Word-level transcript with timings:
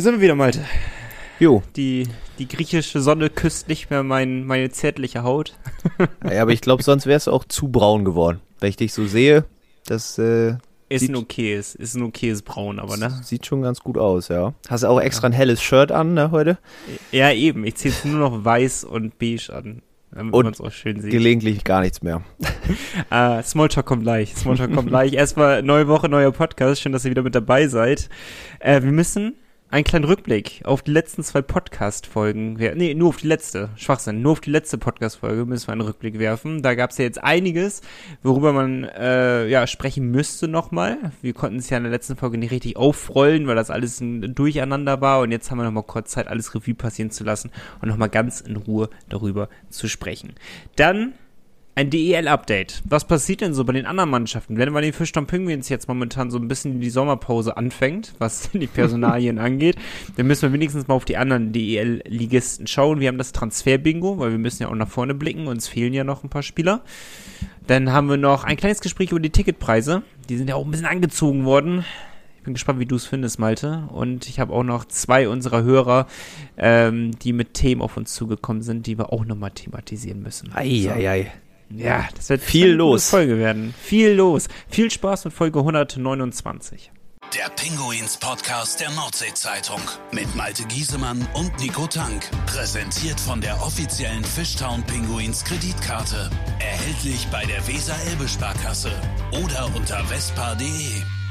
Hier 0.00 0.04
sind 0.04 0.14
wir 0.14 0.22
wieder, 0.22 0.34
Malte. 0.34 0.64
Jo. 1.38 1.62
Die, 1.76 2.08
die 2.38 2.48
griechische 2.48 3.02
Sonne 3.02 3.28
küsst 3.28 3.68
nicht 3.68 3.90
mehr 3.90 4.02
mein, 4.02 4.46
meine 4.46 4.70
zärtliche 4.70 5.24
Haut. 5.24 5.58
Ja, 6.24 6.40
aber 6.40 6.52
ich 6.52 6.62
glaube, 6.62 6.82
sonst 6.82 7.04
wärst 7.04 7.26
du 7.26 7.32
auch 7.32 7.44
zu 7.44 7.68
braun 7.68 8.06
geworden. 8.06 8.40
Wenn 8.60 8.70
ich 8.70 8.76
dich 8.76 8.94
so 8.94 9.06
sehe, 9.06 9.44
das 9.84 10.18
äh, 10.18 10.54
Ist 10.88 11.10
ein 11.10 11.16
okayes, 11.16 11.74
ist 11.74 11.96
ein 11.96 12.02
okayes 12.02 12.40
Braun, 12.40 12.78
aber 12.78 12.96
ne? 12.96 13.20
sieht 13.22 13.44
schon 13.44 13.60
ganz 13.60 13.80
gut 13.80 13.98
aus, 13.98 14.28
ja. 14.28 14.54
Hast 14.70 14.84
du 14.84 14.86
auch 14.86 14.98
extra 14.98 15.26
ein 15.26 15.34
helles 15.34 15.60
Shirt 15.60 15.92
an, 15.92 16.14
ne, 16.14 16.30
heute? 16.30 16.56
Ja, 17.12 17.30
eben. 17.30 17.66
Ich 17.66 17.74
ziehe 17.74 17.92
jetzt 17.92 18.06
nur 18.06 18.20
noch 18.20 18.42
weiß 18.42 18.84
und 18.84 19.18
beige 19.18 19.52
an. 19.52 19.82
Damit 20.12 20.32
Und 20.32 20.44
man 20.44 20.54
es 20.54 20.62
auch 20.62 20.72
schön 20.72 20.98
sieht. 21.02 21.10
Gelegentlich 21.10 21.62
gar 21.62 21.82
nichts 21.82 22.00
mehr. 22.00 22.22
Ah, 23.10 23.42
Smalltalk 23.42 23.84
kommt 23.84 24.04
gleich. 24.04 24.34
Smalltalk 24.34 24.72
kommt 24.72 24.88
gleich. 24.88 25.12
Erstmal 25.12 25.62
neue 25.62 25.88
Woche, 25.88 26.08
neuer 26.08 26.32
Podcast. 26.32 26.80
Schön, 26.80 26.92
dass 26.92 27.04
ihr 27.04 27.10
wieder 27.10 27.22
mit 27.22 27.34
dabei 27.34 27.66
seid. 27.66 28.08
Äh, 28.60 28.82
wir 28.82 28.92
müssen 28.92 29.34
einen 29.70 29.84
kleinen 29.84 30.04
Rückblick 30.04 30.62
auf 30.64 30.82
die 30.82 30.90
letzten 30.90 31.22
zwei 31.22 31.42
Podcast-Folgen. 31.42 32.54
Nee, 32.54 32.94
nur 32.94 33.10
auf 33.10 33.18
die 33.18 33.28
letzte. 33.28 33.70
Schwachsinn. 33.76 34.20
Nur 34.20 34.32
auf 34.32 34.40
die 34.40 34.50
letzte 34.50 34.78
Podcast-Folge 34.78 35.44
müssen 35.46 35.68
wir 35.68 35.72
einen 35.72 35.80
Rückblick 35.82 36.18
werfen. 36.18 36.62
Da 36.62 36.74
gab 36.74 36.90
es 36.90 36.98
ja 36.98 37.04
jetzt 37.04 37.22
einiges, 37.22 37.80
worüber 38.22 38.52
man 38.52 38.84
äh, 38.84 39.46
ja 39.46 39.66
sprechen 39.68 40.10
müsste 40.10 40.48
nochmal. 40.48 41.12
Wir 41.22 41.34
konnten 41.34 41.58
es 41.58 41.70
ja 41.70 41.76
in 41.76 41.84
der 41.84 41.92
letzten 41.92 42.16
Folge 42.16 42.36
nicht 42.38 42.50
richtig 42.50 42.76
aufrollen, 42.76 43.46
weil 43.46 43.54
das 43.54 43.70
alles 43.70 44.00
ein 44.00 44.34
Durcheinander 44.34 45.00
war. 45.00 45.20
Und 45.20 45.30
jetzt 45.30 45.50
haben 45.50 45.58
wir 45.58 45.64
nochmal 45.64 45.84
kurz 45.84 46.10
Zeit, 46.10 46.26
alles 46.26 46.52
Revue 46.54 46.74
passieren 46.74 47.12
zu 47.12 47.22
lassen 47.22 47.50
und 47.80 47.88
nochmal 47.88 48.08
ganz 48.08 48.40
in 48.40 48.56
Ruhe 48.56 48.90
darüber 49.08 49.48
zu 49.68 49.88
sprechen. 49.88 50.34
Dann 50.74 51.14
ein 51.74 51.88
DEL-Update. 51.88 52.82
Was 52.84 53.06
passiert 53.06 53.40
denn 53.40 53.54
so 53.54 53.64
bei 53.64 53.72
den 53.72 53.86
anderen 53.86 54.10
Mannschaften? 54.10 54.58
Wenn 54.58 54.72
bei 54.72 54.80
den 54.80 54.92
Fischtown 54.92 55.26
Penguins 55.26 55.68
jetzt 55.68 55.88
momentan 55.88 56.30
so 56.30 56.38
ein 56.38 56.48
bisschen 56.48 56.80
die 56.80 56.90
Sommerpause 56.90 57.56
anfängt, 57.56 58.14
was 58.18 58.50
die 58.54 58.66
Personalien 58.66 59.38
angeht, 59.40 59.76
dann 60.16 60.26
müssen 60.26 60.42
wir 60.42 60.52
wenigstens 60.52 60.88
mal 60.88 60.94
auf 60.94 61.04
die 61.04 61.16
anderen 61.16 61.52
DEL-Ligisten 61.52 62.66
schauen. 62.66 63.00
Wir 63.00 63.08
haben 63.08 63.18
das 63.18 63.32
Transfer-Bingo, 63.32 64.18
weil 64.18 64.32
wir 64.32 64.38
müssen 64.38 64.62
ja 64.62 64.68
auch 64.68 64.74
nach 64.74 64.88
vorne 64.88 65.14
blicken. 65.14 65.46
Uns 65.46 65.68
fehlen 65.68 65.94
ja 65.94 66.04
noch 66.04 66.24
ein 66.24 66.30
paar 66.30 66.42
Spieler. 66.42 66.82
Dann 67.66 67.92
haben 67.92 68.08
wir 68.08 68.16
noch 68.16 68.44
ein 68.44 68.56
kleines 68.56 68.80
Gespräch 68.80 69.12
über 69.12 69.20
die 69.20 69.30
Ticketpreise. 69.30 70.02
Die 70.28 70.36
sind 70.36 70.48
ja 70.48 70.56
auch 70.56 70.64
ein 70.64 70.70
bisschen 70.70 70.86
angezogen 70.86 71.44
worden. 71.44 71.84
Ich 72.36 72.44
bin 72.44 72.54
gespannt, 72.54 72.80
wie 72.80 72.86
du 72.86 72.96
es 72.96 73.06
findest, 73.06 73.38
Malte. 73.38 73.84
Und 73.92 74.28
ich 74.28 74.40
habe 74.40 74.52
auch 74.52 74.64
noch 74.64 74.86
zwei 74.86 75.28
unserer 75.28 75.62
Hörer, 75.62 76.06
ähm, 76.56 77.12
die 77.18 77.32
mit 77.32 77.54
Themen 77.54 77.82
auf 77.82 77.96
uns 77.96 78.14
zugekommen 78.14 78.62
sind, 78.62 78.86
die 78.86 78.98
wir 78.98 79.12
auch 79.12 79.24
nochmal 79.24 79.50
thematisieren 79.50 80.22
müssen. 80.22 80.50
So. 80.50 80.56
Eieiei. 80.56 81.30
Ja, 81.70 82.08
das 82.16 82.28
wird 82.28 82.42
Viel 82.42 82.70
los. 82.72 83.08
Folge 83.10 83.38
werden. 83.38 83.74
Viel 83.80 84.12
los. 84.12 84.48
Viel 84.68 84.90
Spaß 84.90 85.26
mit 85.26 85.34
Folge 85.34 85.60
129. 85.60 86.90
Der 87.36 87.48
Pinguins 87.50 88.16
Podcast 88.16 88.80
der 88.80 88.90
Nordsee-Zeitung 88.90 89.80
mit 90.10 90.34
Malte 90.34 90.64
Giesemann 90.64 91.24
und 91.34 91.56
Nico 91.60 91.86
Tank. 91.86 92.28
Präsentiert 92.46 93.20
von 93.20 93.40
der 93.40 93.54
offiziellen 93.62 94.24
Fishtown 94.24 94.82
Pinguins 94.82 95.44
Kreditkarte. 95.44 96.28
Erhältlich 96.58 97.28
bei 97.30 97.44
der 97.44 97.64
Weser-Elbe-Sparkasse 97.68 98.90
oder 99.44 99.70
unter 99.76 100.02
vespa.de. 100.06 100.66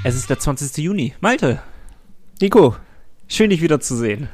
Es 0.06 0.16
ist 0.16 0.30
der 0.30 0.40
20. 0.40 0.78
Juni. 0.78 1.16
Malte, 1.20 1.62
Nico, 2.40 2.78
schön 3.28 3.50
dich 3.50 3.62
wieder 3.62 3.82
zu 3.82 3.98
sehen. 3.98 4.30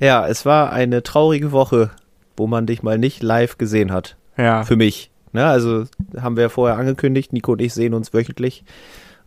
ja, 0.00 0.26
es 0.26 0.44
war 0.44 0.72
eine 0.72 1.04
traurige 1.04 1.52
Woche, 1.52 1.92
wo 2.36 2.48
man 2.48 2.66
dich 2.66 2.82
mal 2.82 2.98
nicht 2.98 3.22
live 3.22 3.58
gesehen 3.58 3.92
hat. 3.92 4.16
Ja. 4.36 4.64
Für 4.64 4.74
mich. 4.74 5.12
Ne, 5.36 5.44
also 5.44 5.84
haben 6.18 6.36
wir 6.36 6.44
ja 6.44 6.48
vorher 6.48 6.78
angekündigt, 6.78 7.34
Nico 7.34 7.52
und 7.52 7.60
ich 7.60 7.74
sehen 7.74 7.92
uns 7.92 8.14
wöchentlich. 8.14 8.64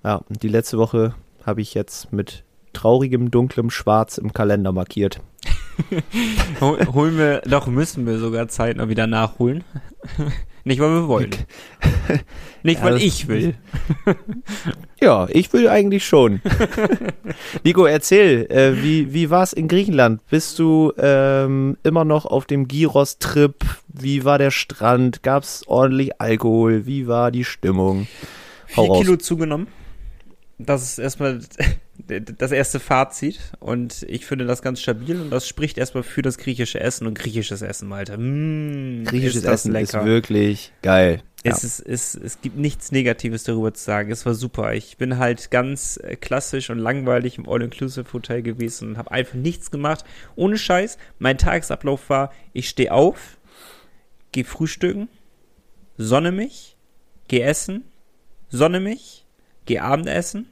Ja, 0.03 0.21
die 0.41 0.47
letzte 0.47 0.79
Woche 0.79 1.13
habe 1.45 1.61
ich 1.61 1.75
jetzt 1.75 2.11
mit 2.11 2.43
traurigem, 2.73 3.29
dunklem 3.29 3.69
Schwarz 3.69 4.17
im 4.17 4.33
Kalender 4.33 4.71
markiert. 4.71 5.21
Hol, 6.61 6.83
holen 6.87 7.15
wir, 7.19 7.41
doch 7.41 7.67
müssen 7.67 8.07
wir 8.07 8.17
sogar 8.17 8.47
zeitnah 8.47 8.89
wieder 8.89 9.05
nachholen. 9.05 9.63
Nicht, 10.63 10.79
weil 10.79 10.89
wir 10.89 11.07
wollen. 11.07 11.29
Nicht, 12.63 12.79
Ja, 12.79 12.85
weil 12.85 13.01
ich 13.01 13.27
will. 13.27 13.55
Ja, 15.01 15.27
ich 15.29 15.53
will 15.53 15.69
eigentlich 15.69 16.05
schon. 16.05 16.41
Nico, 17.63 17.85
erzähl, 17.85 18.47
äh, 18.51 18.83
wie, 18.83 19.13
wie 19.13 19.29
war 19.29 19.43
es 19.43 19.53
in 19.53 19.69
Griechenland? 19.69 20.19
Bist 20.29 20.59
du 20.59 20.91
ähm, 20.97 21.77
immer 21.83 22.03
noch 22.03 22.25
auf 22.25 22.45
dem 22.45 22.67
Gyros-Trip? 22.67 23.55
Wie 23.87 24.25
war 24.25 24.37
der 24.37 24.51
Strand? 24.51 25.23
Gab 25.23 25.43
es 25.43 25.65
ordentlich 25.67 26.19
Alkohol? 26.19 26.85
Wie 26.85 27.07
war 27.07 27.31
die 27.31 27.45
Stimmung? 27.45 28.07
Hau 28.75 28.83
Vier 28.83 28.91
raus. 28.91 28.99
Kilo 29.05 29.15
zugenommen. 29.15 29.67
Das 30.57 30.83
ist 30.83 30.99
erstmal 30.99 31.39
das 32.07 32.51
erste 32.51 32.79
Fazit. 32.79 33.39
Und 33.59 34.03
ich 34.03 34.25
finde 34.25 34.45
das 34.45 34.61
ganz 34.61 34.79
stabil. 34.81 35.19
Und 35.19 35.29
das 35.29 35.47
spricht 35.47 35.77
erstmal 35.77 36.03
für 36.03 36.21
das 36.21 36.37
griechische 36.37 36.79
Essen 36.79 37.07
und 37.07 37.17
griechisches 37.17 37.61
Essen, 37.61 37.87
Malte. 37.87 38.17
Mmh, 38.17 39.05
Griechisches 39.05 39.37
ist 39.37 39.45
das 39.45 39.61
Essen 39.61 39.75
ist 39.75 39.93
lecker. 39.93 40.05
wirklich 40.05 40.71
geil. 40.81 41.21
Ja. 41.43 41.51
Es, 41.51 41.63
ist, 41.63 41.79
es, 41.79 42.15
es 42.15 42.41
gibt 42.41 42.57
nichts 42.57 42.91
Negatives 42.91 43.43
darüber 43.43 43.73
zu 43.73 43.83
sagen. 43.83 44.11
Es 44.11 44.25
war 44.25 44.33
super. 44.33 44.73
Ich 44.73 44.97
bin 44.97 45.17
halt 45.17 45.51
ganz 45.51 45.97
äh, 45.97 46.15
klassisch 46.17 46.69
und 46.69 46.79
langweilig 46.79 47.37
im 47.37 47.47
All-Inclusive-Hotel 47.47 48.41
gewesen 48.41 48.89
und 48.89 48.97
habe 48.97 49.11
einfach 49.11 49.35
nichts 49.35 49.71
gemacht. 49.71 50.03
Ohne 50.35 50.57
Scheiß. 50.57 50.97
Mein 51.17 51.37
Tagesablauf 51.37 52.09
war, 52.09 52.33
ich 52.51 52.67
stehe 52.67 52.91
auf, 52.91 53.37
gehe 54.33 54.43
frühstücken, 54.43 55.07
sonne 55.97 56.33
mich, 56.33 56.75
gehe 57.29 57.43
essen, 57.43 57.85
sonne 58.49 58.81
mich, 58.81 59.25
gehe 59.65 59.81
Abendessen, 59.81 60.47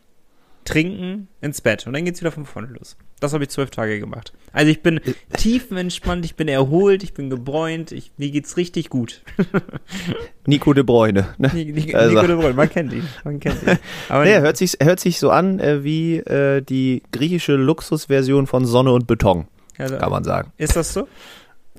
trinken, 0.67 1.27
ins 1.41 1.61
Bett. 1.61 1.87
Und 1.87 1.93
dann 1.93 2.03
geht's 2.05 2.19
wieder 2.19 2.31
von 2.31 2.45
vorne 2.45 2.67
los. 2.67 2.97
Das 3.19 3.33
habe 3.33 3.43
ich 3.45 3.49
zwölf 3.49 3.69
Tage 3.71 3.99
gemacht. 3.99 4.33
Also 4.51 4.69
ich 4.69 4.81
bin 4.83 4.99
tiefenentspannt, 5.37 6.25
ich 6.25 6.35
bin 6.35 6.47
erholt, 6.47 7.03
ich 7.03 7.13
bin 7.13 7.29
gebräunt, 7.29 7.91
ich, 7.91 8.11
mir 8.17 8.29
geht's 8.29 8.57
richtig 8.57 8.89
gut. 8.89 9.21
Nico 10.45 10.73
de 10.73 10.83
Bruyne. 10.83 11.29
Ne? 11.37 11.49
Nico, 11.53 11.97
Also- 11.97 12.13
Nico 12.15 12.27
de 12.27 12.35
Bruyne, 12.35 12.53
man 12.53 12.69
kennt 12.69 12.93
ihn. 12.93 13.07
Man 13.23 13.39
kennt 13.39 13.63
ihn. 13.65 13.77
Aber 14.09 14.23
Nee, 14.25 14.39
hört 14.39 14.57
sich, 14.57 14.77
hört 14.81 14.99
sich 14.99 15.19
so 15.19 15.29
an 15.29 15.59
äh, 15.59 15.83
wie 15.83 16.17
äh, 16.17 16.61
die 16.61 17.03
griechische 17.11 17.55
Luxusversion 17.55 18.45
von 18.47 18.65
Sonne 18.65 18.91
und 18.91 19.07
Beton, 19.07 19.47
also, 19.77 19.97
kann 19.97 20.09
man 20.11 20.23
sagen. 20.23 20.51
ist 20.57 20.75
das 20.75 20.93
so? 20.93 21.07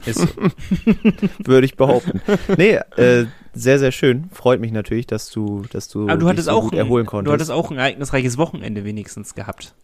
Ist 0.06 0.18
so. 0.20 0.26
Würde 1.44 1.64
ich 1.66 1.76
behaupten. 1.76 2.20
Nee, 2.56 2.78
äh, 2.96 3.26
sehr, 3.62 3.78
sehr 3.78 3.92
schön. 3.92 4.28
Freut 4.32 4.60
mich 4.60 4.72
natürlich, 4.72 5.06
dass 5.06 5.30
du, 5.30 5.62
dass 5.70 5.88
du, 5.88 6.02
Aber 6.04 6.14
du 6.14 6.18
dich 6.20 6.28
hattest 6.28 6.46
so 6.46 6.52
auch 6.52 6.72
ein, 6.72 6.78
erholen 6.78 7.04
du 7.04 7.10
konntest. 7.10 7.32
hattest 7.34 7.50
auch 7.50 7.70
ein 7.70 7.78
ereignisreiches 7.78 8.38
Wochenende 8.38 8.84
wenigstens 8.84 9.34
gehabt. 9.34 9.74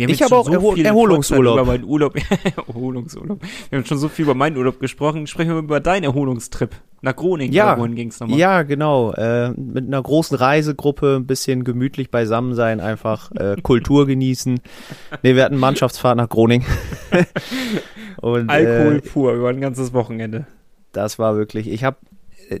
Ich 0.00 0.22
habe 0.22 0.36
auch 0.36 0.46
viel 0.48 0.78
in 0.78 0.84
Erholungsurlaub. 0.86 1.56
Über 1.56 1.64
meinen 1.64 1.82
Urlaub. 1.82 2.14
Erholungsurlaub. 2.68 3.40
Wir 3.68 3.78
haben 3.78 3.84
schon 3.84 3.98
so 3.98 4.08
viel 4.08 4.26
über 4.26 4.34
meinen 4.36 4.56
Urlaub 4.56 4.78
gesprochen. 4.78 5.26
Sprechen 5.26 5.50
wir 5.50 5.58
über 5.58 5.80
deinen 5.80 6.04
Erholungstrip 6.04 6.70
nach 7.02 7.16
Groningen. 7.16 7.52
Ja. 7.52 7.76
wohin 7.76 7.96
ging's 7.96 8.20
nochmal? 8.20 8.38
Ja, 8.38 8.62
genau. 8.62 9.12
Äh, 9.14 9.50
mit 9.56 9.86
einer 9.88 10.00
großen 10.00 10.36
Reisegruppe 10.36 11.16
ein 11.16 11.26
bisschen 11.26 11.64
gemütlich 11.64 12.12
beisammen 12.12 12.54
sein, 12.54 12.78
einfach 12.78 13.32
äh, 13.32 13.56
Kultur 13.62 14.06
genießen. 14.06 14.60
Nee, 15.24 15.34
wir 15.34 15.42
hatten 15.44 15.56
Mannschaftsfahrt 15.58 16.16
nach 16.16 16.28
Groningen. 16.28 16.64
Und 18.18 18.50
Alkohol 18.50 18.96
Äh, 18.96 19.00
pur 19.00 19.32
über 19.32 19.48
ein 19.48 19.60
ganzes 19.60 19.92
Wochenende. 19.92 20.46
das 20.92 21.18
war 21.18 21.36
wirklich, 21.36 21.68
ich 21.68 21.82
habe 21.84 21.96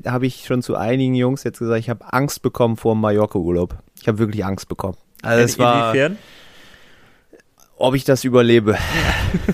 habe 0.06 0.26
ich 0.26 0.44
schon 0.46 0.62
zu 0.62 0.76
einigen 0.76 1.14
Jungs 1.14 1.44
jetzt 1.44 1.58
gesagt, 1.58 1.80
ich 1.80 1.90
habe 1.90 2.12
Angst 2.12 2.42
bekommen 2.42 2.76
vor 2.76 2.94
dem 2.94 3.00
Mallorca-Urlaub. 3.00 3.76
Ich 4.00 4.08
habe 4.08 4.18
wirklich 4.18 4.44
Angst 4.44 4.68
bekommen. 4.68 4.96
Also 5.22 5.42
es 5.42 5.58
war, 5.58 5.90
Inwiefern? 5.90 6.18
ob 7.76 7.94
ich 7.94 8.04
das 8.04 8.24
überlebe. 8.24 8.76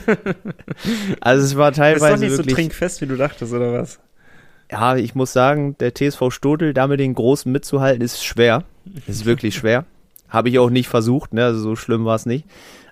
also 1.21 1.45
es 1.45 1.57
war 1.57 1.71
Ist 1.71 1.79
doch 1.79 1.83
teilweise 1.83 2.25
nicht 2.25 2.33
so 2.33 2.39
wirklich, 2.39 2.55
trinkfest, 2.55 3.01
wie 3.01 3.07
du 3.07 3.17
dachtest, 3.17 3.53
oder 3.53 3.73
was? 3.73 3.99
ja, 4.71 4.97
ich 4.97 5.15
muss 5.15 5.33
sagen, 5.33 5.77
der 5.79 5.95
TSV 5.95 6.31
Stotel, 6.31 6.75
da 6.75 6.87
mit 6.87 7.01
den 7.01 7.15
Großen 7.15 7.51
mitzuhalten, 7.51 8.03
ist 8.03 8.25
schwer. 8.25 8.65
Ist 9.07 9.25
wirklich 9.25 9.55
schwer. 9.55 9.85
Habe 10.29 10.49
ich 10.49 10.59
auch 10.59 10.71
nicht 10.71 10.89
versucht, 10.89 11.33
ne? 11.33 11.45
also 11.45 11.61
so 11.61 11.77
schlimm 11.77 12.05
war 12.05 12.17
es 12.17 12.27
nicht. 12.27 12.47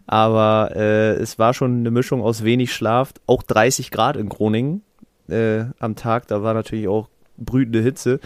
Aber 0.07 0.73
äh, 0.75 1.15
es 1.15 1.39
war 1.39 1.55
schon 1.55 1.79
eine 1.79 1.91
Mischung 1.91 2.23
aus 2.23 2.45
wenig 2.45 2.73
Schlaf, 2.73 3.13
auch 3.27 3.43
30 3.43 3.91
Grad 3.91 4.17
in 4.17 4.29
Groningen 4.29 4.83
äh, 5.29 5.65
am 5.79 5.97
Tag, 5.97 6.27
da 6.29 6.43
war 6.43 6.55
natürlich 6.55 6.89
auch 6.89 7.09
brütende 7.37 7.81
Hitze. 7.81 8.21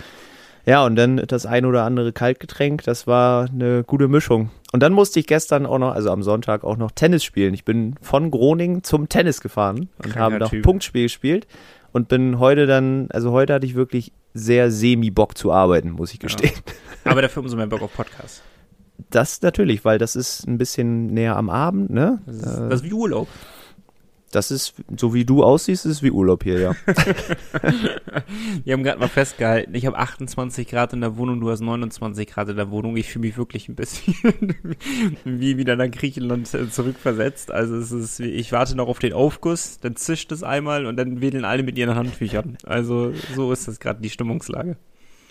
Ja, 0.67 0.85
und 0.85 0.97
dann 0.97 1.19
das 1.19 1.47
ein 1.47 1.65
oder 1.65 1.85
andere 1.85 2.13
Kaltgetränk, 2.13 2.83
das 2.83 3.07
war 3.07 3.49
eine 3.49 3.85
gute 3.85 4.09
Mischung. 4.09 4.51
Und 4.73 4.83
dann 4.83 4.93
musste 4.93 5.21
ich 5.21 5.29
gestern 5.29 5.65
auch 5.65 5.79
noch, 5.79 5.95
also 5.95 6.11
am 6.11 6.25
Sonntag 6.25 6.65
auch 6.65 6.77
noch 6.77 6.91
Tennis 6.91 7.23
spielen. 7.23 7.55
Ich 7.55 7.65
bin 7.65 7.95
von 8.03 8.33
Groningen 8.33 8.83
zum 8.83 9.09
Tennis 9.09 9.41
gefahren 9.41 9.89
und 10.05 10.17
habe 10.17 10.39
noch 10.39 10.51
Typ. 10.51 10.65
Punktspiel 10.65 11.05
gespielt 11.05 11.47
und 11.93 12.09
bin 12.09 12.41
heute 12.41 12.67
dann, 12.67 13.07
also 13.13 13.31
heute 13.31 13.55
hatte 13.55 13.65
ich 13.65 13.77
wirklich 13.77 14.13
sehr 14.35 14.73
semi-Bock 14.73 15.39
zu 15.39 15.53
arbeiten, 15.53 15.91
muss 15.91 16.13
ich 16.13 16.19
gestehen. 16.19 16.53
Aber 17.05 17.23
dafür 17.23 17.43
umso 17.43 17.57
mehr 17.57 17.69
Bock 17.69 17.83
auf 17.83 17.95
Podcast. 17.95 18.43
Das 19.11 19.41
natürlich, 19.43 19.85
weil 19.85 19.99
das 19.99 20.17
ist 20.17 20.49
ein 20.49 20.59
bisschen 20.59 21.07
näher 21.07 21.37
am 21.37 21.49
Abend, 21.49 21.91
ne? 21.91 22.19
Das 22.27 22.37
ist, 22.37 22.45
das 22.45 22.75
ist 22.81 22.85
wie 22.85 22.93
Urlaub. 22.93 23.29
Das 24.37 24.51
ist, 24.51 24.75
so 24.99 25.15
wie 25.15 25.25
du 25.25 25.43
aussiehst, 25.43 25.87
ist 25.87 26.03
wie 26.03 26.11
Urlaub 26.11 26.45
hier, 26.45 26.61
ja. 26.61 26.77
Wir 28.65 28.75
haben 28.75 28.85
gerade 28.85 29.01
mal 29.01 29.09
festgehalten, 29.09 29.75
ich 29.75 29.87
habe 29.87 29.97
28 29.97 30.69
Grad 30.69 30.93
in 30.93 31.01
der 31.01 31.17
Wohnung, 31.17 31.41
du 31.41 31.49
hast 31.49 31.63
29 31.63 32.27
Grad 32.27 32.51
in 32.51 32.57
der 32.57 32.71
Wohnung. 32.71 32.99
Ich 32.99 33.09
fühle 33.09 33.29
mich 33.29 33.39
wirklich 33.39 33.71
ein 33.71 33.77
bisschen 33.77 34.15
wie 35.25 35.57
wieder 35.57 35.75
nach 35.75 35.91
Griechenland 35.91 36.53
äh, 36.53 36.69
zurückversetzt. 36.69 37.51
Also 37.51 37.77
es 37.77 37.91
ist, 37.93 38.21
ich 38.21 38.53
warte 38.53 38.77
noch 38.77 38.89
auf 38.89 38.99
den 38.99 39.15
Aufguss, 39.15 39.81
dann 39.81 39.97
zischt 39.97 40.31
es 40.33 40.43
einmal 40.43 40.85
und 40.85 40.99
dann 40.99 41.23
wedeln 41.23 41.47
alle 41.47 41.63
mit 41.63 41.79
ihren 41.79 41.95
Handtüchern. 41.95 42.59
Also 42.67 43.15
so 43.35 43.53
ist 43.53 43.67
das 43.69 43.81
gerade 43.81 44.03
die 44.03 44.11
Stimmungslage. 44.11 44.77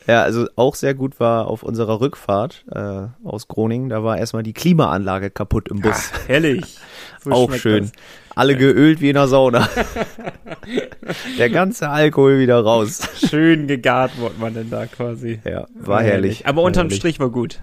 Ja, 0.07 0.23
also 0.23 0.47
auch 0.55 0.73
sehr 0.73 0.95
gut 0.95 1.19
war 1.19 1.47
auf 1.47 1.61
unserer 1.61 2.01
Rückfahrt 2.01 2.65
äh, 2.71 3.07
aus 3.23 3.47
Groningen, 3.47 3.89
da 3.89 4.03
war 4.03 4.17
erstmal 4.17 4.43
die 4.43 4.53
Klimaanlage 4.53 5.29
kaputt 5.29 5.69
im 5.69 5.81
Bus. 5.81 6.11
Ach, 6.11 6.27
herrlich. 6.27 6.77
So 7.25 7.31
auch 7.31 7.53
schön. 7.53 7.85
Das. 7.85 7.91
Alle 8.35 8.55
geölt 8.55 9.01
wie 9.01 9.09
in 9.09 9.15
der 9.15 9.27
Sauna. 9.27 9.67
Der 11.39 11.49
ganze 11.49 11.89
Alkohol 11.89 12.39
wieder 12.39 12.59
raus. 12.59 13.01
Schön 13.29 13.67
gegart 13.67 14.17
wurde 14.19 14.35
man 14.39 14.53
denn 14.53 14.69
da 14.69 14.85
quasi. 14.85 15.39
Ja, 15.43 15.67
war 15.73 16.03
herrlich. 16.03 16.45
Aber 16.45 16.61
unterm 16.61 16.87
herrlich. 16.87 16.99
Strich 16.99 17.19
war 17.19 17.29
gut. 17.29 17.61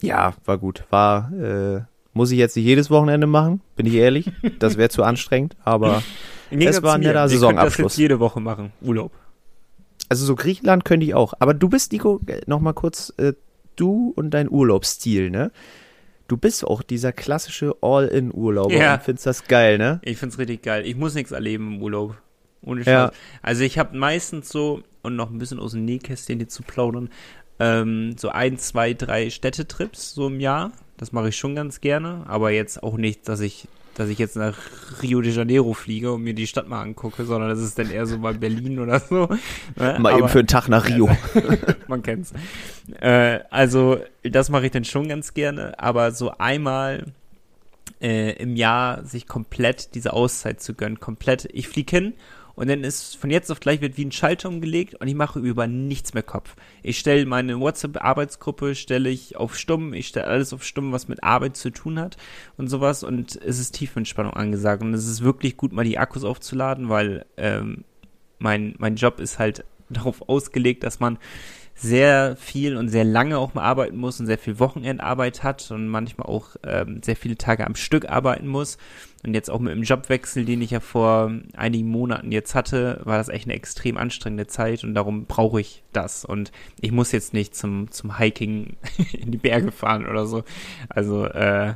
Ja, 0.00 0.34
war 0.44 0.58
gut. 0.58 0.84
War, 0.90 1.30
äh, 1.32 1.80
muss 2.12 2.30
ich 2.30 2.38
jetzt 2.38 2.56
nicht 2.56 2.64
jedes 2.64 2.90
Wochenende 2.90 3.26
machen, 3.26 3.60
bin 3.76 3.86
ich 3.86 3.94
ehrlich. 3.94 4.30
Das 4.58 4.76
wäre 4.76 4.88
zu 4.88 5.04
anstrengend, 5.04 5.56
aber 5.62 6.02
es 6.50 6.82
war 6.82 6.94
ein 6.94 7.00
netter 7.00 7.28
Saisonabschluss. 7.28 7.72
Ich 7.72 7.76
das 7.76 7.92
jetzt 7.92 7.98
jede 7.98 8.18
Woche 8.18 8.40
machen, 8.40 8.72
Urlaub. 8.80 9.12
Also 10.08 10.26
so 10.26 10.34
Griechenland 10.34 10.84
könnte 10.84 11.06
ich 11.06 11.14
auch. 11.14 11.34
Aber 11.38 11.54
du 11.54 11.68
bist, 11.68 11.92
Nico, 11.92 12.20
äh, 12.26 12.40
noch 12.46 12.60
mal 12.60 12.72
kurz, 12.72 13.12
äh, 13.18 13.34
du 13.76 14.12
und 14.16 14.30
dein 14.30 14.50
Urlaubsstil, 14.50 15.30
ne? 15.30 15.52
Du 16.32 16.38
bist 16.38 16.66
auch 16.66 16.82
dieser 16.82 17.12
klassische 17.12 17.76
All-in-Urlauber 17.82 18.72
ja. 18.72 18.94
und 18.94 19.02
findest 19.02 19.26
das 19.26 19.44
geil, 19.44 19.76
ne? 19.76 20.00
Ich 20.02 20.16
find's 20.16 20.38
richtig 20.38 20.62
geil. 20.62 20.86
Ich 20.86 20.96
muss 20.96 21.14
nichts 21.14 21.30
erleben 21.30 21.74
im 21.74 21.82
Urlaub. 21.82 22.16
Ohne 22.62 22.80
Scheiß. 22.80 22.86
Ja. 22.86 23.12
Also 23.42 23.64
ich 23.64 23.78
habe 23.78 23.98
meistens 23.98 24.48
so, 24.48 24.82
und 25.02 25.14
noch 25.14 25.30
ein 25.30 25.38
bisschen 25.38 25.60
aus 25.60 25.72
dem 25.72 25.84
Nähkästchen 25.84 26.38
hier 26.38 26.48
zu 26.48 26.62
plaudern, 26.62 27.10
ähm, 27.60 28.16
so 28.16 28.30
ein, 28.30 28.56
zwei, 28.56 28.94
drei 28.94 29.28
Städtetrips 29.28 30.14
so 30.14 30.28
im 30.28 30.40
Jahr. 30.40 30.72
Das 30.96 31.12
mache 31.12 31.28
ich 31.28 31.36
schon 31.36 31.54
ganz 31.54 31.82
gerne, 31.82 32.24
aber 32.26 32.50
jetzt 32.50 32.82
auch 32.82 32.96
nicht, 32.96 33.28
dass 33.28 33.40
ich 33.40 33.68
dass 33.94 34.08
ich 34.08 34.18
jetzt 34.18 34.36
nach 34.36 34.56
Rio 35.02 35.20
de 35.20 35.32
Janeiro 35.32 35.74
fliege 35.74 36.12
und 36.12 36.22
mir 36.22 36.34
die 36.34 36.46
Stadt 36.46 36.68
mal 36.68 36.82
angucke, 36.82 37.24
sondern 37.24 37.50
das 37.50 37.60
ist 37.60 37.78
dann 37.78 37.90
eher 37.90 38.06
so 38.06 38.18
bei 38.18 38.32
Berlin 38.32 38.78
oder 38.78 39.00
so. 39.00 39.26
Ne? 39.26 39.98
Mal 39.98 40.12
Aber, 40.12 40.18
eben 40.18 40.28
für 40.28 40.38
einen 40.40 40.48
Tag 40.48 40.68
nach 40.68 40.88
Rio. 40.88 41.10
man 41.88 42.02
kennt's. 42.02 42.32
Äh, 43.00 43.40
also 43.50 43.98
das 44.22 44.50
mache 44.50 44.66
ich 44.66 44.72
dann 44.72 44.84
schon 44.84 45.08
ganz 45.08 45.34
gerne, 45.34 45.78
aber 45.78 46.12
so 46.12 46.32
einmal 46.38 47.12
äh, 48.00 48.32
im 48.36 48.56
Jahr 48.56 49.04
sich 49.04 49.26
komplett 49.26 49.94
diese 49.94 50.12
Auszeit 50.12 50.60
zu 50.60 50.74
gönnen, 50.74 51.00
komplett. 51.00 51.48
Ich 51.52 51.68
fliege 51.68 51.96
hin 51.96 52.14
und 52.62 52.68
dann 52.68 52.84
ist 52.84 53.16
von 53.16 53.28
jetzt 53.28 53.50
auf 53.50 53.58
gleich 53.58 53.80
wird 53.80 53.96
wie 53.96 54.04
ein 54.04 54.12
Schalter 54.12 54.48
umgelegt 54.48 54.94
und 54.94 55.08
ich 55.08 55.16
mache 55.16 55.40
über 55.40 55.66
nichts 55.66 56.14
mehr 56.14 56.22
Kopf. 56.22 56.54
Ich 56.84 56.96
stelle 56.96 57.26
meine 57.26 57.58
WhatsApp-Arbeitsgruppe, 57.58 58.76
stelle 58.76 59.10
ich 59.10 59.34
auf 59.34 59.58
Stumm, 59.58 59.94
ich 59.94 60.06
stelle 60.06 60.28
alles 60.28 60.52
auf 60.52 60.62
Stumm, 60.62 60.92
was 60.92 61.08
mit 61.08 61.24
Arbeit 61.24 61.56
zu 61.56 61.70
tun 61.70 61.98
hat 61.98 62.16
und 62.56 62.68
sowas 62.68 63.02
und 63.02 63.34
es 63.34 63.58
ist 63.58 63.72
Tiefenentspannung 63.72 64.34
angesagt 64.34 64.80
und 64.80 64.94
es 64.94 65.08
ist 65.08 65.24
wirklich 65.24 65.56
gut, 65.56 65.72
mal 65.72 65.84
die 65.84 65.98
Akkus 65.98 66.22
aufzuladen, 66.22 66.88
weil 66.88 67.26
ähm, 67.36 67.82
mein, 68.38 68.76
mein 68.78 68.94
Job 68.94 69.18
ist 69.18 69.40
halt 69.40 69.64
darauf 69.90 70.28
ausgelegt, 70.28 70.84
dass 70.84 71.00
man 71.00 71.18
sehr 71.82 72.36
viel 72.36 72.76
und 72.76 72.88
sehr 72.88 73.04
lange 73.04 73.38
auch 73.38 73.54
mal 73.54 73.64
arbeiten 73.64 73.96
muss 73.96 74.20
und 74.20 74.26
sehr 74.26 74.38
viel 74.38 74.60
Wochenendarbeit 74.60 75.42
hat 75.42 75.68
und 75.72 75.88
manchmal 75.88 76.28
auch 76.28 76.50
ähm, 76.64 77.02
sehr 77.02 77.16
viele 77.16 77.36
Tage 77.36 77.66
am 77.66 77.74
Stück 77.74 78.08
arbeiten 78.08 78.46
muss. 78.46 78.78
Und 79.24 79.34
jetzt 79.34 79.50
auch 79.50 79.58
mit 79.58 79.72
dem 79.72 79.82
Jobwechsel, 79.82 80.44
den 80.44 80.62
ich 80.62 80.70
ja 80.70 80.80
vor 80.80 81.32
einigen 81.56 81.88
Monaten 81.88 82.30
jetzt 82.30 82.54
hatte, 82.54 83.00
war 83.04 83.18
das 83.18 83.28
echt 83.28 83.46
eine 83.46 83.54
extrem 83.54 83.96
anstrengende 83.96 84.46
Zeit 84.46 84.84
und 84.84 84.94
darum 84.94 85.26
brauche 85.26 85.60
ich 85.60 85.82
das. 85.92 86.24
Und 86.24 86.52
ich 86.80 86.92
muss 86.92 87.10
jetzt 87.10 87.34
nicht 87.34 87.56
zum, 87.56 87.90
zum 87.90 88.16
Hiking 88.16 88.76
in 89.12 89.32
die 89.32 89.38
Berge 89.38 89.72
fahren 89.72 90.06
oder 90.06 90.26
so. 90.26 90.44
Also, 90.88 91.26
äh, 91.26 91.74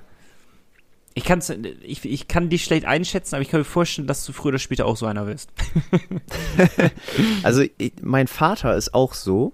ich, 1.14 1.24
kann's, 1.24 1.50
ich, 1.50 2.04
ich 2.04 2.28
kann 2.28 2.50
dich 2.50 2.62
schlecht 2.62 2.84
einschätzen, 2.84 3.36
aber 3.36 3.42
ich 3.42 3.48
kann 3.48 3.60
mir 3.60 3.64
vorstellen, 3.64 4.06
dass 4.06 4.24
du 4.24 4.32
früher 4.32 4.50
oder 4.50 4.58
später 4.58 4.86
auch 4.86 4.96
so 4.96 5.06
einer 5.06 5.26
wirst. 5.26 5.50
also 7.42 7.64
ich, 7.78 7.94
mein 8.02 8.28
Vater 8.28 8.76
ist 8.76 8.92
auch 8.92 9.14
so 9.14 9.52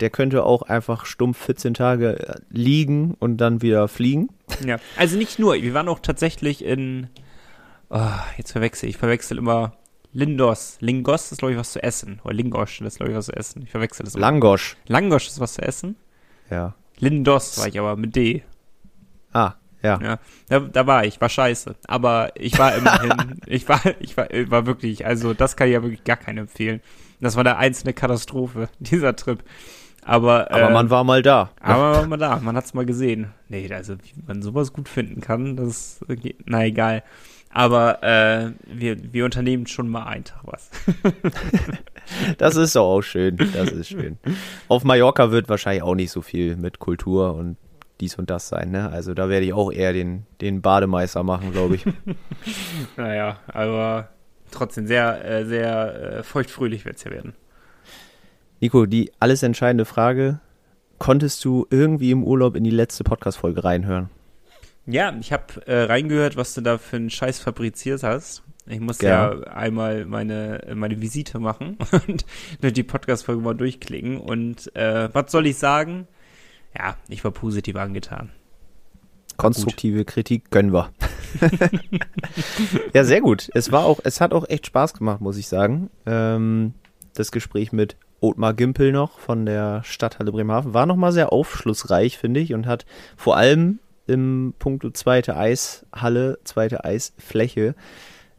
der 0.00 0.10
könnte 0.10 0.44
auch 0.44 0.62
einfach 0.62 1.06
stumpf 1.06 1.38
14 1.44 1.74
Tage 1.74 2.28
äh, 2.28 2.40
liegen 2.50 3.14
und 3.18 3.38
dann 3.38 3.62
wieder 3.62 3.88
fliegen. 3.88 4.28
Ja, 4.64 4.78
also 4.96 5.16
nicht 5.16 5.38
nur, 5.38 5.54
wir 5.54 5.74
waren 5.74 5.88
auch 5.88 6.00
tatsächlich 6.00 6.64
in, 6.64 7.08
oh, 7.90 8.00
jetzt 8.36 8.52
verwechsel 8.52 8.88
ich, 8.88 8.96
verwechsel 8.96 9.38
immer 9.38 9.76
Lindos. 10.12 10.76
Lingos 10.80 11.32
ist, 11.32 11.38
glaube 11.38 11.52
ich, 11.52 11.58
was 11.58 11.72
zu 11.72 11.82
essen. 11.82 12.20
Oder 12.24 12.34
Lingosch, 12.34 12.78
das 12.78 12.94
ist, 12.94 12.96
glaube 12.98 13.10
ich, 13.10 13.18
was 13.18 13.26
zu 13.26 13.32
essen. 13.32 13.62
Ich 13.62 13.70
verwechsel 13.70 14.04
das. 14.04 14.14
Langosch. 14.14 14.76
Langosch 14.86 15.26
ist 15.26 15.40
was 15.40 15.54
zu 15.54 15.62
essen? 15.62 15.96
Ja. 16.50 16.74
Lindos 16.98 17.58
war 17.58 17.66
ich 17.66 17.78
aber 17.78 17.96
mit 17.96 18.14
D. 18.14 18.44
Ah, 19.32 19.54
ja. 19.82 20.00
Ja, 20.00 20.18
da, 20.48 20.60
da 20.60 20.86
war 20.86 21.04
ich, 21.04 21.20
war 21.20 21.28
scheiße. 21.28 21.74
Aber 21.88 22.30
ich 22.36 22.56
war 22.58 22.74
immerhin, 22.76 23.40
ich 23.46 23.68
war, 23.68 23.80
ich 23.98 24.16
war, 24.16 24.28
war 24.46 24.66
wirklich, 24.66 25.04
also 25.04 25.34
das 25.34 25.56
kann 25.56 25.66
ich 25.66 25.74
ja 25.74 25.82
wirklich 25.82 26.04
gar 26.04 26.16
keinen 26.16 26.38
empfehlen. 26.38 26.80
Das 27.20 27.36
war 27.36 27.44
der 27.44 27.58
einzelne 27.58 27.92
Katastrophe, 27.92 28.68
dieser 28.78 29.16
Trip. 29.16 29.42
Aber, 30.04 30.50
aber 30.50 30.68
äh, 30.68 30.72
man 30.72 30.90
war 30.90 31.04
mal 31.04 31.22
da. 31.22 31.50
Aber 31.60 31.82
man 31.82 31.94
war 31.94 32.06
mal 32.06 32.16
da, 32.18 32.40
man 32.40 32.56
hat 32.56 32.64
es 32.64 32.74
mal 32.74 32.86
gesehen. 32.86 33.32
Nee, 33.48 33.72
also 33.72 33.94
wie 33.94 34.22
man 34.26 34.42
sowas 34.42 34.72
gut 34.72 34.88
finden 34.88 35.20
kann, 35.20 35.56
das 35.56 36.00
na 36.44 36.64
egal. 36.64 37.02
Aber 37.50 38.02
äh, 38.02 38.50
wir, 38.66 39.12
wir 39.12 39.24
unternehmen 39.24 39.68
schon 39.68 39.88
mal 39.88 40.04
einen 40.04 40.24
Tag 40.24 40.42
was. 40.42 40.70
das 42.38 42.56
ist 42.56 42.74
doch 42.74 42.96
auch 42.96 43.02
schön. 43.02 43.36
Das 43.36 43.70
ist 43.70 43.88
schön. 43.88 44.18
Auf 44.66 44.82
Mallorca 44.82 45.30
wird 45.30 45.48
wahrscheinlich 45.48 45.84
auch 45.84 45.94
nicht 45.94 46.10
so 46.10 46.20
viel 46.20 46.56
mit 46.56 46.80
Kultur 46.80 47.34
und 47.34 47.56
dies 48.00 48.16
und 48.16 48.28
das 48.28 48.48
sein, 48.48 48.72
ne? 48.72 48.90
Also 48.90 49.14
da 49.14 49.28
werde 49.28 49.46
ich 49.46 49.52
auch 49.52 49.70
eher 49.70 49.92
den, 49.92 50.26
den 50.40 50.62
Bademeister 50.62 51.22
machen, 51.22 51.52
glaube 51.52 51.76
ich. 51.76 51.84
naja, 52.96 53.38
aber 53.46 54.08
trotzdem 54.50 54.88
sehr, 54.88 55.24
äh, 55.24 55.44
sehr 55.46 55.94
äh, 55.94 56.22
feuchtfröhlich 56.24 56.84
wird 56.84 56.96
es 56.96 57.04
ja 57.04 57.12
werden. 57.12 57.34
Nico, 58.64 58.86
die 58.86 59.12
alles 59.20 59.42
entscheidende 59.42 59.84
Frage. 59.84 60.40
Konntest 60.96 61.44
du 61.44 61.66
irgendwie 61.68 62.12
im 62.12 62.24
Urlaub 62.24 62.56
in 62.56 62.64
die 62.64 62.70
letzte 62.70 63.04
Podcast-Folge 63.04 63.62
reinhören? 63.62 64.08
Ja, 64.86 65.14
ich 65.20 65.34
habe 65.34 65.66
äh, 65.66 65.82
reingehört, 65.82 66.38
was 66.38 66.54
du 66.54 66.62
da 66.62 66.78
für 66.78 66.96
einen 66.96 67.10
Scheiß 67.10 67.40
fabriziert 67.40 68.02
hast. 68.02 68.42
Ich 68.64 68.80
muss 68.80 69.02
ja, 69.02 69.34
ja 69.34 69.40
einmal 69.48 70.06
meine, 70.06 70.62
meine 70.74 71.02
Visite 71.02 71.40
machen 71.40 71.76
und 72.08 72.24
durch 72.62 72.72
die 72.72 72.84
Podcast-Folge 72.84 73.42
mal 73.42 73.52
durchklicken. 73.52 74.18
Und 74.18 74.74
äh, 74.74 75.10
was 75.12 75.30
soll 75.30 75.46
ich 75.46 75.58
sagen? 75.58 76.08
Ja, 76.74 76.96
ich 77.10 77.22
war 77.22 77.32
positiv 77.32 77.76
angetan. 77.76 78.30
Konstruktive 79.36 79.98
gut. 79.98 80.06
Kritik 80.06 80.50
gönnen 80.50 80.72
wir. 80.72 80.90
ja, 82.94 83.04
sehr 83.04 83.20
gut. 83.20 83.50
Es 83.52 83.72
war 83.72 83.84
auch, 83.84 84.00
es 84.04 84.22
hat 84.22 84.32
auch 84.32 84.48
echt 84.48 84.64
Spaß 84.68 84.94
gemacht, 84.94 85.20
muss 85.20 85.36
ich 85.36 85.48
sagen. 85.48 85.90
Ähm, 86.06 86.72
das 87.12 87.30
Gespräch 87.30 87.70
mit 87.70 87.96
Otmar 88.24 88.54
Gimpel 88.54 88.90
noch 88.90 89.18
von 89.18 89.44
der 89.44 89.82
Stadthalle 89.84 90.32
Bremerhaven. 90.32 90.72
War 90.72 90.86
nochmal 90.86 91.12
sehr 91.12 91.32
aufschlussreich, 91.32 92.16
finde 92.16 92.40
ich, 92.40 92.54
und 92.54 92.66
hat 92.66 92.86
vor 93.16 93.36
allem 93.36 93.80
im 94.06 94.54
Punkto 94.58 94.90
zweite 94.90 95.36
Eishalle, 95.36 96.38
zweite 96.44 96.84
Eisfläche, 96.84 97.74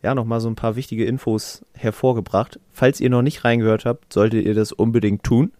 ja, 0.01 0.15
nochmal 0.15 0.39
so 0.39 0.49
ein 0.49 0.55
paar 0.55 0.75
wichtige 0.75 1.05
Infos 1.05 1.65
hervorgebracht. 1.73 2.59
Falls 2.71 2.99
ihr 2.99 3.09
noch 3.09 3.21
nicht 3.21 3.43
reingehört 3.43 3.85
habt, 3.85 4.11
solltet 4.11 4.45
ihr 4.45 4.53
das 4.53 4.71
unbedingt 4.71 5.23
tun. 5.23 5.51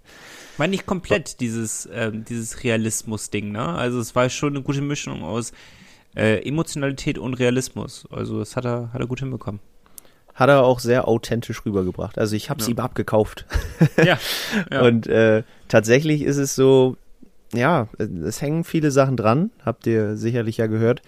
Ich 0.53 0.59
meine 0.59 0.71
nicht 0.71 0.85
komplett 0.85 1.39
dieses, 1.39 1.87
ähm, 1.91 2.25
dieses 2.25 2.63
Realismus-Ding, 2.63 3.51
ne? 3.51 3.63
Also 3.63 3.99
es 3.99 4.15
war 4.15 4.29
schon 4.29 4.55
eine 4.55 4.63
gute 4.63 4.81
Mischung 4.81 5.23
aus 5.23 5.51
äh, 6.15 6.47
Emotionalität 6.47 7.17
und 7.17 7.35
Realismus. 7.35 8.07
Also 8.11 8.39
das 8.39 8.55
hat 8.55 8.65
er, 8.65 8.91
hat 8.93 9.01
er 9.01 9.07
gut 9.07 9.19
hinbekommen 9.19 9.59
hat 10.35 10.49
er 10.49 10.63
auch 10.63 10.79
sehr 10.79 11.07
authentisch 11.07 11.65
rübergebracht. 11.65 12.19
Also 12.19 12.35
ich 12.35 12.49
habe 12.49 12.59
es 12.59 12.67
ja. 12.67 12.73
ihm 12.73 12.79
abgekauft. 12.79 13.45
ja, 13.97 14.19
ja. 14.71 14.81
Und 14.81 15.07
äh, 15.07 15.43
tatsächlich 15.69 16.21
ist 16.21 16.37
es 16.37 16.55
so, 16.55 16.97
ja, 17.53 17.87
es 17.97 18.41
hängen 18.41 18.65
viele 18.65 18.91
Sachen 18.91 19.17
dran, 19.17 19.51
habt 19.65 19.87
ihr 19.87 20.17
sicherlich 20.17 20.57
ja 20.57 20.67
gehört. 20.67 21.01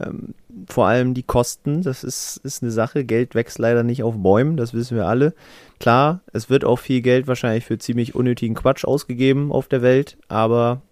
Ähm, 0.00 0.34
vor 0.68 0.86
allem 0.86 1.12
die 1.12 1.24
Kosten, 1.24 1.82
das 1.82 2.04
ist, 2.04 2.38
ist 2.44 2.62
eine 2.62 2.70
Sache. 2.70 3.04
Geld 3.04 3.34
wächst 3.34 3.58
leider 3.58 3.82
nicht 3.82 4.04
auf 4.04 4.14
Bäumen, 4.16 4.56
das 4.56 4.74
wissen 4.74 4.96
wir 4.96 5.06
alle. 5.06 5.34
Klar, 5.80 6.20
es 6.32 6.48
wird 6.48 6.64
auch 6.64 6.78
viel 6.78 7.02
Geld 7.02 7.26
wahrscheinlich 7.26 7.64
für 7.64 7.78
ziemlich 7.78 8.14
unnötigen 8.14 8.54
Quatsch 8.54 8.84
ausgegeben 8.84 9.50
auf 9.50 9.66
der 9.66 9.82
Welt, 9.82 10.16
aber 10.28 10.82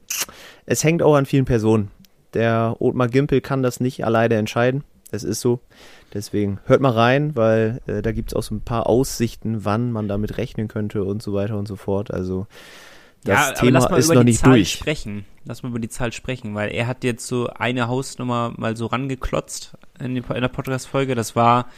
es 0.67 0.83
hängt 0.83 1.03
auch 1.03 1.15
an 1.15 1.27
vielen 1.27 1.45
Personen. 1.45 1.91
Der 2.35 2.77
Otmar 2.81 3.09
Gimpel 3.09 3.41
kann 3.41 3.62
das 3.62 3.81
nicht 3.81 4.05
alleine 4.05 4.35
entscheiden. 4.35 4.85
Es 5.12 5.25
ist 5.25 5.40
so. 5.40 5.61
Deswegen 6.14 6.59
hört 6.67 6.81
mal 6.81 6.93
rein, 6.93 7.37
weil 7.37 7.81
äh, 7.87 8.02
da 8.02 8.12
gibt 8.12 8.31
es 8.31 8.37
auch 8.37 8.43
so 8.43 8.55
ein 8.55 8.61
paar 8.62 8.87
Aussichten, 8.88 9.64
wann 9.64 9.93
man 9.93 10.09
damit 10.09 10.38
rechnen 10.38 10.69
könnte 10.69 11.05
und 11.05 11.23
so 11.23 11.33
weiter 11.35 11.57
und 11.59 11.67
so 11.69 11.76
fort. 11.76 12.11
Also 12.12 12.47
Das 13.25 13.49
ja, 13.49 13.52
Thema 13.52 13.79
lass 13.81 13.90
mal 13.90 13.97
ist 13.99 14.07
über 14.07 14.14
noch 14.17 14.21
die 14.23 14.26
nicht 14.31 14.40
Zahl 14.40 14.55
durch. 14.55 14.73
sprechen. 14.73 15.25
Lass 15.45 15.62
mal 15.62 15.69
über 15.71 15.79
die 15.79 15.88
Zahl 15.88 16.12
sprechen, 16.12 16.55
weil 16.55 16.71
er 16.71 16.87
hat 16.87 17.05
jetzt 17.05 17.26
so 17.26 17.49
eine 17.49 17.88
Hausnummer 17.88 18.52
mal 18.57 18.76
so 18.76 18.87
rangeklotzt 18.87 19.75
in, 19.99 20.14
die, 20.14 20.23
in 20.35 20.40
der 20.40 20.49
Podcast-Folge. 20.49 21.14
Das 21.14 21.35
war 21.37 21.69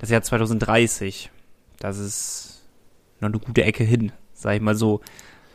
das 0.00 0.10
Jahr 0.10 0.22
2030. 0.22 1.30
Das 1.78 1.98
ist 1.98 2.62
noch 3.20 3.28
eine 3.28 3.38
gute 3.38 3.64
Ecke 3.64 3.84
hin, 3.84 4.12
sag 4.32 4.54
ich 4.56 4.60
mal 4.60 4.74
so. 4.74 5.00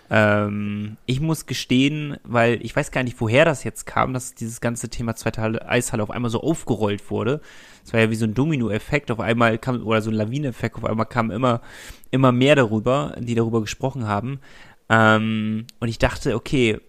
Ähm, 0.10 0.98
ich 1.06 1.22
muss 1.22 1.46
gestehen, 1.46 2.18
weil 2.24 2.60
ich 2.64 2.76
weiß 2.76 2.92
gar 2.92 3.04
nicht, 3.04 3.20
woher 3.20 3.46
das 3.46 3.64
jetzt 3.64 3.86
kam, 3.86 4.14
dass 4.14 4.36
dieses 4.36 4.62
ganze 4.62 4.90
Thema 4.90 5.16
zweite 5.16 5.42
Halle, 5.42 5.68
Eishalle 5.68 6.04
auf 6.04 6.12
einmal 6.12 6.32
so 6.32 6.42
aufgerollt 6.42 7.10
wurde. 7.10 7.42
Es 7.86 7.94
war 7.94 8.00
ja 8.00 8.10
wie 8.10 8.16
so 8.16 8.26
ein 8.26 8.34
Domino-Effekt. 8.34 9.12
Auf 9.12 9.20
einmal 9.20 9.58
kam, 9.58 9.86
oder 9.86 10.02
so 10.02 10.12
ein 10.12 10.16
Lawineffekt, 10.16 10.78
auf 10.78 10.86
einmal 10.86 11.06
kam 11.06 11.32
immer, 11.32 11.62
immer 12.12 12.32
mehr 12.32 12.56
darüber, 12.56 13.16
die 13.20 13.36
darüber 13.36 13.62
gesprochen 13.62 14.08
haben. 14.08 14.40
Ähm, 14.90 15.66
und 15.80 15.88
ich 15.88 16.00
dachte, 16.00 16.36
okay, 16.36 16.80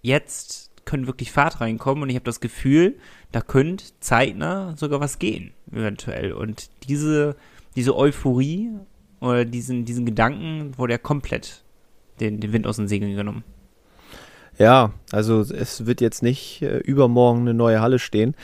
jetzt 0.00 0.70
können 0.84 1.06
wirklich 1.06 1.30
Fahrt 1.30 1.60
reinkommen 1.60 2.02
und 2.02 2.10
ich 2.10 2.16
habe 2.16 2.24
das 2.24 2.40
Gefühl, 2.40 2.98
da 3.30 3.40
könnte 3.40 3.84
zeitnah 4.00 4.76
sogar 4.76 5.00
was 5.00 5.18
gehen, 5.18 5.52
eventuell. 5.70 6.32
Und 6.32 6.70
diese, 6.88 7.36
diese 7.76 7.96
Euphorie 7.96 8.70
oder 9.20 9.44
diesen, 9.44 9.84
diesen 9.84 10.04
Gedanken 10.04 10.76
wurde 10.76 10.94
ja 10.94 10.98
komplett 10.98 11.62
den, 12.20 12.40
den 12.40 12.52
Wind 12.52 12.66
aus 12.66 12.76
den 12.76 12.88
Segeln 12.88 13.16
genommen. 13.16 13.44
Ja, 14.58 14.92
also 15.10 15.40
es 15.40 15.86
wird 15.86 16.00
jetzt 16.00 16.22
nicht 16.22 16.62
äh, 16.62 16.78
übermorgen 16.78 17.40
eine 17.40 17.54
neue 17.54 17.80
Halle 17.80 17.98
stehen. 17.98 18.34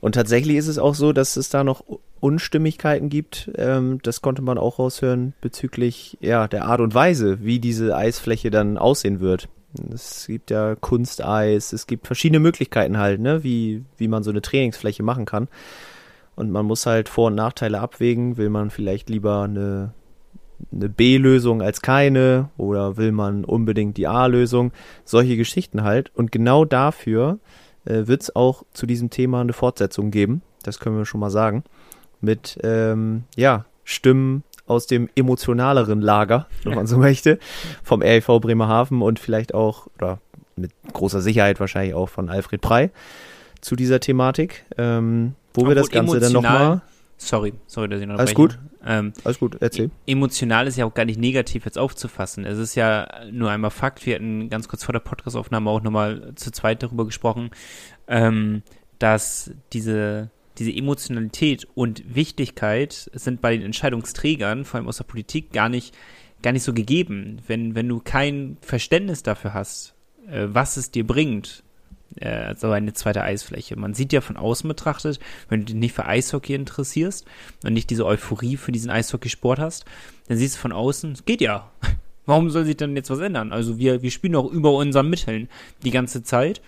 Und 0.00 0.14
tatsächlich 0.14 0.56
ist 0.56 0.68
es 0.68 0.78
auch 0.78 0.94
so, 0.94 1.12
dass 1.12 1.36
es 1.36 1.50
da 1.50 1.64
noch 1.64 1.84
Unstimmigkeiten 2.20 3.08
gibt. 3.08 3.50
Ähm, 3.56 3.98
das 4.02 4.22
konnte 4.22 4.42
man 4.42 4.58
auch 4.58 4.78
raushören 4.78 5.34
bezüglich 5.40 6.16
ja, 6.20 6.48
der 6.48 6.64
Art 6.64 6.80
und 6.80 6.94
Weise, 6.94 7.42
wie 7.42 7.58
diese 7.58 7.96
Eisfläche 7.96 8.50
dann 8.50 8.78
aussehen 8.78 9.20
wird. 9.20 9.48
Es 9.94 10.26
gibt 10.26 10.50
ja 10.50 10.74
Kunsteis, 10.74 11.72
es 11.72 11.86
gibt 11.86 12.06
verschiedene 12.06 12.40
Möglichkeiten 12.40 12.98
halt, 12.98 13.20
ne, 13.20 13.44
wie, 13.44 13.84
wie 13.98 14.08
man 14.08 14.22
so 14.22 14.30
eine 14.30 14.42
Trainingsfläche 14.42 15.02
machen 15.02 15.26
kann. 15.26 15.48
Und 16.36 16.50
man 16.50 16.66
muss 16.66 16.86
halt 16.86 17.08
Vor- 17.08 17.28
und 17.28 17.34
Nachteile 17.34 17.80
abwägen. 17.80 18.36
Will 18.36 18.48
man 18.48 18.70
vielleicht 18.70 19.10
lieber 19.10 19.42
eine, 19.42 19.92
eine 20.72 20.88
B-Lösung 20.88 21.62
als 21.62 21.82
keine 21.82 22.50
oder 22.56 22.96
will 22.96 23.12
man 23.12 23.44
unbedingt 23.44 23.96
die 23.96 24.06
A-Lösung? 24.06 24.72
Solche 25.04 25.36
Geschichten 25.36 25.82
halt. 25.82 26.10
Und 26.14 26.32
genau 26.32 26.64
dafür 26.64 27.38
äh, 27.84 28.06
wird 28.06 28.22
es 28.22 28.36
auch 28.36 28.64
zu 28.72 28.86
diesem 28.86 29.10
Thema 29.10 29.40
eine 29.40 29.52
Fortsetzung 29.52 30.10
geben. 30.10 30.42
Das 30.62 30.78
können 30.78 30.96
wir 30.96 31.06
schon 31.06 31.20
mal 31.20 31.30
sagen. 31.30 31.64
Mit, 32.20 32.58
ähm, 32.62 33.24
ja, 33.36 33.64
Stimmen 33.84 34.44
aus 34.66 34.86
dem 34.86 35.08
emotionaleren 35.16 36.00
Lager, 36.00 36.46
wenn 36.64 36.74
man 36.74 36.86
so 36.86 36.98
möchte, 36.98 37.38
vom 37.82 38.02
REV 38.02 38.40
Bremerhaven 38.40 39.02
und 39.02 39.18
vielleicht 39.18 39.54
auch, 39.54 39.88
oder 39.96 40.18
mit 40.56 40.72
großer 40.92 41.20
Sicherheit 41.20 41.58
wahrscheinlich 41.58 41.94
auch 41.94 42.08
von 42.08 42.28
Alfred 42.28 42.60
Prey 42.60 42.90
zu 43.60 43.76
dieser 43.76 44.00
Thematik, 44.00 44.64
ähm, 44.78 45.34
wo 45.54 45.66
wir 45.66 45.74
das 45.74 45.88
Obwohl 45.88 46.00
Ganze 46.00 46.20
dann 46.20 46.32
nochmal. 46.32 46.82
Sorry, 47.16 47.52
sorry, 47.66 47.88
dass 47.88 48.00
ich 48.00 48.06
noch 48.06 48.18
Alles 48.18 48.34
unterbreche. 48.34 48.69
Ähm, 48.84 49.12
Alles 49.24 49.38
gut, 49.38 49.56
erzähl. 49.60 49.90
emotional 50.06 50.66
ist 50.66 50.76
ja 50.76 50.86
auch 50.86 50.94
gar 50.94 51.04
nicht 51.04 51.18
negativ 51.18 51.64
jetzt 51.64 51.78
aufzufassen. 51.78 52.44
Es 52.44 52.58
ist 52.58 52.74
ja 52.74 53.06
nur 53.30 53.50
einmal 53.50 53.70
Fakt. 53.70 54.06
Wir 54.06 54.14
hatten 54.14 54.48
ganz 54.48 54.68
kurz 54.68 54.84
vor 54.84 54.92
der 54.92 55.00
Podcastaufnahme 55.00 55.68
auch 55.68 55.82
nochmal 55.82 56.32
zu 56.34 56.50
zweit 56.50 56.82
darüber 56.82 57.04
gesprochen, 57.04 57.50
ähm, 58.08 58.62
dass 58.98 59.52
diese, 59.72 60.30
diese 60.58 60.72
Emotionalität 60.72 61.66
und 61.74 62.14
Wichtigkeit 62.14 63.10
sind 63.12 63.40
bei 63.40 63.56
den 63.56 63.62
Entscheidungsträgern, 63.62 64.64
vor 64.64 64.78
allem 64.78 64.88
aus 64.88 64.96
der 64.98 65.04
Politik, 65.04 65.52
gar 65.52 65.68
nicht, 65.68 65.94
gar 66.42 66.52
nicht 66.52 66.62
so 66.62 66.72
gegeben. 66.72 67.38
Wenn, 67.46 67.74
wenn 67.74 67.88
du 67.88 68.00
kein 68.00 68.56
Verständnis 68.62 69.22
dafür 69.22 69.52
hast, 69.52 69.94
äh, 70.26 70.46
was 70.48 70.76
es 70.76 70.90
dir 70.90 71.06
bringt, 71.06 71.64
äh, 72.16 72.54
so 72.56 72.70
eine 72.70 72.92
zweite 72.92 73.22
Eisfläche. 73.22 73.76
Man 73.76 73.94
sieht 73.94 74.12
ja 74.12 74.20
von 74.20 74.36
außen 74.36 74.68
betrachtet, 74.68 75.20
wenn 75.48 75.60
du 75.60 75.66
dich 75.66 75.76
nicht 75.76 75.94
für 75.94 76.06
Eishockey 76.06 76.54
interessierst 76.54 77.26
und 77.64 77.72
nicht 77.72 77.90
diese 77.90 78.06
Euphorie 78.06 78.56
für 78.56 78.72
diesen 78.72 78.90
Eishockeysport 78.90 79.58
hast, 79.58 79.84
dann 80.28 80.36
siehst 80.36 80.56
du 80.56 80.60
von 80.60 80.72
außen, 80.72 81.12
es 81.12 81.24
geht 81.24 81.40
ja. 81.40 81.70
Warum 82.26 82.50
soll 82.50 82.64
sich 82.64 82.76
denn 82.76 82.94
jetzt 82.96 83.10
was 83.10 83.18
ändern? 83.18 83.52
Also 83.52 83.78
wir, 83.78 84.02
wir 84.02 84.10
spielen 84.10 84.36
auch 84.36 84.50
über 84.50 84.72
unseren 84.74 85.08
Mitteln 85.08 85.48
die 85.82 85.90
ganze 85.90 86.22
Zeit 86.22 86.60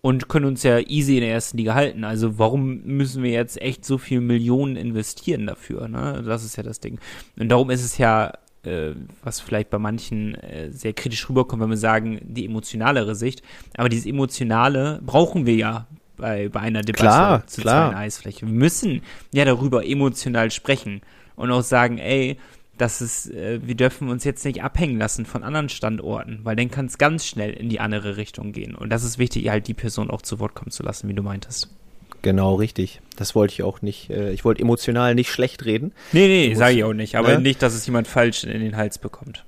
und 0.00 0.28
können 0.28 0.46
uns 0.46 0.62
ja 0.62 0.78
easy 0.80 1.16
in 1.16 1.22
der 1.22 1.32
ersten 1.32 1.56
Liga 1.56 1.74
halten. 1.74 2.04
Also 2.04 2.38
warum 2.38 2.82
müssen 2.84 3.22
wir 3.22 3.30
jetzt 3.30 3.60
echt 3.60 3.84
so 3.84 3.98
viel 3.98 4.20
Millionen 4.20 4.76
investieren 4.76 5.46
dafür? 5.46 5.88
Ne? 5.88 6.22
Das 6.26 6.44
ist 6.44 6.56
ja 6.56 6.62
das 6.62 6.80
Ding. 6.80 6.98
Und 7.38 7.48
darum 7.48 7.70
ist 7.70 7.84
es 7.84 7.98
ja, 7.98 8.32
äh, 8.64 8.92
was 9.22 9.40
vielleicht 9.40 9.70
bei 9.70 9.78
manchen 9.78 10.34
äh, 10.34 10.70
sehr 10.70 10.92
kritisch 10.92 11.28
rüberkommt, 11.28 11.62
wenn 11.62 11.70
wir 11.70 11.76
sagen, 11.76 12.20
die 12.22 12.44
emotionalere 12.44 13.14
Sicht. 13.14 13.42
Aber 13.76 13.88
dieses 13.88 14.06
Emotionale 14.06 15.00
brauchen 15.04 15.46
wir 15.46 15.54
ja 15.54 15.86
bei, 16.16 16.48
bei 16.48 16.60
einer 16.60 16.82
Debatte 16.82 17.02
Klar, 17.02 17.46
zu 17.46 17.60
klar. 17.60 17.90
zweiten 17.90 17.98
Eisfläche. 17.98 18.46
Wir 18.46 18.52
müssen 18.52 19.02
ja 19.32 19.44
darüber 19.44 19.84
emotional 19.86 20.50
sprechen 20.50 21.02
und 21.36 21.50
auch 21.50 21.62
sagen, 21.62 21.98
ey, 21.98 22.38
dass 22.78 23.00
es, 23.00 23.28
äh, 23.30 23.60
wir 23.62 23.74
dürfen 23.74 24.08
uns 24.08 24.24
jetzt 24.24 24.44
nicht 24.44 24.62
abhängen 24.62 24.98
lassen 24.98 25.26
von 25.26 25.42
anderen 25.42 25.68
Standorten, 25.68 26.40
weil 26.42 26.56
dann 26.56 26.70
kann 26.70 26.86
es 26.86 26.98
ganz 26.98 27.26
schnell 27.26 27.52
in 27.52 27.68
die 27.68 27.80
andere 27.80 28.16
Richtung 28.16 28.52
gehen. 28.52 28.74
Und 28.74 28.90
das 28.90 29.04
ist 29.04 29.18
wichtig, 29.18 29.48
halt 29.50 29.68
die 29.68 29.74
Person 29.74 30.10
auch 30.10 30.22
zu 30.22 30.40
Wort 30.40 30.54
kommen 30.54 30.70
zu 30.70 30.82
lassen, 30.82 31.08
wie 31.08 31.14
du 31.14 31.22
meintest. 31.22 31.68
Genau, 32.22 32.54
richtig. 32.54 33.00
Das 33.16 33.34
wollte 33.34 33.52
ich 33.52 33.62
auch 33.62 33.82
nicht. 33.82 34.10
Äh, 34.10 34.32
ich 34.32 34.44
wollte 34.44 34.62
emotional 34.62 35.14
nicht 35.14 35.30
schlecht 35.30 35.64
reden. 35.64 35.92
Nee, 36.12 36.28
nee, 36.28 36.54
sage 36.54 36.76
ich 36.76 36.84
auch 36.84 36.92
nicht, 36.92 37.16
aber 37.16 37.34
ne? 37.34 37.40
nicht, 37.40 37.60
dass 37.62 37.74
es 37.74 37.84
jemand 37.84 38.08
falsch 38.08 38.44
in 38.44 38.60
den 38.60 38.76
Hals 38.76 38.98
bekommt. 38.98 39.44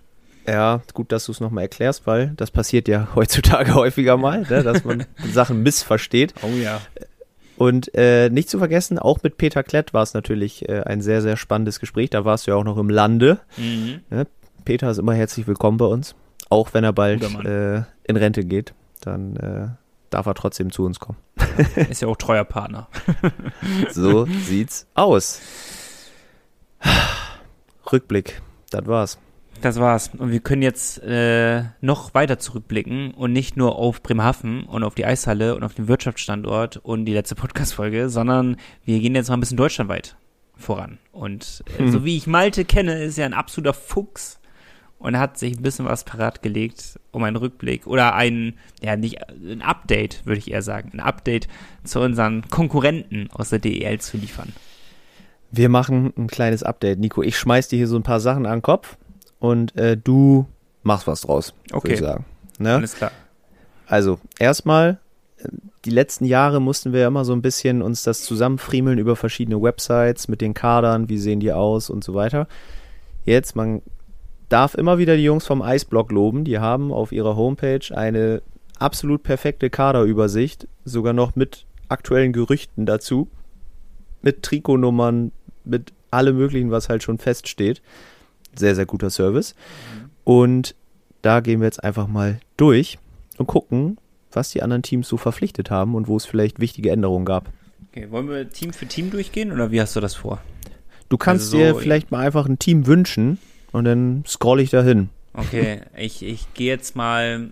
Ja, 0.47 0.83
gut, 0.93 1.11
dass 1.11 1.25
du 1.25 1.33
es 1.33 1.41
nochmal 1.41 1.63
erklärst, 1.63 2.07
weil 2.07 2.33
das 2.37 2.51
passiert 2.51 2.89
ja 2.89 3.09
heutzutage 3.15 3.75
häufiger 3.75 4.17
mal, 4.17 4.43
ne, 4.43 4.63
dass 4.63 4.85
man 4.85 5.07
Sachen 5.33 5.63
missversteht. 5.63 6.35
Oh 6.43 6.57
ja. 6.57 6.81
Und 7.57 7.95
äh, 7.95 8.31
nicht 8.31 8.51
zu 8.51 8.59
vergessen, 8.59 8.99
auch 8.99 9.23
mit 9.23 9.37
Peter 9.37 9.63
Klett 9.63 9.95
war 9.95 10.03
es 10.03 10.13
natürlich 10.13 10.69
äh, 10.69 10.83
ein 10.83 11.01
sehr, 11.01 11.23
sehr 11.23 11.37
spannendes 11.37 11.79
Gespräch. 11.79 12.11
Da 12.11 12.25
warst 12.25 12.47
du 12.47 12.51
ja 12.51 12.57
auch 12.57 12.65
noch 12.65 12.77
im 12.79 12.91
Lande. 12.91 13.39
Mhm. 13.57 14.01
Peter 14.65 14.91
ist 14.91 14.99
immer 14.99 15.15
herzlich 15.15 15.47
willkommen 15.47 15.79
bei 15.79 15.85
uns. 15.85 16.17
Auch 16.51 16.75
wenn 16.75 16.83
er 16.83 16.93
bald 16.93 17.23
äh, 17.23 17.83
in 18.05 18.17
Rente 18.17 18.45
geht, 18.45 18.75
dann 19.01 19.37
äh, 19.37 19.84
darf 20.15 20.27
er 20.27 20.35
trotzdem 20.35 20.71
zu 20.73 20.85
uns 20.85 20.99
kommen. 21.01 21.19
Ist 21.91 22.03
ja 22.03 22.09
auch 22.09 22.17
treuer 22.17 22.45
Partner. 22.45 22.89
So 23.91 24.27
sieht's 24.27 24.87
aus. 24.95 25.41
Rückblick, 27.91 28.41
das 28.71 28.87
war's. 28.87 29.19
Das 29.61 29.79
war's. 29.79 30.11
Und 30.19 30.31
wir 30.33 30.41
können 30.41 30.63
jetzt 30.63 31.03
äh, 31.03 31.63
noch 31.81 32.13
weiter 32.15 32.39
zurückblicken 32.39 33.13
und 33.13 33.33
nicht 33.33 33.57
nur 33.57 33.77
auf 33.77 34.03
Bremerhaven 34.03 34.65
und 34.65 34.83
auf 34.83 34.95
die 34.95 35.07
Eishalle 35.07 35.55
und 35.55 35.63
auf 35.63 35.75
den 35.75 35.89
Wirtschaftsstandort 35.89 36.79
und 36.79 37.05
die 37.05 37.15
letzte 37.15 37.35
Podcast-Folge, 37.35 38.09
sondern 38.11 38.57
wir 38.85 38.99
gehen 39.01 39.15
jetzt 39.15 39.29
mal 39.29 39.37
ein 39.37 39.41
bisschen 39.41 39.57
deutschlandweit 39.57 40.17
voran. 40.57 40.99
Und 41.13 41.63
äh, 41.77 41.79
Hm. 41.79 41.93
so 41.93 42.05
wie 42.05 42.17
ich 42.17 42.27
Malte 42.27 42.65
kenne, 42.65 43.03
ist 43.03 43.19
er 43.19 43.27
ein 43.27 43.33
absoluter 43.35 43.75
Fuchs 43.75 44.39
und 44.99 45.19
hat 45.19 45.39
sich 45.39 45.57
ein 45.57 45.63
bisschen 45.63 45.85
was 45.85 46.05
parat 46.05 46.43
gelegt, 46.43 46.99
um 47.11 47.23
einen 47.25 47.37
Rückblick 47.37 47.87
oder 47.87 48.15
ein, 48.15 48.55
ja, 48.83 48.97
nicht 48.97 49.19
ein 49.29 49.63
Update, 49.63 50.25
würde 50.25 50.39
ich 50.39 50.51
eher 50.51 50.63
sagen, 50.63 50.91
ein 50.95 51.01
Update 51.01 51.49
zu 51.85 52.01
unseren 52.01 52.49
Konkurrenten 52.49 53.29
aus 53.33 53.51
der 53.51 53.59
DEL 53.59 54.01
zu 54.01 54.17
liefern. 54.17 54.53
Wir 55.51 55.69
machen 55.69 56.13
ein 56.17 56.27
kleines 56.27 56.63
Update, 56.63 56.99
Nico. 56.99 57.23
Ich 57.23 57.39
schmeiß 57.39 57.69
dir 57.69 57.77
hier 57.77 57.87
so 57.87 57.97
ein 57.97 58.03
paar 58.03 58.21
Sachen 58.21 58.47
an 58.47 58.57
den 58.59 58.63
Kopf 58.63 58.97
und 59.39 59.77
äh, 59.77 59.97
du 59.97 60.47
machst 60.83 61.07
was 61.07 61.23
draus, 61.23 61.55
würde 61.69 61.77
Okay. 61.77 61.93
ich 61.95 62.01
sagen. 62.01 62.25
Ne? 62.59 62.75
Alles 62.77 62.95
klar. 62.95 63.13
Also, 63.87 64.19
erstmal, 64.39 64.99
die 65.85 65.91
letzten 65.91 66.25
Jahre 66.25 66.61
mussten 66.61 66.93
wir 66.93 67.01
ja 67.01 67.09
immer 67.09 67.25
so 67.25 67.33
ein 67.35 67.43
bisschen 67.43 67.83
uns 67.83 68.03
das 68.03 68.23
zusammenfriemeln 68.23 68.99
über 68.99 69.15
verschiedene 69.17 69.61
Websites 69.61 70.29
mit 70.29 70.41
den 70.41 70.55
Kadern, 70.55 71.09
wie 71.09 71.19
sehen 71.19 71.41
die 71.41 71.53
aus 71.53 71.91
und 71.91 72.03
so 72.03 72.15
weiter. 72.15 72.49
Jetzt, 73.25 73.55
man 73.55 73.83
darf 74.49 74.75
immer 74.75 74.99
wieder 74.99 75.17
die 75.17 75.25
Jungs 75.25 75.47
vom 75.47 75.63
Eisblock 75.63 76.13
loben. 76.13 76.45
Die 76.45 76.59
haben 76.59 76.93
auf 76.93 77.13
ihrer 77.13 77.37
Homepage 77.37 77.81
eine 77.95 78.43
absolut 78.79 79.23
perfekte 79.23 79.71
Kaderübersicht, 79.71 80.69
sogar 80.85 81.13
noch 81.13 81.37
mit 81.37 81.67
aktuellen 81.89 82.33
Gerüchten 82.33 82.87
dazu, 82.87 83.29
mit 84.23 84.43
Trikotnummern, 84.43 85.33
mit 85.65 85.93
allem 86.11 86.37
möglichen, 86.37 86.71
was 86.71 86.89
halt 86.89 87.03
schon 87.03 87.19
feststeht. 87.19 87.83
Sehr, 88.57 88.75
sehr 88.75 88.87
guter 88.87 89.11
Service. 89.11 89.55
Und 90.25 90.75
da 91.23 91.41
gehen 91.41 91.61
wir 91.61 91.67
jetzt 91.67 91.83
einfach 91.83 92.07
mal 92.07 92.39
durch 92.57 92.99
und 93.39 93.47
gucken, 93.47 93.99
was 94.33 94.51
die 94.51 94.63
anderen 94.63 94.83
Teams 94.83 95.09
so 95.09 95.17
verpflichtet 95.17 95.71
haben 95.71 95.95
und 95.95 96.09
wo 96.09 96.17
es 96.17 96.25
vielleicht 96.27 96.61
wichtige 96.61 96.91
Änderungen 96.91 97.25
gab. 97.25 97.51
Okay, 97.91 98.11
wollen 98.11 98.29
wir 98.29 98.49
Team 98.51 98.73
für 98.73 98.87
Team 98.87 99.11
durchgehen 99.11 99.53
oder 99.53 99.71
wie 99.71 99.81
hast 99.81 99.95
du 99.97 100.01
das 100.01 100.15
vor? 100.15 100.41
Du 101.09 101.17
kannst 101.17 101.47
Also 101.47 101.59
so- 101.59 101.63
dir 101.63 101.75
vielleicht 101.77 102.11
mal 102.11 102.25
einfach 102.27 102.47
ein 102.47 102.59
Team 102.59 102.87
wünschen 102.87 103.39
und 103.75 103.85
dann 103.85 104.25
scroll 104.27 104.61
ich 104.61 104.71
dahin. 104.71 105.11
Okay, 105.35 105.81
ich, 105.97 106.23
ich 106.23 106.53
gehe 106.55 106.69
jetzt 106.69 106.95
mal. 106.97 107.51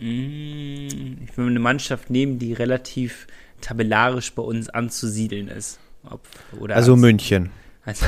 mm, 0.00 1.22
Ich 1.24 1.36
will 1.36 1.46
eine 1.46 1.60
Mannschaft 1.60 2.10
nehmen, 2.10 2.38
die 2.38 2.52
relativ 2.52 3.26
tabellarisch 3.60 4.32
bei 4.34 4.42
uns 4.42 4.68
anzusiedeln 4.68 5.48
ist. 5.48 5.78
Ob, 6.04 6.20
Also 6.70 6.92
als- 6.94 7.00
München. 7.00 7.50
Also 7.82 8.04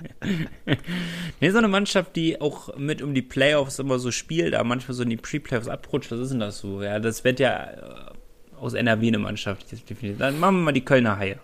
nee, 1.40 1.50
so 1.50 1.58
eine 1.58 1.68
Mannschaft, 1.68 2.16
die 2.16 2.40
auch 2.40 2.76
mit 2.76 3.02
um 3.02 3.14
die 3.14 3.22
Playoffs 3.22 3.78
immer 3.78 3.98
so 4.00 4.10
spielt, 4.10 4.54
aber 4.54 4.64
manchmal 4.64 4.94
so 4.94 5.02
in 5.04 5.10
die 5.10 5.16
Pre-Playoffs 5.16 5.68
abrutscht, 5.68 6.10
was 6.10 6.18
ist 6.20 6.30
denn 6.32 6.40
das 6.40 6.58
so? 6.58 6.82
Ja, 6.82 6.98
das 6.98 7.22
wird 7.22 7.38
ja 7.38 7.70
äh, 7.70 8.56
aus 8.58 8.74
NRW 8.74 9.06
eine 9.08 9.18
Mannschaft. 9.18 9.66
Dann 10.18 10.40
machen 10.40 10.56
wir 10.56 10.62
mal 10.64 10.72
die 10.72 10.84
Kölner 10.84 11.18
Haie. 11.18 11.38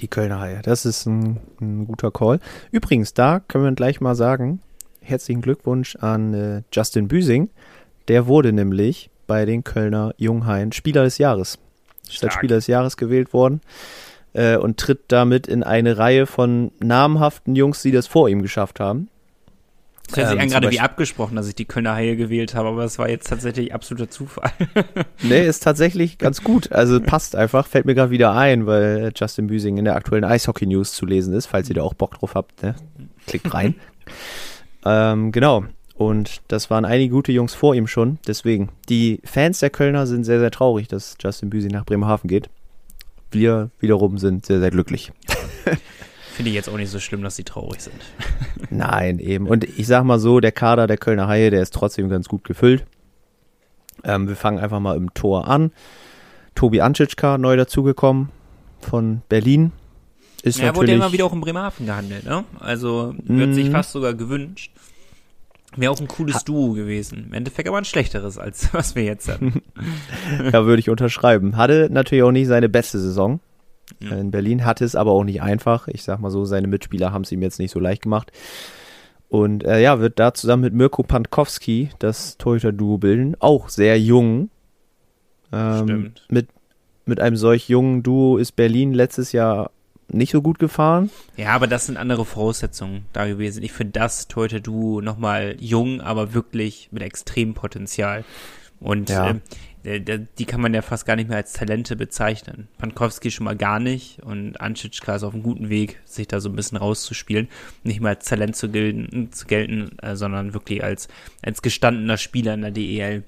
Die 0.00 0.08
Kölner 0.08 0.40
Haie, 0.40 0.60
das 0.62 0.84
ist 0.84 1.06
ein, 1.06 1.38
ein 1.60 1.86
guter 1.86 2.10
Call. 2.10 2.40
Übrigens, 2.70 3.14
da 3.14 3.40
können 3.40 3.64
wir 3.64 3.72
gleich 3.72 4.00
mal 4.00 4.14
sagen, 4.14 4.60
herzlichen 5.00 5.42
Glückwunsch 5.42 5.96
an 5.96 6.34
äh, 6.34 6.62
Justin 6.72 7.08
Büsing. 7.08 7.50
Der 8.08 8.26
wurde 8.26 8.52
nämlich 8.52 9.10
bei 9.26 9.44
den 9.44 9.64
Kölner 9.64 10.14
Junghaien 10.16 10.72
Spieler 10.72 11.04
des 11.04 11.18
Jahres. 11.18 11.58
Ist 12.08 12.24
als 12.24 12.34
Spieler 12.34 12.56
des 12.56 12.66
Jahres 12.66 12.96
gewählt 12.96 13.32
worden 13.32 13.60
äh, 14.32 14.56
und 14.56 14.78
tritt 14.78 15.04
damit 15.08 15.46
in 15.46 15.62
eine 15.62 15.98
Reihe 15.98 16.26
von 16.26 16.72
namhaften 16.80 17.54
Jungs, 17.54 17.82
die 17.82 17.92
das 17.92 18.06
vor 18.06 18.28
ihm 18.28 18.42
geschafft 18.42 18.80
haben. 18.80 19.08
Es 20.10 20.16
hört 20.16 20.28
sich 20.28 20.36
ähm, 20.36 20.42
an 20.42 20.48
gerade 20.48 20.70
wie 20.70 20.80
abgesprochen, 20.80 21.36
dass 21.36 21.48
ich 21.48 21.54
die 21.54 21.64
Kölner 21.64 21.94
Haie 21.94 22.16
gewählt 22.16 22.54
habe, 22.54 22.68
aber 22.68 22.84
es 22.84 22.98
war 22.98 23.08
jetzt 23.08 23.28
tatsächlich 23.28 23.72
absoluter 23.74 24.10
Zufall. 24.10 24.50
nee, 25.22 25.46
ist 25.46 25.62
tatsächlich 25.62 26.18
ganz 26.18 26.42
gut. 26.42 26.72
Also 26.72 27.00
passt 27.00 27.36
einfach, 27.36 27.66
fällt 27.66 27.86
mir 27.86 27.94
gerade 27.94 28.10
wieder 28.10 28.34
ein, 28.34 28.66
weil 28.66 29.12
Justin 29.14 29.46
Büsing 29.46 29.78
in 29.78 29.84
der 29.84 29.96
aktuellen 29.96 30.24
Eishockey 30.24 30.66
News 30.66 30.92
zu 30.92 31.06
lesen 31.06 31.32
ist, 31.34 31.46
falls 31.46 31.68
ihr 31.68 31.76
da 31.76 31.82
auch 31.82 31.94
Bock 31.94 32.18
drauf 32.18 32.34
habt. 32.34 32.62
Ne? 32.62 32.74
Klickt 33.26 33.52
rein. 33.54 33.76
ähm, 34.84 35.32
genau. 35.32 35.64
Und 35.94 36.42
das 36.48 36.68
waren 36.68 36.84
einige 36.84 37.14
gute 37.14 37.32
Jungs 37.32 37.54
vor 37.54 37.74
ihm 37.74 37.86
schon. 37.86 38.18
Deswegen, 38.26 38.70
die 38.88 39.20
Fans 39.24 39.60
der 39.60 39.70
Kölner 39.70 40.06
sind 40.06 40.24
sehr, 40.24 40.40
sehr 40.40 40.50
traurig, 40.50 40.88
dass 40.88 41.16
Justin 41.20 41.50
Büsing 41.50 41.70
nach 41.70 41.84
Bremerhaven 41.84 42.28
geht. 42.28 42.50
Wir 43.30 43.70
wiederum 43.78 44.18
sind 44.18 44.44
sehr, 44.44 44.60
sehr 44.60 44.70
glücklich. 44.70 45.12
Finde 46.32 46.50
ich 46.50 46.54
jetzt 46.54 46.68
auch 46.68 46.76
nicht 46.76 46.90
so 46.90 46.98
schlimm, 46.98 47.22
dass 47.22 47.36
sie 47.36 47.44
traurig 47.44 47.80
sind. 47.80 47.94
Nein, 48.70 49.18
eben. 49.18 49.46
Und 49.46 49.64
ich 49.64 49.86
sag 49.86 50.04
mal 50.04 50.18
so, 50.18 50.40
der 50.40 50.52
Kader 50.52 50.86
der 50.86 50.96
Kölner 50.96 51.28
Haie, 51.28 51.50
der 51.50 51.62
ist 51.62 51.74
trotzdem 51.74 52.08
ganz 52.08 52.28
gut 52.28 52.44
gefüllt. 52.44 52.84
Ähm, 54.04 54.28
wir 54.28 54.36
fangen 54.36 54.58
einfach 54.58 54.80
mal 54.80 54.96
im 54.96 55.12
Tor 55.14 55.46
an. 55.46 55.72
Tobi 56.54 56.80
Ancicka 56.80 57.38
neu 57.38 57.56
dazugekommen 57.56 58.30
von 58.80 59.22
Berlin. 59.28 59.72
Ist 60.42 60.58
ja, 60.58 60.74
wurde 60.74 60.90
ja 60.90 60.96
immer 60.96 61.12
wieder 61.12 61.24
auch 61.24 61.32
in 61.32 61.40
Bremerhaven 61.40 61.86
gehandelt, 61.86 62.24
ne? 62.24 62.44
Also 62.58 63.14
wird 63.22 63.54
sich 63.54 63.68
mhm. 63.68 63.72
fast 63.72 63.92
sogar 63.92 64.14
gewünscht. 64.14 64.72
Wäre 65.76 65.92
auch 65.92 66.00
ein 66.00 66.08
cooles 66.08 66.34
ha 66.36 66.40
Duo 66.44 66.72
gewesen. 66.72 67.26
Im 67.28 67.32
Endeffekt 67.32 67.68
aber 67.68 67.78
ein 67.78 67.84
schlechteres, 67.84 68.38
als 68.38 68.68
was 68.74 68.94
wir 68.94 69.04
jetzt 69.04 69.28
hatten. 69.28 69.62
ja, 70.52 70.66
würde 70.66 70.80
ich 70.80 70.90
unterschreiben. 70.90 71.56
Hatte 71.56 71.88
natürlich 71.90 72.24
auch 72.24 72.32
nicht 72.32 72.48
seine 72.48 72.68
beste 72.68 72.98
Saison. 72.98 73.40
Ja. 74.02 74.16
In 74.16 74.30
Berlin 74.30 74.64
hatte 74.64 74.84
es 74.84 74.94
aber 74.94 75.12
auch 75.12 75.24
nicht 75.24 75.42
einfach. 75.42 75.88
Ich 75.88 76.02
sag 76.02 76.20
mal 76.20 76.30
so, 76.30 76.44
seine 76.44 76.66
Mitspieler 76.66 77.12
haben 77.12 77.22
es 77.22 77.32
ihm 77.32 77.42
jetzt 77.42 77.58
nicht 77.58 77.70
so 77.70 77.80
leicht 77.80 78.02
gemacht. 78.02 78.32
Und 79.28 79.64
äh, 79.64 79.80
ja, 79.80 79.98
wird 79.98 80.18
da 80.18 80.34
zusammen 80.34 80.64
mit 80.64 80.74
Mirko 80.74 81.02
Pankowski 81.02 81.90
das 81.98 82.36
Torhüter-Duo 82.36 82.98
bilden. 82.98 83.34
Auch 83.38 83.70
sehr 83.70 83.98
jung. 83.98 84.50
Ähm, 85.52 85.84
Stimmt. 85.84 86.26
Mit, 86.28 86.48
mit 87.06 87.20
einem 87.20 87.36
solch 87.36 87.68
jungen 87.68 88.02
Duo 88.02 88.36
ist 88.36 88.52
Berlin 88.52 88.92
letztes 88.92 89.32
Jahr 89.32 89.70
nicht 90.08 90.32
so 90.32 90.42
gut 90.42 90.58
gefahren. 90.58 91.10
Ja, 91.36 91.50
aber 91.50 91.66
das 91.66 91.86
sind 91.86 91.96
andere 91.96 92.24
Voraussetzungen 92.24 93.06
da 93.12 93.26
gewesen. 93.26 93.62
Ich 93.62 93.72
finde 93.72 93.92
das 93.92 94.28
Toyota 94.28 94.58
Duo 94.58 95.00
nochmal 95.00 95.56
jung, 95.58 96.00
aber 96.00 96.34
wirklich 96.34 96.88
mit 96.92 97.02
extremem 97.02 97.54
Potenzial. 97.54 98.24
Und 98.80 99.10
ja. 99.10 99.30
äh, 99.30 99.34
die 99.84 100.44
kann 100.44 100.60
man 100.60 100.74
ja 100.74 100.82
fast 100.82 101.06
gar 101.06 101.16
nicht 101.16 101.28
mehr 101.28 101.38
als 101.38 101.52
Talente 101.54 101.96
bezeichnen. 101.96 102.68
Pankowski 102.78 103.30
schon 103.30 103.44
mal 103.44 103.56
gar 103.56 103.80
nicht 103.80 104.22
und 104.22 104.60
Anschitschka 104.60 105.16
ist 105.16 105.24
auf 105.24 105.34
einem 105.34 105.42
guten 105.42 105.68
Weg, 105.70 106.00
sich 106.04 106.28
da 106.28 106.40
so 106.40 106.48
ein 106.48 106.56
bisschen 106.56 106.78
rauszuspielen. 106.78 107.48
Nicht 107.82 108.00
mehr 108.00 108.10
als 108.10 108.24
Talent 108.26 108.54
zu 108.54 108.68
gelten, 108.68 109.32
zu 109.32 109.46
gelten 109.46 109.98
äh, 109.98 110.14
sondern 110.14 110.54
wirklich 110.54 110.84
als, 110.84 111.08
als 111.42 111.62
gestandener 111.62 112.16
Spieler 112.16 112.54
in 112.54 112.62
der 112.62 112.70
DEL. 112.70 113.24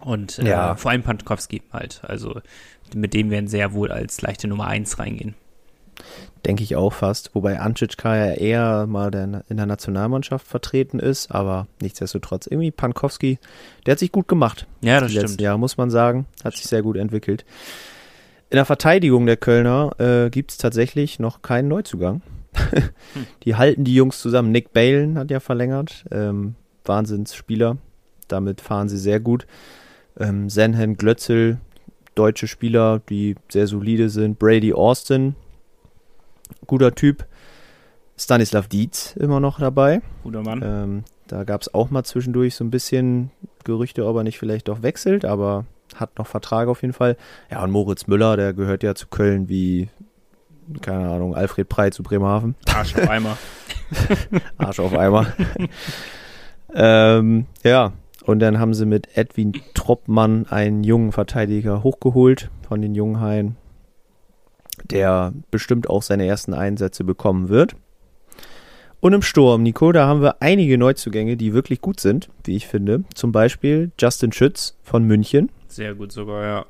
Und 0.00 0.38
äh, 0.38 0.48
ja. 0.48 0.76
vor 0.76 0.90
allem 0.90 1.02
Pankowski 1.02 1.62
halt. 1.72 2.00
Also 2.04 2.40
mit 2.94 3.12
dem 3.12 3.30
werden 3.30 3.48
sehr 3.48 3.72
wohl 3.72 3.90
als 3.90 4.22
leichte 4.22 4.48
Nummer 4.48 4.66
eins 4.68 4.98
reingehen. 4.98 5.34
Denke 6.44 6.62
ich 6.62 6.76
auch 6.76 6.92
fast. 6.92 7.34
Wobei 7.34 7.58
Ancicka 7.58 8.16
ja 8.16 8.32
eher 8.34 8.86
mal 8.86 9.10
der, 9.10 9.42
in 9.48 9.56
der 9.56 9.66
Nationalmannschaft 9.66 10.46
vertreten 10.46 11.00
ist, 11.00 11.32
aber 11.32 11.66
nichtsdestotrotz 11.80 12.46
irgendwie 12.46 12.70
Pankowski, 12.70 13.38
der 13.84 13.92
hat 13.92 13.98
sich 13.98 14.12
gut 14.12 14.28
gemacht. 14.28 14.66
Ja, 14.80 15.00
das 15.00 15.10
stimmt. 15.12 15.40
Ja, 15.40 15.56
muss 15.56 15.76
man 15.76 15.90
sagen. 15.90 16.26
Hat 16.44 16.54
sich 16.54 16.66
sehr 16.66 16.82
gut 16.82 16.96
entwickelt. 16.96 17.44
In 18.48 18.56
der 18.56 18.64
Verteidigung 18.64 19.26
der 19.26 19.36
Kölner 19.36 19.90
äh, 19.98 20.30
gibt 20.30 20.52
es 20.52 20.58
tatsächlich 20.58 21.18
noch 21.18 21.42
keinen 21.42 21.68
Neuzugang. 21.68 22.22
Die 23.42 23.56
halten 23.56 23.84
die 23.84 23.94
Jungs 23.94 24.20
zusammen. 24.20 24.52
Nick 24.52 24.72
Balen 24.72 25.18
hat 25.18 25.30
ja 25.30 25.40
verlängert. 25.40 26.04
Ähm, 26.10 26.54
Wahnsinnsspieler. 26.84 27.76
Damit 28.28 28.60
fahren 28.60 28.88
sie 28.88 28.98
sehr 28.98 29.20
gut. 29.20 29.46
Ähm, 30.18 30.48
Senhen 30.48 30.96
Glötzel, 30.96 31.58
deutsche 32.14 32.48
Spieler, 32.48 33.00
die 33.08 33.36
sehr 33.48 33.66
solide 33.66 34.08
sind. 34.08 34.38
Brady 34.38 34.72
Austin, 34.72 35.34
guter 36.66 36.94
Typ. 36.94 37.26
Stanislav 38.18 38.68
Dietz 38.68 39.14
immer 39.16 39.40
noch 39.40 39.58
dabei. 39.58 40.00
Guter 40.22 40.42
Mann. 40.42 40.62
Ähm, 40.64 41.04
da 41.26 41.44
gab 41.44 41.60
es 41.60 41.72
auch 41.74 41.90
mal 41.90 42.04
zwischendurch 42.04 42.54
so 42.54 42.64
ein 42.64 42.70
bisschen 42.70 43.30
Gerüchte, 43.64 44.06
ob 44.06 44.16
er 44.16 44.22
nicht 44.22 44.38
vielleicht 44.38 44.68
doch 44.68 44.82
wechselt, 44.82 45.24
aber 45.24 45.66
hat 45.94 46.18
noch 46.18 46.26
Vertrag 46.26 46.68
auf 46.68 46.82
jeden 46.82 46.94
Fall. 46.94 47.16
Ja, 47.50 47.62
und 47.62 47.70
Moritz 47.70 48.06
Müller, 48.06 48.36
der 48.36 48.52
gehört 48.52 48.82
ja 48.82 48.94
zu 48.94 49.08
Köln 49.08 49.48
wie, 49.48 49.88
keine 50.80 51.10
Ahnung, 51.10 51.34
Alfred 51.34 51.68
Prey 51.68 51.90
zu 51.90 52.02
Bremerhaven. 52.02 52.54
Arsch 52.72 52.94
auf 52.96 53.08
Eimer. 53.08 53.36
Arsch 54.58 54.80
auf 54.80 54.96
Eimer. 54.96 55.26
ähm, 56.74 57.46
ja, 57.62 57.92
und 58.24 58.40
dann 58.40 58.58
haben 58.58 58.74
sie 58.74 58.86
mit 58.86 59.16
Edwin 59.16 59.52
Troppmann 59.74 60.46
einen 60.46 60.84
jungen 60.84 61.12
Verteidiger 61.12 61.82
hochgeholt 61.82 62.50
von 62.66 62.80
den 62.82 62.94
Junghaien 62.94 63.56
der 64.90 65.32
bestimmt 65.50 65.88
auch 65.88 66.02
seine 66.02 66.26
ersten 66.26 66.54
Einsätze 66.54 67.04
bekommen 67.04 67.48
wird. 67.48 67.74
Und 69.00 69.12
im 69.12 69.22
Sturm, 69.22 69.62
Nico, 69.62 69.92
da 69.92 70.06
haben 70.06 70.22
wir 70.22 70.40
einige 70.40 70.78
Neuzugänge, 70.78 71.36
die 71.36 71.52
wirklich 71.52 71.80
gut 71.80 72.00
sind, 72.00 72.28
wie 72.44 72.56
ich 72.56 72.66
finde. 72.66 73.04
Zum 73.14 73.30
Beispiel 73.30 73.92
Justin 74.00 74.32
Schütz 74.32 74.76
von 74.82 75.04
München. 75.04 75.50
Sehr 75.68 75.94
gut 75.94 76.12
sogar, 76.12 76.44
ja. 76.44 76.66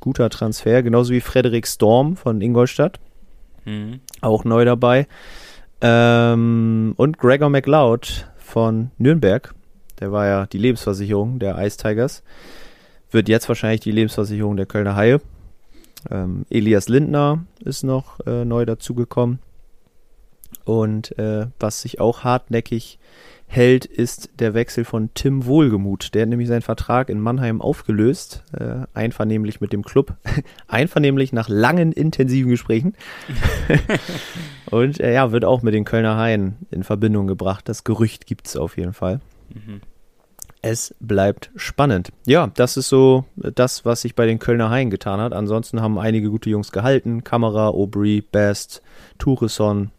Guter 0.00 0.30
Transfer, 0.30 0.82
genauso 0.82 1.12
wie 1.12 1.20
Frederik 1.20 1.66
Storm 1.66 2.16
von 2.16 2.40
Ingolstadt. 2.40 2.98
Mhm. 3.64 4.00
Auch 4.20 4.44
neu 4.44 4.64
dabei. 4.64 5.06
Ähm, 5.80 6.94
und 6.96 7.18
Gregor 7.18 7.50
McLeod 7.50 8.28
von 8.38 8.90
Nürnberg. 8.98 9.54
Der 10.00 10.10
war 10.10 10.26
ja 10.26 10.46
die 10.46 10.58
Lebensversicherung 10.58 11.38
der 11.38 11.58
Ice 11.58 11.76
Tigers. 11.76 12.22
Wird 13.10 13.28
jetzt 13.28 13.48
wahrscheinlich 13.48 13.80
die 13.80 13.92
Lebensversicherung 13.92 14.56
der 14.56 14.66
Kölner 14.66 14.96
Haie. 14.96 15.20
Ähm, 16.10 16.44
Elias 16.50 16.88
Lindner 16.88 17.44
ist 17.64 17.82
noch 17.82 18.20
äh, 18.26 18.44
neu 18.44 18.64
dazugekommen. 18.66 19.38
Und 20.64 21.18
äh, 21.18 21.46
was 21.58 21.82
sich 21.82 22.00
auch 22.00 22.24
hartnäckig 22.24 22.98
hält, 23.46 23.84
ist 23.84 24.30
der 24.38 24.54
Wechsel 24.54 24.84
von 24.84 25.10
Tim 25.14 25.44
Wohlgemuth. 25.44 26.14
Der 26.14 26.22
hat 26.22 26.28
nämlich 26.28 26.48
seinen 26.48 26.62
Vertrag 26.62 27.10
in 27.10 27.20
Mannheim 27.20 27.60
aufgelöst, 27.60 28.44
äh, 28.58 28.86
einvernehmlich 28.94 29.60
mit 29.60 29.72
dem 29.72 29.82
Club, 29.82 30.14
einvernehmlich 30.68 31.32
nach 31.32 31.48
langen 31.48 31.92
intensiven 31.92 32.50
Gesprächen. 32.50 32.94
Und 34.70 35.00
äh, 35.00 35.12
ja, 35.12 35.32
wird 35.32 35.44
auch 35.44 35.62
mit 35.62 35.74
den 35.74 35.84
Kölner 35.84 36.16
Haien 36.16 36.56
in 36.70 36.82
Verbindung 36.82 37.26
gebracht. 37.26 37.68
Das 37.68 37.84
Gerücht 37.84 38.26
gibt 38.26 38.46
es 38.46 38.56
auf 38.56 38.78
jeden 38.78 38.94
Fall. 38.94 39.20
Mhm. 39.52 39.82
Es 40.64 40.94
bleibt 41.00 41.50
spannend. 41.56 42.12
Ja, 42.24 42.46
das 42.54 42.76
ist 42.76 42.88
so 42.88 43.24
das, 43.34 43.84
was 43.84 44.02
sich 44.02 44.14
bei 44.14 44.26
den 44.26 44.38
Kölner 44.38 44.70
Haien 44.70 44.90
getan 44.90 45.18
hat. 45.18 45.32
Ansonsten 45.32 45.82
haben 45.82 45.98
einige 45.98 46.30
gute 46.30 46.50
Jungs 46.50 46.70
gehalten. 46.70 47.24
Kamera, 47.24 47.68
Aubry, 47.68 48.20
Best, 48.20 48.80
Tourisson, 49.18 49.90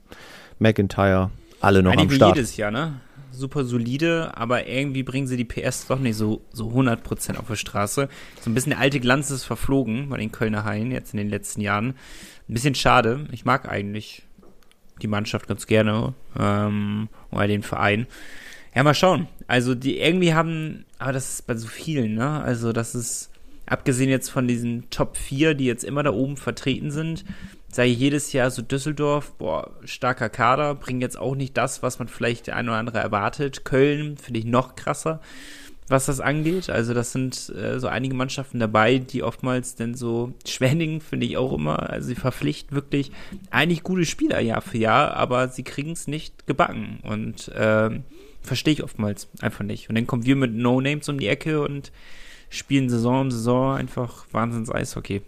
McIntyre, 0.59 1.31
alle 1.59 1.83
noch 1.83 1.91
einige 1.91 2.11
am 2.13 2.15
Start. 2.15 2.35
jedes 2.37 2.55
Jahr, 2.55 2.71
ne? 2.71 3.01
Super 3.31 3.65
solide, 3.65 4.37
aber 4.37 4.67
irgendwie 4.67 5.03
bringen 5.03 5.27
sie 5.27 5.35
die 5.35 5.43
PS 5.43 5.87
doch 5.87 5.99
nicht 5.99 6.15
so, 6.15 6.41
so 6.53 6.69
100% 6.69 7.37
auf 7.37 7.47
der 7.47 7.55
Straße. 7.55 8.07
So 8.39 8.49
ein 8.49 8.53
bisschen 8.53 8.69
der 8.69 8.79
alte 8.79 9.01
Glanz 9.01 9.31
ist 9.31 9.43
verflogen 9.43 10.07
bei 10.07 10.17
den 10.17 10.31
Kölner 10.31 10.63
Haien 10.63 10.91
jetzt 10.91 11.13
in 11.13 11.17
den 11.17 11.29
letzten 11.29 11.59
Jahren. 11.59 11.95
Ein 12.47 12.53
bisschen 12.53 12.75
schade. 12.75 13.27
Ich 13.31 13.43
mag 13.43 13.67
eigentlich 13.67 14.23
die 15.01 15.07
Mannschaft 15.07 15.47
ganz 15.47 15.67
gerne 15.67 16.13
ähm, 16.39 17.09
oder 17.31 17.47
den 17.47 17.63
Verein. 17.63 18.07
Ja, 18.75 18.83
mal 18.83 18.93
schauen. 18.93 19.27
Also 19.47 19.75
die 19.75 19.99
irgendwie 19.99 20.33
haben, 20.33 20.85
aber 20.97 21.13
das 21.13 21.29
ist 21.29 21.47
bei 21.47 21.55
so 21.55 21.67
vielen, 21.67 22.15
ne? 22.15 22.41
Also 22.41 22.73
das 22.73 22.95
ist, 22.95 23.29
abgesehen 23.65 24.09
jetzt 24.09 24.29
von 24.29 24.47
diesen 24.47 24.89
Top 24.89 25.15
4, 25.15 25.53
die 25.53 25.65
jetzt 25.65 25.83
immer 25.83 26.01
da 26.01 26.11
oben 26.11 26.37
vertreten 26.37 26.89
sind, 26.89 27.23
sei 27.71 27.85
jedes 27.85 28.33
Jahr 28.33 28.51
so 28.51 28.61
Düsseldorf, 28.61 29.33
boah, 29.33 29.71
starker 29.83 30.29
Kader, 30.29 30.75
bringen 30.75 31.01
jetzt 31.01 31.17
auch 31.17 31.35
nicht 31.35 31.57
das, 31.57 31.83
was 31.83 31.99
man 31.99 32.07
vielleicht 32.07 32.47
der 32.47 32.55
ein 32.55 32.67
oder 32.67 32.77
andere 32.77 32.99
erwartet. 32.99 33.65
Köln 33.65 34.17
finde 34.17 34.39
ich 34.39 34.45
noch 34.45 34.75
krasser. 34.75 35.21
was 35.89 36.05
das 36.05 36.21
angeht. 36.21 36.69
Also 36.69 36.93
das 36.93 37.11
sind 37.11 37.49
äh, 37.49 37.79
so 37.79 37.87
einige 37.87 38.15
Mannschaften 38.15 38.57
dabei, 38.57 38.99
die 38.99 39.21
oftmals 39.21 39.75
denn 39.75 39.95
so 39.95 40.33
Schwenning 40.47 41.01
finde 41.01 41.25
ich 41.25 41.37
auch 41.37 41.51
immer, 41.53 41.89
also 41.89 42.07
sie 42.07 42.15
verpflichten 42.15 42.73
wirklich 42.73 43.11
eigentlich 43.51 43.83
gute 43.83 44.05
Spieler 44.05 44.39
Jahr 44.39 44.61
für 44.61 44.77
Jahr, 44.77 45.13
aber 45.15 45.49
sie 45.49 45.63
kriegen 45.63 45.91
es 45.91 46.07
nicht 46.07 46.47
gebacken 46.47 46.99
und 47.03 47.51
ähm, 47.53 48.05
verstehe 48.43 48.73
ich 48.73 48.83
oftmals 48.83 49.27
einfach 49.41 49.63
nicht. 49.63 49.89
Und 49.89 49.95
dann 49.95 50.07
kommen 50.07 50.25
wir 50.25 50.35
mit 50.35 50.53
No 50.53 50.79
Names 50.81 51.09
um 51.09 51.17
die 51.17 51.27
Ecke 51.27 51.61
und 51.61 51.91
spielen 52.49 52.89
Saison 52.89 53.21
um 53.21 53.31
Saison 53.31 53.75
einfach 53.75 54.25
Wahnsinns 54.31 54.69
Eishockey. 54.69 55.21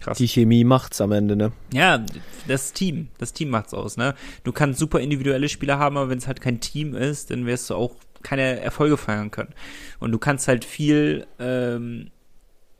Krass. 0.00 0.18
Die 0.18 0.28
Chemie 0.28 0.64
macht's 0.64 1.00
am 1.00 1.12
Ende, 1.12 1.34
ne? 1.34 1.52
Ja, 1.72 2.04
das 2.46 2.72
Team, 2.72 3.08
das 3.18 3.32
Team 3.32 3.50
macht's 3.50 3.74
aus, 3.74 3.96
ne? 3.96 4.14
Du 4.44 4.52
kannst 4.52 4.78
super 4.78 5.00
individuelle 5.00 5.48
Spieler 5.48 5.78
haben, 5.78 5.96
aber 5.96 6.08
wenn 6.08 6.18
es 6.18 6.28
halt 6.28 6.40
kein 6.40 6.60
Team 6.60 6.94
ist, 6.94 7.30
dann 7.30 7.46
wirst 7.46 7.68
du 7.68 7.74
auch 7.74 7.96
keine 8.22 8.60
Erfolge 8.60 8.96
feiern 8.96 9.30
können. 9.30 9.54
Und 9.98 10.12
du 10.12 10.18
kannst 10.18 10.46
halt 10.48 10.64
viel 10.64 11.26
ähm, 11.38 12.10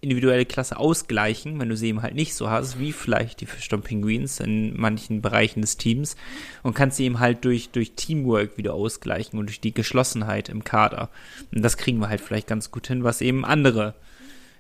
individuelle 0.00 0.46
Klasse 0.46 0.76
ausgleichen, 0.76 1.58
wenn 1.58 1.68
du 1.68 1.76
sie 1.76 1.88
eben 1.88 2.02
halt 2.02 2.14
nicht 2.14 2.34
so 2.34 2.48
hast, 2.48 2.78
wie 2.78 2.92
vielleicht 2.92 3.40
die 3.40 3.46
Fischton 3.46 3.82
Penguins 3.82 4.38
in 4.38 4.78
manchen 4.78 5.22
Bereichen 5.22 5.60
des 5.60 5.76
Teams 5.76 6.16
und 6.62 6.74
kannst 6.74 6.98
sie 6.98 7.04
eben 7.04 7.18
halt 7.18 7.44
durch, 7.44 7.70
durch 7.70 7.92
Teamwork 7.92 8.56
wieder 8.56 8.74
ausgleichen 8.74 9.38
und 9.38 9.46
durch 9.46 9.60
die 9.60 9.74
Geschlossenheit 9.74 10.48
im 10.48 10.62
Kader. 10.62 11.10
Und 11.52 11.62
das 11.62 11.76
kriegen 11.76 11.98
wir 11.98 12.08
halt 12.08 12.20
vielleicht 12.20 12.46
ganz 12.46 12.70
gut 12.70 12.86
hin, 12.86 13.02
was 13.02 13.20
eben 13.20 13.44
andere 13.44 13.94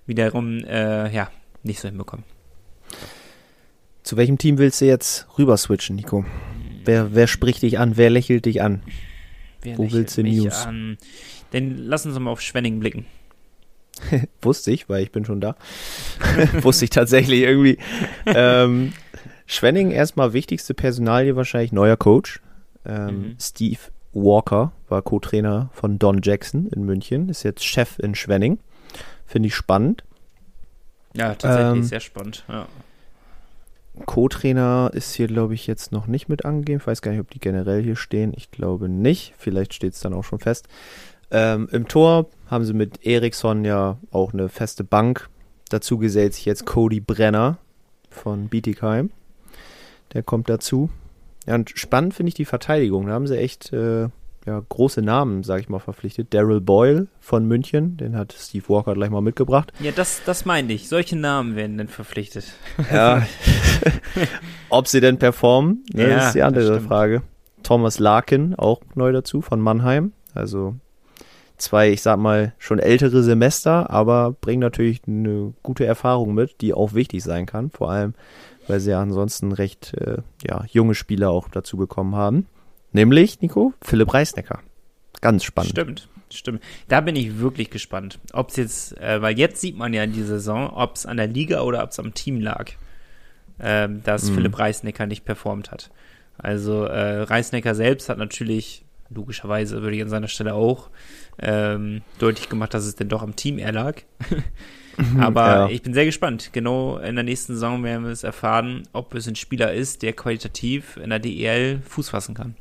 wiederum, 0.06 0.58
äh, 0.64 1.12
ja, 1.14 1.30
nicht 1.62 1.80
so 1.80 1.88
hinbekommen. 1.88 2.24
Zu 4.02 4.16
welchem 4.16 4.38
Team 4.38 4.58
willst 4.58 4.80
du 4.80 4.86
jetzt 4.86 5.28
rüber 5.38 5.56
switchen, 5.56 5.94
Nico? 5.96 6.24
Wer, 6.84 7.14
wer 7.14 7.26
spricht 7.26 7.62
dich 7.62 7.78
an? 7.78 7.96
Wer 7.96 8.10
lächelt 8.10 8.46
dich 8.46 8.62
an? 8.62 8.82
Wer 9.62 9.78
Wo 9.78 9.92
willst 9.92 10.16
du 10.16 10.22
News? 10.22 10.66
An? 10.66 10.96
Denn 11.52 11.76
lass 11.76 12.06
uns 12.06 12.18
mal 12.18 12.30
auf 12.30 12.40
Schwenning 12.40 12.80
blicken. 12.80 13.06
Wusste 14.42 14.70
ich, 14.70 14.88
weil 14.88 15.02
ich 15.02 15.12
bin 15.12 15.24
schon 15.24 15.40
da. 15.40 15.56
Wusste 16.62 16.84
ich 16.84 16.90
tatsächlich 16.90 17.40
irgendwie. 17.40 17.78
ähm, 18.26 18.92
Schwenning 19.46 19.90
erstmal 19.90 20.32
wichtigste 20.32 20.74
Personalie 20.74 21.36
wahrscheinlich 21.36 21.72
neuer 21.72 21.96
Coach. 21.96 22.40
Ähm, 22.84 23.06
mhm. 23.06 23.36
Steve 23.40 23.80
Walker 24.12 24.72
war 24.88 25.02
Co-Trainer 25.02 25.70
von 25.72 25.98
Don 25.98 26.20
Jackson 26.22 26.66
in 26.68 26.84
München, 26.84 27.28
ist 27.28 27.42
jetzt 27.42 27.64
Chef 27.64 27.98
in 27.98 28.14
Schwenning. 28.14 28.58
Finde 29.26 29.48
ich 29.48 29.54
spannend. 29.54 30.04
Ja, 31.14 31.34
tatsächlich 31.34 31.78
ähm, 31.78 31.82
sehr 31.84 32.00
spannend. 32.00 32.44
Ja. 32.48 32.66
Co-Trainer 34.06 34.90
ist 34.92 35.14
hier, 35.14 35.26
glaube 35.26 35.54
ich, 35.54 35.66
jetzt 35.66 35.92
noch 35.92 36.06
nicht 36.06 36.28
mit 36.28 36.44
angegeben. 36.44 36.80
Ich 36.80 36.86
weiß 36.86 37.02
gar 37.02 37.10
nicht, 37.10 37.20
ob 37.20 37.30
die 37.30 37.40
generell 37.40 37.82
hier 37.82 37.96
stehen. 37.96 38.32
Ich 38.36 38.50
glaube 38.50 38.88
nicht. 38.88 39.34
Vielleicht 39.38 39.74
steht 39.74 39.94
es 39.94 40.00
dann 40.00 40.14
auch 40.14 40.24
schon 40.24 40.38
fest. 40.38 40.68
Ähm, 41.30 41.68
Im 41.72 41.88
Tor 41.88 42.26
haben 42.46 42.64
sie 42.64 42.72
mit 42.72 43.04
Eriksson 43.04 43.64
ja 43.64 43.98
auch 44.10 44.32
eine 44.32 44.48
feste 44.48 44.84
Bank. 44.84 45.28
Dazu 45.68 45.98
gesellt 45.98 46.34
sich 46.34 46.44
jetzt 46.46 46.64
Cody 46.64 47.00
Brenner 47.00 47.58
von 48.10 48.48
Bietigheim. 48.48 49.10
Der 50.14 50.22
kommt 50.22 50.48
dazu. 50.48 50.88
Ja, 51.46 51.54
und 51.54 51.70
spannend 51.70 52.14
finde 52.14 52.28
ich 52.28 52.34
die 52.34 52.44
Verteidigung. 52.44 53.06
Da 53.06 53.12
haben 53.12 53.26
sie 53.26 53.38
echt 53.38 53.72
äh, 53.72 54.08
ja, 54.46 54.62
große 54.66 55.02
Namen, 55.02 55.42
sage 55.42 55.60
ich 55.60 55.68
mal, 55.68 55.78
verpflichtet. 55.78 56.32
Daryl 56.32 56.62
Boyle 56.62 57.08
von 57.20 57.46
München, 57.46 57.98
den 57.98 58.16
hat 58.16 58.32
Steve 58.32 58.66
Walker 58.68 58.94
gleich 58.94 59.10
mal 59.10 59.20
mitgebracht. 59.20 59.72
Ja, 59.80 59.92
das, 59.92 60.22
das 60.24 60.46
meine 60.46 60.72
ich. 60.72 60.88
Solche 60.88 61.16
Namen 61.16 61.54
werden 61.54 61.76
dann 61.76 61.88
verpflichtet. 61.88 62.54
Ja. 62.90 63.26
Ob 64.70 64.88
sie 64.88 65.00
denn 65.00 65.18
performen, 65.18 65.84
ne, 65.92 66.08
ja, 66.08 66.26
ist 66.26 66.34
die 66.34 66.42
andere 66.42 66.80
Frage. 66.80 67.22
Thomas 67.62 67.98
Larkin, 67.98 68.54
auch 68.54 68.80
neu 68.94 69.12
dazu, 69.12 69.42
von 69.42 69.60
Mannheim. 69.60 70.12
Also 70.34 70.76
zwei, 71.58 71.90
ich 71.90 72.02
sag 72.02 72.18
mal, 72.18 72.54
schon 72.58 72.78
ältere 72.78 73.22
Semester, 73.22 73.90
aber 73.90 74.32
bringen 74.32 74.60
natürlich 74.60 75.02
eine 75.06 75.52
gute 75.62 75.84
Erfahrung 75.84 76.34
mit, 76.34 76.60
die 76.60 76.72
auch 76.72 76.94
wichtig 76.94 77.22
sein 77.22 77.46
kann. 77.46 77.70
Vor 77.70 77.90
allem, 77.90 78.14
weil 78.66 78.80
sie 78.80 78.90
ja 78.90 79.00
ansonsten 79.00 79.52
recht 79.52 79.94
äh, 79.94 80.18
ja, 80.46 80.64
junge 80.70 80.94
Spieler 80.94 81.30
auch 81.30 81.48
dazu 81.48 81.76
bekommen 81.76 82.14
haben. 82.14 82.46
Nämlich, 82.92 83.40
Nico, 83.40 83.74
Philipp 83.82 84.14
Reisnecker. 84.14 84.60
Ganz 85.20 85.44
spannend. 85.44 85.72
Stimmt, 85.72 86.08
stimmt. 86.32 86.62
Da 86.88 87.00
bin 87.00 87.16
ich 87.16 87.38
wirklich 87.38 87.70
gespannt. 87.70 88.18
Ob 88.32 88.50
es 88.50 88.56
jetzt, 88.56 88.98
äh, 88.98 89.20
weil 89.20 89.38
jetzt 89.38 89.60
sieht 89.60 89.76
man 89.76 89.92
ja 89.92 90.04
in 90.04 90.12
dieser 90.12 90.38
Saison, 90.38 90.70
ob 90.70 90.96
es 90.96 91.06
an 91.06 91.16
der 91.16 91.26
Liga 91.26 91.62
oder 91.62 91.82
ob 91.82 91.90
es 91.90 91.98
am 91.98 92.14
Team 92.14 92.40
lag, 92.40 92.70
äh, 93.58 93.88
dass 94.04 94.30
mhm. 94.30 94.34
Philipp 94.36 94.58
Reisnecker 94.58 95.06
nicht 95.06 95.24
performt 95.24 95.70
hat. 95.70 95.90
Also 96.38 96.84
äh, 96.84 97.22
Reisnecker 97.22 97.74
selbst 97.74 98.08
hat 98.08 98.18
natürlich, 98.18 98.84
logischerweise 99.10 99.82
würde 99.82 99.96
ich 99.96 100.02
an 100.02 100.08
seiner 100.08 100.28
Stelle 100.28 100.54
auch, 100.54 100.88
ähm, 101.40 102.02
deutlich 102.18 102.48
gemacht, 102.48 102.74
dass 102.74 102.84
es 102.84 102.96
denn 102.96 103.08
doch 103.08 103.22
am 103.22 103.36
Team 103.36 103.58
eher 103.58 103.72
lag. 103.72 104.02
Aber 105.20 105.46
ja. 105.46 105.68
ich 105.68 105.82
bin 105.82 105.94
sehr 105.94 106.04
gespannt. 106.04 106.50
Genau 106.52 106.98
in 106.98 107.14
der 107.14 107.24
nächsten 107.24 107.54
Saison 107.54 107.84
werden 107.84 108.04
wir 108.04 108.10
es 108.10 108.24
erfahren, 108.24 108.82
ob 108.92 109.14
es 109.14 109.28
ein 109.28 109.36
Spieler 109.36 109.72
ist, 109.72 110.02
der 110.02 110.12
qualitativ 110.12 110.96
in 110.96 111.10
der 111.10 111.20
DEL 111.20 111.80
Fuß 111.86 112.08
fassen 112.10 112.34
kann. 112.34 112.56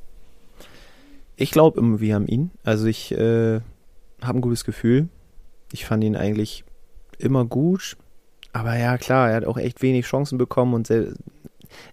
Ich 1.35 1.51
glaube 1.51 1.79
immer, 1.79 1.99
wir 1.99 2.15
haben 2.15 2.27
ihn. 2.27 2.51
Also 2.63 2.85
ich 2.85 3.11
äh, 3.11 3.59
habe 4.21 4.39
ein 4.39 4.41
gutes 4.41 4.65
Gefühl. 4.65 5.07
Ich 5.71 5.85
fand 5.85 6.03
ihn 6.03 6.15
eigentlich 6.15 6.63
immer 7.17 7.45
gut. 7.45 7.97
Aber 8.53 8.77
ja, 8.77 8.97
klar, 8.97 9.29
er 9.29 9.35
hat 9.37 9.45
auch 9.45 9.57
echt 9.57 9.81
wenig 9.81 10.05
Chancen 10.05 10.37
bekommen 10.37 10.73
und 10.73 10.89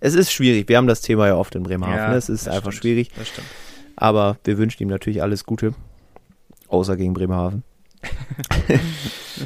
es 0.01 0.15
ist 0.15 0.33
schwierig. 0.33 0.69
Wir 0.69 0.77
haben 0.77 0.87
das 0.87 1.01
Thema 1.01 1.27
ja 1.27 1.37
oft 1.37 1.55
in 1.55 1.63
Bremerhaven. 1.63 2.13
Ja, 2.13 2.17
es 2.17 2.29
ist 2.29 2.49
einfach 2.49 2.73
stimmt, 2.73 2.83
schwierig. 2.83 3.11
Aber 3.97 4.39
wir 4.45 4.59
wünschen 4.59 4.83
ihm 4.83 4.89
natürlich 4.89 5.23
alles 5.23 5.45
Gute. 5.45 5.75
Außer 6.75 6.97
gegen 6.97 7.15
Bremerhaven. 7.15 7.63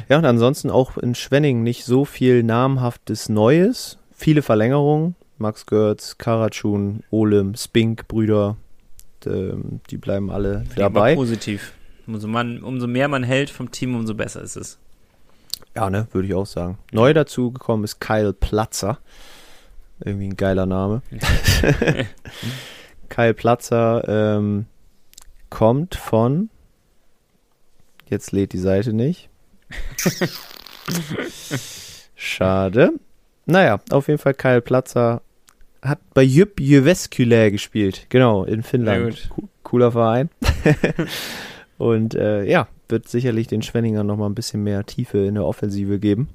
ja, 0.09 0.17
und 0.17 0.25
ansonsten 0.25 0.71
auch 0.71 0.97
in 0.97 1.13
Schwenning 1.13 1.61
nicht 1.61 1.85
so 1.85 2.05
viel 2.05 2.41
namhaftes 2.41 3.29
Neues. 3.29 3.99
Viele 4.11 4.41
Verlängerungen. 4.41 5.15
Max 5.37 5.67
Görz, 5.67 6.17
Karatschun, 6.17 7.03
Olem, 7.11 7.53
Spink, 7.55 8.07
Brüder, 8.07 8.57
ähm, 9.27 9.79
die 9.91 9.97
bleiben 9.97 10.31
alle 10.31 10.61
Finde 10.61 10.75
dabei. 10.75 11.15
positiv. 11.15 11.73
Umso, 12.07 12.27
man, 12.27 12.63
umso 12.63 12.87
mehr 12.87 13.07
man 13.07 13.23
hält 13.23 13.51
vom 13.51 13.69
Team, 13.69 13.95
umso 13.95 14.15
besser 14.15 14.41
ist 14.41 14.57
es. 14.57 14.79
Ja, 15.75 15.91
ne, 15.91 16.07
würde 16.11 16.27
ich 16.27 16.33
auch 16.33 16.47
sagen. 16.47 16.79
Neu 16.91 17.13
dazu 17.13 17.51
gekommen 17.51 17.83
ist 17.83 17.99
Kyle 17.99 18.33
Platzer. 18.33 18.97
Irgendwie 20.03 20.27
ein 20.29 20.35
geiler 20.35 20.65
Name. 20.65 21.03
Kyle 23.09 23.33
Platzer 23.35 24.37
ähm, 24.37 24.65
kommt 25.51 25.93
von. 25.93 26.49
Jetzt 28.09 28.31
lädt 28.31 28.53
die 28.53 28.59
Seite 28.59 28.93
nicht. 28.93 29.29
Schade. 32.15 32.93
Naja, 33.45 33.79
auf 33.91 34.07
jeden 34.07 34.19
Fall 34.19 34.33
Kyle 34.33 34.61
Platzer 34.61 35.21
hat 35.81 35.99
bei 36.13 36.23
Jyp 36.23 36.59
Jyväskylä 36.59 37.51
gespielt. 37.51 38.07
Genau, 38.09 38.43
in 38.43 38.63
Finnland. 38.63 39.29
Cooler 39.63 39.91
Verein. 39.91 40.29
Und 41.77 42.15
äh, 42.15 42.43
ja, 42.43 42.67
wird 42.89 43.07
sicherlich 43.07 43.47
den 43.47 43.61
Schwenninger 43.61 44.03
nochmal 44.03 44.29
ein 44.29 44.35
bisschen 44.35 44.63
mehr 44.63 44.85
Tiefe 44.85 45.19
in 45.19 45.35
der 45.35 45.45
Offensive 45.45 45.99
geben. 45.99 46.29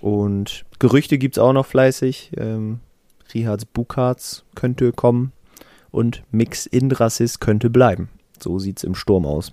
Und 0.00 0.64
Gerüchte 0.78 1.16
gibt 1.16 1.36
es 1.36 1.42
auch 1.42 1.52
noch 1.52 1.66
fleißig. 1.66 2.32
Ähm, 2.36 2.80
Rihards 3.32 3.64
Bukarts 3.64 4.44
könnte 4.54 4.92
kommen 4.92 5.32
und 5.90 6.22
Mix 6.30 6.66
Indrasis 6.66 7.40
könnte 7.40 7.70
bleiben. 7.70 8.08
So 8.38 8.58
sieht 8.58 8.78
es 8.78 8.84
im 8.84 8.94
Sturm 8.94 9.24
aus. 9.24 9.52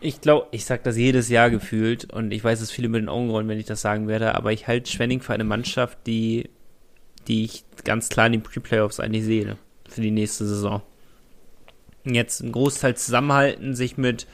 Ich 0.00 0.20
glaube, 0.20 0.48
ich 0.50 0.64
sage 0.64 0.82
das 0.84 0.96
jedes 0.96 1.28
Jahr 1.28 1.50
gefühlt 1.50 2.12
und 2.12 2.32
ich 2.32 2.44
weiß, 2.44 2.60
dass 2.60 2.70
viele 2.70 2.88
mit 2.88 3.00
den 3.00 3.08
Augen 3.08 3.30
rollen, 3.30 3.48
wenn 3.48 3.58
ich 3.58 3.66
das 3.66 3.80
sagen 3.80 4.08
werde, 4.08 4.34
aber 4.34 4.52
ich 4.52 4.66
halte 4.66 4.90
Schwenning 4.90 5.20
für 5.20 5.32
eine 5.32 5.44
Mannschaft, 5.44 5.98
die 6.06 6.50
die 7.26 7.44
ich 7.44 7.64
ganz 7.84 8.08
klar 8.08 8.26
in 8.26 8.32
den 8.32 8.42
Pre-Playoffs 8.42 9.00
eigentlich 9.00 9.24
sehe 9.24 9.56
für 9.88 10.00
die 10.00 10.10
nächste 10.10 10.46
Saison. 10.46 10.82
Jetzt 12.04 12.42
einen 12.42 12.52
Großteil 12.52 12.96
zusammenhalten, 12.96 13.74
sich 13.74 13.96
mit 13.96 14.26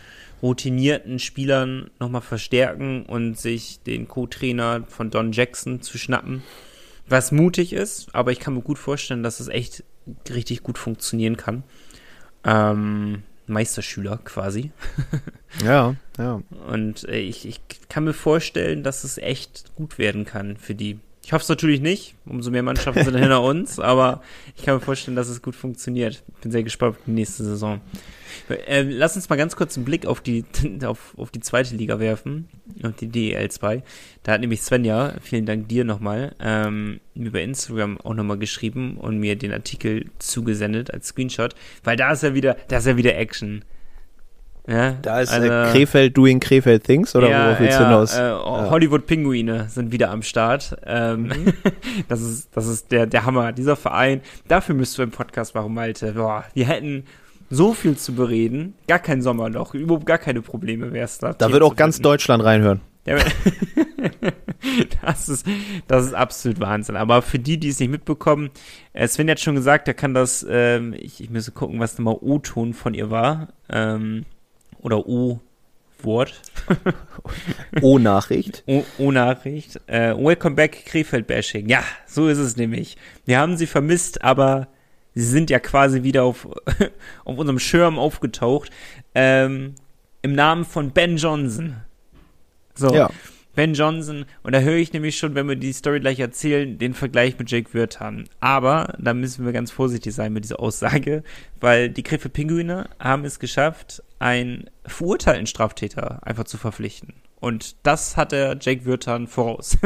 routinierten 0.43 1.19
Spielern 1.19 1.91
nochmal 2.01 2.21
verstärken 2.21 3.07
und 3.07 3.39
sich 3.39 3.81
den 3.83 4.09
Co-Trainer 4.09 4.85
von 4.89 5.11
Don 5.11 5.33
Jackson 5.33 5.81
zu 5.81 5.99
schnappen, 5.99 6.43
was 7.07 7.33
mutig 7.33 7.73
ist, 7.73 8.15
aber 8.15 8.33
ich 8.33 8.41
kann 8.41 8.55
mir 8.55 8.63
gut 8.63 8.79
vorstellen, 8.79 9.23
dass 9.23 9.41
es 9.41 9.49
echt 9.49 9.85
richtig 10.29 10.63
gut 10.63 10.79
funktionieren 10.79 11.37
kann. 11.37 11.63
Ähm, 12.45 13.23
Meisterschüler 13.53 14.19
quasi. 14.19 14.73
ja, 15.65 15.95
ja. 16.19 16.43
Und 16.69 17.09
äh, 17.09 17.19
ich, 17.19 17.47
ich 17.47 17.61
kann 17.89 18.05
mir 18.05 18.15
vorstellen, 18.15 18.83
dass 18.83 19.05
es 19.05 19.19
echt 19.19 19.75
gut 19.77 19.99
werden 19.99 20.25
kann 20.25 20.57
für 20.57 20.75
die. 20.75 20.99
Ich 21.25 21.33
hoffe 21.33 21.43
es 21.43 21.49
natürlich 21.49 21.81
nicht. 21.81 22.15
Umso 22.27 22.51
mehr 22.51 22.63
Mannschaften 22.63 23.05
sind 23.05 23.17
hinter 23.17 23.43
uns, 23.43 23.79
aber 23.79 24.23
ich 24.57 24.65
kann 24.65 24.75
mir 24.75 24.81
vorstellen, 24.81 25.17
dass 25.17 25.29
es 25.29 25.43
gut 25.43 25.55
funktioniert. 25.55 26.23
Bin 26.41 26.51
sehr 26.51 26.63
gespannt 26.63 26.97
auf 26.97 27.03
die 27.07 27.13
nächste 27.13 27.45
Saison. 27.45 27.81
Äh, 28.49 28.83
lass 28.83 29.15
uns 29.15 29.29
mal 29.29 29.37
ganz 29.37 29.55
kurz 29.55 29.77
einen 29.77 29.85
Blick 29.85 30.07
auf 30.07 30.21
die, 30.21 30.45
auf, 30.85 31.15
auf 31.17 31.31
die 31.31 31.41
zweite 31.41 31.77
Liga 31.77 32.01
werfen, 32.01 32.49
auf 32.83 32.95
die 32.97 33.09
DEL 33.09 33.51
2. 33.51 33.83
Da 34.23 34.33
hat 34.33 34.41
nämlich 34.41 34.63
Svenja, 34.63 35.15
vielen 35.21 35.47
Dank 35.47 35.69
dir 35.69 35.85
nochmal, 35.85 36.35
ähm, 36.41 37.01
bei 37.15 37.43
Instagram 37.43 38.01
auch 38.01 38.15
nochmal 38.15 38.39
geschrieben 38.39 38.97
und 38.97 39.19
mir 39.19 39.37
den 39.37 39.53
Artikel 39.53 40.11
zugesendet 40.19 40.93
als 40.93 41.09
Screenshot, 41.09 41.55
weil 41.85 41.97
da 41.97 42.13
ist 42.13 42.23
ja 42.23 42.35
wieder, 42.35 42.57
da 42.69 42.79
ist 42.79 42.87
ja 42.87 42.97
wieder 42.97 43.17
Action. 43.17 43.65
Ja, 44.69 44.93
Da 45.03 45.21
ist 45.21 45.33
also- 45.33 45.49
äh, 45.49 45.73
Krefeld 45.73 46.17
doing 46.17 46.39
Krefeld 46.39 46.85
Things 46.85 47.17
oder 47.17 47.29
ja, 47.29 47.47
worauf 47.47 47.61
willst 47.61 47.79
du 47.79 47.83
ja, 47.83 47.89
hinaus? 47.89 48.17
Äh, 48.17 48.31
Hollywood-Pinguine 48.71 49.67
sind 49.69 49.91
wieder 49.91 50.11
am 50.11 50.23
Start. 50.23 50.77
Ähm, 50.87 51.25
Mhm. 51.25 51.53
das 52.09 52.21
ist, 52.23 52.49
das 52.57 52.67
ist 52.67 52.93
der, 52.93 53.07
der 53.07 53.25
Hammer. 53.27 53.53
Dieser 53.53 53.75
Verein, 53.77 54.21
dafür 54.47 54.75
müsst 54.75 54.97
du 54.99 55.03
einen 55.03 55.11
Podcast 55.11 55.55
machen, 55.55 55.75
Malte. 55.75 56.13
Boah, 56.13 56.45
die 56.55 56.65
hätten 56.65 57.05
so 57.51 57.75
viel 57.75 57.97
zu 57.97 58.15
bereden. 58.15 58.75
Gar 58.87 59.01
kein 59.01 59.21
Sommerloch, 59.21 59.75
überhaupt 59.75 60.07
gar 60.07 60.19
keine 60.19 60.43
Probleme 60.43 60.93
wär's 60.93 61.19
da. 61.19 61.29
da 61.33 61.47
Themen 61.47 61.53
wird 61.55 61.63
auch 61.65 61.77
ganz 61.77 61.97
finden. 61.97 62.05
Deutschland 62.05 62.45
reinhören. 62.45 62.81
Das 65.03 65.29
ist, 65.29 65.45
das 65.89 66.07
ist 66.07 66.15
absolut 66.15 66.61
Wahnsinn. 66.61 66.97
Aber 66.97 67.21
für 67.23 67.39
die, 67.41 67.59
die 67.59 67.69
es 67.69 67.81
nicht 67.81 67.91
mitbekommen, 67.91 68.51
äh, 68.93 69.09
Sven 69.09 69.29
hat 69.29 69.41
schon 69.41 69.57
gesagt, 69.57 69.89
er 69.89 69.95
kann 69.95 70.15
das, 70.15 70.47
ähm, 70.49 70.95
ich, 70.97 71.21
ich 71.21 71.31
müsste 71.31 71.51
gucken, 71.51 71.81
was 71.81 71.99
nochmal 71.99 72.17
O-Ton 72.21 72.73
von 72.73 72.95
ihr 72.95 73.11
war. 73.11 73.49
Ähm, 73.69 74.25
oder 74.83 75.07
O-Wort. 75.07 76.43
O-Nachricht. 77.81 78.65
O-Nachricht. 78.99 79.81
Äh, 79.87 80.15
welcome 80.17 80.57
back, 80.57 80.85
Krefeld-Bashing. 80.87 81.69
Ja, 81.69 81.83
so 82.07 82.29
ist 82.29 82.39
es 82.39 82.57
nämlich. 82.57 82.97
Wir 83.25 83.39
haben 83.39 83.57
sie 83.57 83.67
vermisst, 83.67 84.23
aber 84.23 84.69
sie 85.15 85.25
sind 85.25 85.51
ja 85.51 85.59
quasi 85.59 86.03
wieder 86.03 86.25
auf, 86.25 86.47
auf 87.25 87.39
unserem 87.39 87.59
Schirm 87.59 87.99
aufgetaucht. 87.99 88.71
Ähm, 89.15 89.75
Im 90.21 90.35
Namen 90.35 90.65
von 90.65 90.91
Ben 90.91 91.17
Johnson. 91.17 91.77
So. 92.75 92.95
Ja. 92.95 93.11
Ben 93.55 93.75
Johnson, 93.75 94.25
und 94.43 94.55
da 94.55 94.61
höre 94.61 94.77
ich 94.77 94.95
nämlich 94.95 95.19
schon, 95.19 95.35
wenn 95.35 95.47
wir 95.47 95.57
die 95.57 95.75
Story 95.75 96.01
gleich 96.01 96.19
erzählen, 96.19 96.79
den 96.79 96.95
Vergleich 96.95 97.39
mit 97.39 97.51
Jake 97.51 97.75
Wirth 97.75 98.01
haben. 98.01 98.25
Aber 98.41 98.97
da 98.99 99.13
müssen 99.13 99.45
wir 99.45 99.53
ganz 99.53 99.71
vorsichtig 99.71 100.15
sein 100.15 100.33
mit 100.33 100.45
dieser 100.45 100.59
Aussage, 100.59 101.23
weil 101.61 101.91
die 101.91 102.03
Krefeld 102.03 102.33
Pinguine 102.33 102.89
haben 102.99 103.27
es 103.27 103.39
geschafft, 103.39 104.03
einen 104.23 104.71
verurteilten 104.87 105.47
Straftäter 105.47 106.25
einfach 106.27 106.45
zu 106.45 106.57
verpflichten. 106.57 107.15
Und 107.41 107.75
das 107.85 108.17
hat 108.17 108.31
der 108.31 108.57
Jake 108.61 108.85
Wirtan 108.85 109.27
voraus. 109.27 109.77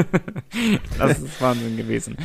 das 0.99 1.19
ist 1.21 1.41
Wahnsinn 1.41 1.79
gewesen. 1.79 2.19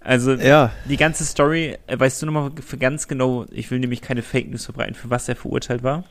Also 0.00 0.34
Ja, 0.34 0.70
die 0.88 0.96
ganze 0.96 1.24
Story, 1.24 1.76
äh, 1.88 1.98
weißt 1.98 2.22
du 2.22 2.26
nochmal 2.26 2.52
für 2.64 2.78
ganz 2.78 3.08
genau, 3.08 3.46
ich 3.50 3.68
will 3.72 3.80
nämlich 3.80 4.00
keine 4.00 4.22
Fake 4.22 4.48
News 4.48 4.64
verbreiten, 4.66 4.94
für 4.94 5.10
was 5.10 5.28
er 5.28 5.34
verurteilt 5.34 5.82
war? 5.82 6.04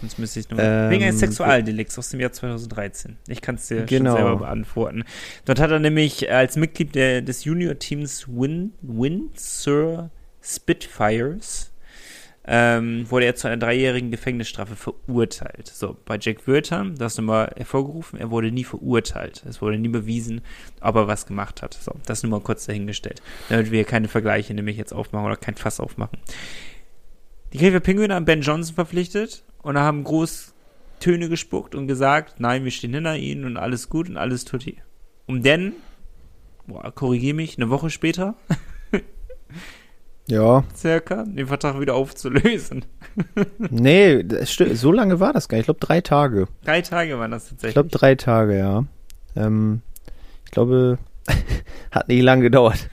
Sonst 0.00 0.20
müsste 0.20 0.38
ich 0.38 0.48
nochmal. 0.48 0.84
Ähm, 0.84 0.90
Wegen 0.90 1.02
eines 1.02 1.18
Sexualdelikts 1.18 1.98
aus 1.98 2.10
dem 2.10 2.20
Jahr 2.20 2.30
2013. 2.30 3.18
Ich 3.26 3.40
kann 3.40 3.56
es 3.56 3.66
dir 3.66 3.82
Genau. 3.84 4.10
schon 4.10 4.16
selber 4.22 4.36
beantworten. 4.36 5.02
Dort 5.44 5.58
hat 5.58 5.72
er 5.72 5.80
nämlich 5.80 6.30
als 6.30 6.54
Mitglied 6.54 6.94
der, 6.94 7.22
des 7.22 7.42
Junior-Teams 7.44 8.28
Win, 8.28 8.72
Windsor 8.82 10.10
Spitfires 10.40 11.71
ähm, 12.44 13.08
wurde 13.10 13.26
er 13.26 13.36
zu 13.36 13.46
einer 13.46 13.56
dreijährigen 13.56 14.10
Gefängnisstrafe 14.10 14.74
verurteilt. 14.74 15.68
So, 15.68 15.96
bei 16.04 16.18
Jack 16.20 16.46
Wörter, 16.48 16.86
das 16.96 17.16
nochmal 17.16 17.52
hervorgerufen, 17.56 18.18
er 18.18 18.30
wurde 18.30 18.50
nie 18.50 18.64
verurteilt. 18.64 19.44
Es 19.48 19.62
wurde 19.62 19.78
nie 19.78 19.88
bewiesen, 19.88 20.40
ob 20.80 20.96
er 20.96 21.06
was 21.06 21.26
gemacht 21.26 21.62
hat. 21.62 21.74
So, 21.74 21.92
das 22.06 22.22
nur 22.22 22.30
mal 22.30 22.40
kurz 22.40 22.66
dahingestellt. 22.66 23.22
Damit 23.48 23.70
wir 23.70 23.84
keine 23.84 24.08
Vergleiche 24.08 24.54
nämlich 24.54 24.76
jetzt 24.76 24.92
aufmachen 24.92 25.26
oder 25.26 25.36
kein 25.36 25.54
Fass 25.54 25.78
aufmachen. 25.78 26.18
Die 27.52 27.58
Krefeld 27.58 27.84
Pinguine 27.84 28.14
haben 28.14 28.24
Ben 28.24 28.40
Johnson 28.40 28.74
verpflichtet 28.74 29.44
und 29.62 29.78
haben 29.78 30.02
groß 30.04 30.54
Töne 31.00 31.28
gespuckt 31.28 31.74
und 31.74 31.86
gesagt, 31.86 32.40
nein, 32.40 32.64
wir 32.64 32.70
stehen 32.70 32.94
hinter 32.94 33.16
ihnen 33.16 33.44
und 33.44 33.56
alles 33.56 33.88
gut 33.88 34.08
und 34.08 34.16
alles 34.16 34.44
tutti. 34.44 34.78
Um 35.26 35.42
denn, 35.42 35.74
boah, 36.66 36.92
korrigier 36.92 37.34
mich, 37.34 37.56
eine 37.56 37.70
Woche 37.70 37.90
später, 37.90 38.34
ja. 40.28 40.64
circa, 40.76 41.24
den 41.24 41.46
Vertrag 41.46 41.80
wieder 41.80 41.94
aufzulösen. 41.94 42.84
Nee, 43.70 44.24
so 44.72 44.90
lange 44.90 45.20
war 45.20 45.34
das 45.34 45.48
gar 45.48 45.56
nicht. 45.58 45.62
Ich 45.62 45.66
glaube, 45.66 45.80
drei 45.80 46.00
Tage. 46.00 46.46
Drei 46.64 46.80
Tage 46.80 47.18
waren 47.18 47.30
das 47.30 47.44
Ich 47.44 47.50
tatsächlich. 47.50 47.74
glaube, 47.74 47.88
drei 47.90 48.14
Tage, 48.14 48.58
ja. 48.58 48.84
Ähm, 49.36 49.82
ich 50.46 50.50
glaube, 50.50 50.98
hat 51.90 52.08
nicht 52.08 52.22
lang 52.22 52.40
gedauert. 52.40 52.88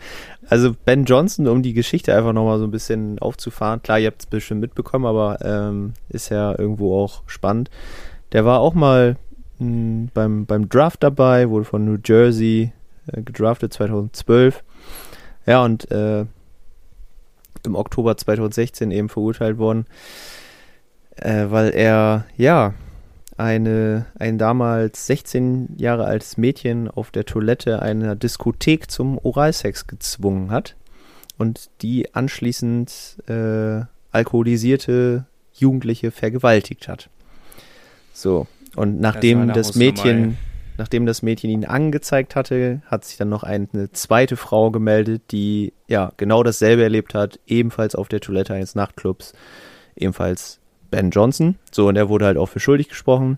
Also 0.50 0.74
Ben 0.86 1.06
Johnson, 1.06 1.48
um 1.48 1.62
die 1.64 1.74
Geschichte 1.74 2.14
einfach 2.16 2.34
nochmal 2.34 2.58
so 2.60 2.66
ein 2.66 2.72
bisschen 2.72 3.18
aufzufahren. 3.20 3.82
Klar, 3.82 4.00
ihr 4.00 4.08
habt 4.08 4.22
es 4.22 4.26
bestimmt 4.26 4.60
mitbekommen, 4.62 5.06
aber 5.06 5.38
ähm, 5.42 5.94
ist 6.10 6.30
ja 6.30 6.58
irgendwo 6.58 7.00
auch 7.00 7.24
spannend. 7.28 7.70
Der 8.34 8.44
war 8.44 8.60
auch 8.60 8.74
mal 8.74 9.16
mh, 9.60 10.10
beim, 10.14 10.46
beim 10.48 10.68
Draft 10.68 11.02
dabei, 11.04 11.50
wurde 11.50 11.66
von 11.66 11.86
New 11.86 11.98
Jersey 12.04 12.74
äh, 13.08 13.22
gedraftet 13.22 13.72
2012. 13.74 14.64
Ja, 15.46 15.64
und 15.64 15.90
äh, 15.92 16.26
im 17.66 17.76
Oktober 17.76 18.18
2016 18.18 18.92
eben 18.92 19.10
verurteilt 19.10 19.58
worden, 19.58 19.86
äh, 21.16 21.46
weil 21.50 21.70
er, 21.70 22.26
ja, 22.38 22.74
eine, 23.38 24.06
ein 24.20 24.38
damals 24.38 25.08
16 25.08 25.78
Jahre 25.78 26.06
altes 26.06 26.38
Mädchen 26.38 26.90
auf 26.90 27.10
der 27.10 27.26
Toilette 27.26 27.82
einer 27.82 28.16
Diskothek 28.16 28.92
zum 28.92 29.18
Oralsex 29.18 29.88
gezwungen 29.88 30.52
hat 30.52 30.76
und 31.38 31.70
die 31.82 32.14
anschließend 32.14 33.18
äh, 33.28 33.86
alkoholisierte 34.12 35.26
Jugendliche 35.54 36.12
vergewaltigt 36.12 36.90
hat. 36.90 37.10
So, 38.14 38.48
und 38.76 39.00
nachdem 39.00 39.48
das, 39.48 39.70
Hausnummer, 39.70 39.86
Mädchen. 39.86 40.38
Nachdem 40.80 41.06
das 41.06 41.22
Mädchen 41.22 41.50
ihn 41.50 41.66
angezeigt 41.66 42.36
hatte, 42.36 42.82
hat 42.88 43.06
sich 43.06 43.18
dann 43.18 43.30
noch 43.30 43.44
eine 43.44 43.92
zweite 43.92 44.38
Frau 44.38 44.72
gemeldet, 44.72 45.24
die 45.32 45.74
ja 45.88 46.14
genau 46.18 46.42
dasselbe 46.42 46.82
erlebt 46.82 47.14
hat, 47.14 47.40
ebenfalls 47.46 47.96
auf 47.96 48.08
der 48.08 48.22
Toilette 48.22 48.54
eines 48.54 48.76
Nachtclubs, 48.76 49.34
ebenfalls 49.96 50.60
Ben 50.90 51.12
Johnson. 51.12 51.56
So, 51.72 51.90
und 51.90 51.98
er 51.98 52.10
wurde 52.10 52.26
halt 52.26 52.38
auch 52.38 52.48
für 52.48 52.62
schuldig 52.62 52.88
gesprochen, 52.88 53.38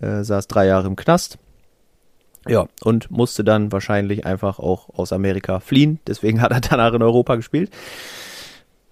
äh, 0.00 0.24
saß 0.24 0.48
drei 0.48 0.66
Jahre 0.66 0.86
im 0.86 0.96
Knast. 0.96 1.38
Ja, 2.48 2.66
und 2.82 3.10
musste 3.10 3.44
dann 3.44 3.70
wahrscheinlich 3.70 4.24
einfach 4.24 4.58
auch 4.58 4.88
aus 4.88 5.12
Amerika 5.12 5.60
fliehen. 5.60 6.00
Deswegen 6.06 6.40
hat 6.42 6.50
er 6.50 6.60
danach 6.60 6.94
in 6.94 7.02
Europa 7.02 7.36
gespielt. 7.36 7.70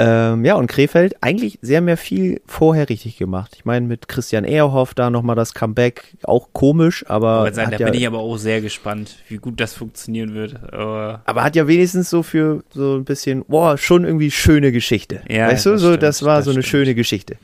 Ähm, 0.01 0.45
ja, 0.45 0.55
und 0.55 0.69
Krefeld 0.69 1.17
eigentlich 1.23 1.59
sehr 1.61 1.81
mehr 1.81 1.97
viel 1.97 2.41
vorher 2.47 2.89
richtig 2.89 3.17
gemacht. 3.17 3.55
Ich 3.57 3.65
meine, 3.65 3.85
mit 3.85 4.07
Christian 4.07 4.45
Ehrhoff 4.45 4.95
da 4.95 5.11
nochmal 5.11 5.35
das 5.35 5.55
Comeback, 5.55 6.15
auch 6.23 6.49
komisch, 6.53 7.05
aber, 7.09 7.53
sagen, 7.53 7.73
da 7.73 7.79
ja, 7.79 7.87
bin 7.87 8.01
ich 8.01 8.07
aber 8.07 8.19
auch 8.19 8.37
sehr 8.37 8.61
gespannt, 8.61 9.17
wie 9.29 9.39
gut 9.39 9.59
das 9.59 9.75
funktionieren 9.75 10.35
wird. 10.35 10.73
Aber 10.73 11.23
aber 11.25 11.43
hat 11.43 11.57
ja 11.57 11.67
wenigstens 11.67 12.11
so 12.11 12.23
für 12.23 12.63
so 12.73 12.95
ein 12.95 13.05
bisschen, 13.05 13.45
boah, 13.49 13.77
schon 13.77 14.05
irgendwie 14.05 14.31
schöne 14.31 14.71
Geschichte. 14.71 15.21
Ja, 15.29 15.49
weißt 15.49 15.67
du, 15.67 15.71
das 15.71 15.81
so, 15.81 15.89
stimmt, 15.89 16.03
das 16.05 16.23
war 16.23 16.37
das 16.37 16.45
so 16.45 16.53
eine 16.53 16.63
stimmt. 16.63 16.71
schöne 16.71 16.95
Geschichte. 16.95 17.37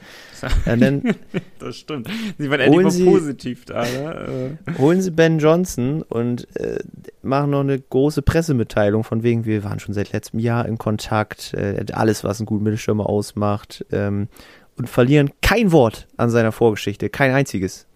Ja, 0.67 0.77
dann 0.77 1.03
das 1.59 1.77
stimmt. 1.77 2.09
Sie 2.39 2.51
waren 2.51 2.61
Holen 2.61 2.73
endlich 2.87 2.95
Sie- 2.95 3.05
mal 3.05 3.11
positiv 3.13 3.65
da, 3.65 3.83
ne? 3.85 4.59
holen 4.79 5.01
sie 5.01 5.11
Ben 5.11 5.39
Johnson 5.39 6.03
und 6.03 6.47
äh, 6.57 6.79
machen 7.23 7.51
noch 7.51 7.61
eine 7.61 7.79
große 7.79 8.23
Pressemitteilung 8.23 9.05
von 9.05 9.23
wegen, 9.23 9.45
wir 9.45 9.65
waren 9.65 9.81
schon 9.81 9.95
seit 9.95 10.13
letztem 10.13 10.41
Jahr 10.41 10.67
in 10.67 10.79
Kontakt, 10.79 11.55
äh, 11.55 11.85
alles, 11.93 12.25
was 12.25 12.41
einen 12.41 12.47
guten 12.47 12.65
Mittelstürmer 12.65 13.09
ausmacht 13.09 13.85
ähm, 13.93 14.29
und 14.77 14.89
verlieren 14.89 15.31
kein 15.43 15.73
Wort 15.73 16.09
an 16.17 16.31
seiner 16.31 16.53
Vorgeschichte, 16.53 17.09
kein 17.09 17.33
einziges. 17.33 17.87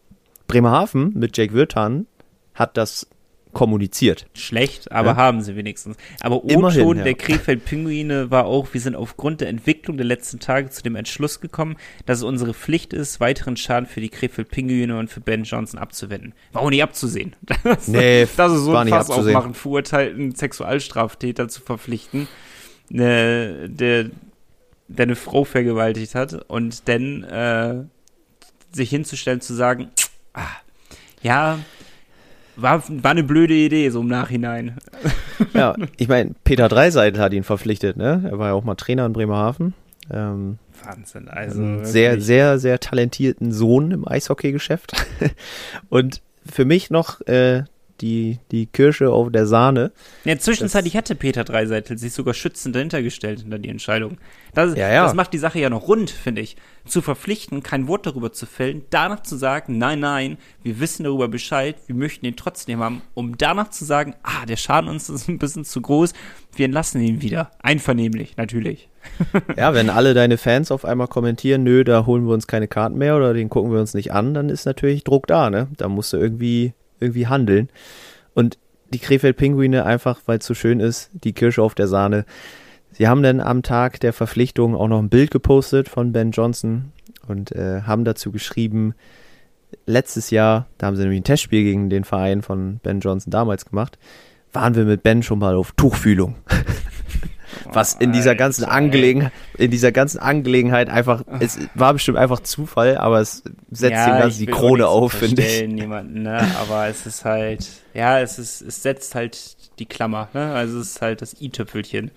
Bremerhaven 0.47 1.13
mit 1.15 1.37
Jake 1.37 1.53
Wirtan 1.53 2.07
hat 2.55 2.77
das 2.77 3.07
kommuniziert. 3.53 4.27
Schlecht, 4.35 4.93
aber 4.93 5.11
Ja. 5.11 5.17
haben 5.17 5.41
sie 5.43 5.57
wenigstens. 5.57 5.97
Aber 6.21 6.45
O-Ton 6.45 6.99
ja. 6.99 7.05
der 7.05 7.15
Krefeld-Pinguine 7.15 8.31
war 8.31 8.45
auch, 8.47 8.69
wir 8.73 8.81
sind 8.81 8.95
aufgrund 8.95 9.41
der 9.41 9.49
Entwicklung 9.49 9.97
der 9.97 10.07
letzten 10.07 10.39
Tage 10.39 10.71
zu 10.71 10.83
dem 10.83 10.97
Entschluss 10.97 11.41
gekommen, 11.41 11.77
dass 12.07 12.19
es 12.19 12.25
unsere 12.25 12.55
Pflicht 12.55 12.93
ist, 12.93 13.21
weiteren 13.21 13.57
Schaden 13.57 13.87
für 13.87 14.01
die 14.01 14.09
Krefeld-Pinguine 14.11 14.99
und 14.99 15.09
für 15.11 15.21
Ben 15.21 15.45
Johnson 15.45 15.79
abzuwenden. 15.81 16.35
War 16.53 16.63
auch 16.63 16.71
nicht 16.71 16.83
abzusehen. 16.83 17.35
Das, 17.65 17.89
Nee, 17.89 18.27
das 18.37 18.53
ist 18.53 18.61
so 18.63 18.77
ein 18.77 18.89
Fass 18.89 19.11
abzusehen. 19.11 19.37
aufmachen, 19.37 19.55
verurteilten 19.55 20.35
Sexualstraftäter 20.35 21.49
zu 21.49 21.61
verpflichten, 21.61 22.29
ne, 22.89 23.69
der, 23.69 24.11
der 24.89 25.05
eine 25.05 25.17
Frau 25.17 25.45
vergewaltigt 25.45 26.15
hat 26.15 26.35
und 26.49 26.89
dann 26.89 27.25
äh, 27.25 27.85
sich 28.73 28.91
hinzustellen, 28.91 29.41
zu 29.41 29.55
sagen, 29.55 29.89
ah, 30.35 30.47
ja, 31.23 31.59
war, 32.61 32.83
war 32.89 33.11
eine 33.11 33.23
blöde 33.23 33.55
Idee, 33.55 33.89
so 33.91 34.01
im 34.01 34.09
Nachhinein. 34.09 34.77
Ja, 35.55 35.75
ich 35.97 36.09
meine, 36.09 36.35
Peter 36.45 36.69
Dreiseitel 36.69 37.21
hat 37.21 37.33
ihn 37.33 37.45
verpflichtet, 37.45 37.97
ne? 37.97 38.29
Er 38.31 38.39
war 38.39 38.49
ja 38.49 38.55
auch 38.55 38.65
mal 38.65 38.75
Trainer 38.75 39.07
in 39.07 39.13
Bremerhaven. 39.13 39.75
Ähm, 40.11 40.59
Wahnsinn, 40.85 41.29
also. 41.29 41.61
einen 41.61 41.85
sehr, 41.85 42.21
sehr, 42.21 42.59
sehr 42.59 42.79
talentierten 42.81 43.53
Sohn 43.53 43.91
im 43.91 44.07
Eishockeygeschäft. 44.07 44.93
Und 45.89 46.23
für 46.51 46.65
mich 46.65 46.91
noch 46.91 47.21
äh, 47.23 47.65
die, 48.01 48.39
die 48.51 48.67
Kirsche 48.67 49.11
auf 49.11 49.31
der 49.31 49.47
Sahne. 49.47 49.93
Ja, 50.25 50.39
zwischenzeitlich 50.39 50.97
hatte 50.97 51.15
Peter 51.15 51.45
Dreiseitel 51.45 51.99
sich 51.99 52.13
sogar 52.13 52.35
schützend 52.35 52.75
dahinter 52.75 53.03
gestellt 53.03 53.41
hinter 53.41 53.59
die 53.59 53.69
Entscheidung. 53.69 54.19
Das, 54.55 54.77
Ja, 54.77 54.91
ja. 54.91 55.05
das 55.05 55.15
macht 55.15 55.33
die 55.33 55.39
Sache 55.39 55.59
ja 55.59 55.71
noch 55.71 55.89
rund, 55.89 56.11
finde 56.11 56.41
ich. 56.41 56.57
Zu 56.85 57.03
verpflichten, 57.03 57.63
kein 57.63 57.87
Wort 57.87 58.07
darüber 58.07 58.33
zu 58.33 58.47
fällen, 58.47 58.83
danach 58.91 59.23
zu 59.23 59.37
sagen, 59.37 59.79
nein, 59.79 60.01
nein, 60.01 60.39
wir 60.63 60.81
wissen 60.81 61.05
darüber 61.05 61.29
Bescheid, 61.29 61.77
wir 61.87 61.95
möchten 61.95 62.25
ihn 62.27 62.37
trotzdem 62.37 62.81
haben, 62.81 63.03
um 63.15 63.37
danach 63.37 63.71
zu 63.71 63.85
sagen, 63.85 64.15
ah, 64.23 64.47
der 64.47 64.57
Schaden 64.57 64.89
uns 64.89 65.09
ist 65.09 65.29
ein 65.29 65.39
bisschen 65.39 65.65
zu 65.65 65.81
groß, 65.83 66.13
wir 66.55 66.65
entlassen 66.65 67.01
ihn 67.03 67.23
wieder. 67.23 67.51
Einvernehmlich, 67.63 68.37
natürlich. 68.37 68.89
Ja, 69.57 69.75
wenn 69.75 69.91
alle 69.91 70.15
deine 70.15 70.39
Fans 70.39 70.71
auf 70.71 70.85
einmal 70.85 71.09
kommentieren, 71.09 71.63
nö, 71.63 71.85
da 71.85 72.07
holen 72.07 72.27
wir 72.27 72.35
uns 72.35 72.47
keine 72.47 72.69
Karten 72.69 72.99
mehr 72.99 73.17
oder 73.17 73.35
den 73.35 73.49
gucken 73.49 73.73
wir 73.73 73.81
uns 73.81 73.95
nicht 73.95 74.13
an, 74.13 74.35
dann 74.35 74.49
ist 74.49 74.65
natürlich 74.65 75.05
Druck 75.05 75.27
da, 75.27 75.51
ne? 75.51 75.69
Da 75.77 75.89
musst 75.89 76.13
du 76.13 76.17
irgendwie, 76.17 76.73
irgendwie 77.01 77.27
handeln. 77.27 77.69
Und 78.35 78.59
die 78.93 78.99
Krefeld-Pinguine 78.99 79.85
einfach, 79.85 80.21
weil 80.27 80.39
es 80.39 80.47
so 80.47 80.55
schön 80.55 80.81
ist, 80.81 81.11
die 81.13 81.33
Kirsche 81.33 81.63
auf 81.63 81.75
der 81.75 81.89
Sahne. 81.89 82.25
Sie 82.93 83.07
haben 83.07 83.23
dann 83.23 83.41
am 83.41 83.63
Tag 83.63 84.01
der 84.01 84.13
Verpflichtung 84.13 84.75
auch 84.75 84.89
noch 84.89 84.99
ein 84.99 85.11
Bild 85.11 85.31
gepostet 85.31 85.89
von 85.89 86.13
Ben 86.13 86.31
Johnson 86.31 86.93
und 87.27 87.53
äh, 87.53 87.83
haben 87.83 88.05
dazu 88.05 88.33
geschrieben, 88.33 88.95
letztes 89.87 90.31
Jahr, 90.31 90.67
da 90.79 90.87
haben 90.87 90.97
sie 90.97 91.03
nämlich 91.03 91.21
ein 91.21 91.25
Testspiel 91.25 91.65
gegen 91.65 91.91
den 91.91 92.05
Verein 92.05 92.43
von 92.43 92.81
Ben 92.83 93.01
Johnson 93.01 93.31
damals 93.31 93.67
gemacht, 93.67 93.99
waren 94.53 94.75
wir 94.75 94.85
mit 94.85 95.03
Ben 95.03 95.23
schon 95.23 95.39
mal 95.39 95.55
auf 95.55 95.73
Tuchfühlung. 95.73 96.37
Was 97.73 97.95
in 97.95 98.13
dieser 98.13 98.35
ganzen. 98.35 98.65
Angelegenheit, 98.65 99.33
in 99.57 99.71
dieser 99.71 99.93
ganzen 99.93 100.19
Angelegenheit 100.19 100.89
einfach, 100.89 101.23
es 101.41 101.59
war 101.75 101.93
bestimmt 101.93 102.19
einfach 102.19 102.41
Zufall, 102.41 102.99
aber 102.99 103.21
es 103.21 103.43
setzt 103.71 104.07
dem 104.07 104.19
Ganzen 104.19 104.39
die 104.39 104.47
Krone 104.47 104.89
auf, 104.89 105.13
finde 105.13 105.43
ich. 105.43 105.61
Jemanden, 105.61 106.23
ne? 106.23 106.47
Aber 106.61 106.87
es 106.89 107.07
ist 107.07 107.25
halt, 107.25 107.67
ja, 107.95 108.21
es 108.21 108.39
ist, 108.39 108.61
es 108.61 108.83
setzt 108.83 109.15
halt 109.15 109.57
die 109.79 109.87
Klammer, 109.87 110.29
ne? 110.35 110.53
Also 110.53 110.79
es 110.81 110.91
ist 110.93 111.03
halt 111.03 111.23
das 111.23 111.41
i-Tüpfelchen 111.41 112.11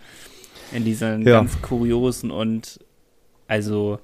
in 0.71 0.85
diesen 0.85 1.27
Ja. 1.27 1.39
ganz 1.39 1.61
kuriosen 1.61 2.31
und 2.31 2.79
also 3.47 3.99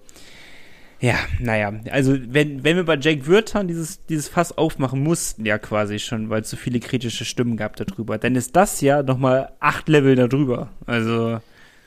ja, 1.00 1.16
naja, 1.40 1.74
also 1.92 2.16
wenn, 2.28 2.64
wenn 2.64 2.76
wir 2.76 2.86
bei 2.86 2.98
Jake 2.98 3.26
Würtern 3.28 3.68
dieses, 3.68 4.04
dieses 4.06 4.30
Fass 4.30 4.58
aufmachen 4.58 5.04
mussten, 5.04 5.46
ja 5.46 5.58
quasi 5.58 6.00
schon, 6.00 6.30
weil 6.30 6.42
es 6.42 6.50
so 6.50 6.58
viele 6.58 6.80
kritische 6.80 7.26
Stimmen 7.26 7.58
gab 7.58 7.76
darüber, 7.76 8.18
dann 8.18 8.36
ist 8.36 8.56
das 8.56 8.82
ja 8.82 9.04
nochmal 9.04 9.52
acht 9.60 9.88
Level 9.90 10.16
darüber. 10.16 10.70
Also, 10.86 11.40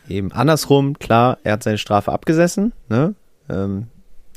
Eben 0.08 0.32
andersrum, 0.32 0.98
klar, 0.98 1.38
er 1.44 1.52
hat 1.52 1.62
seine 1.62 1.78
Strafe 1.78 2.10
abgesessen, 2.12 2.72
ne? 2.88 3.14
Ähm, 3.48 3.88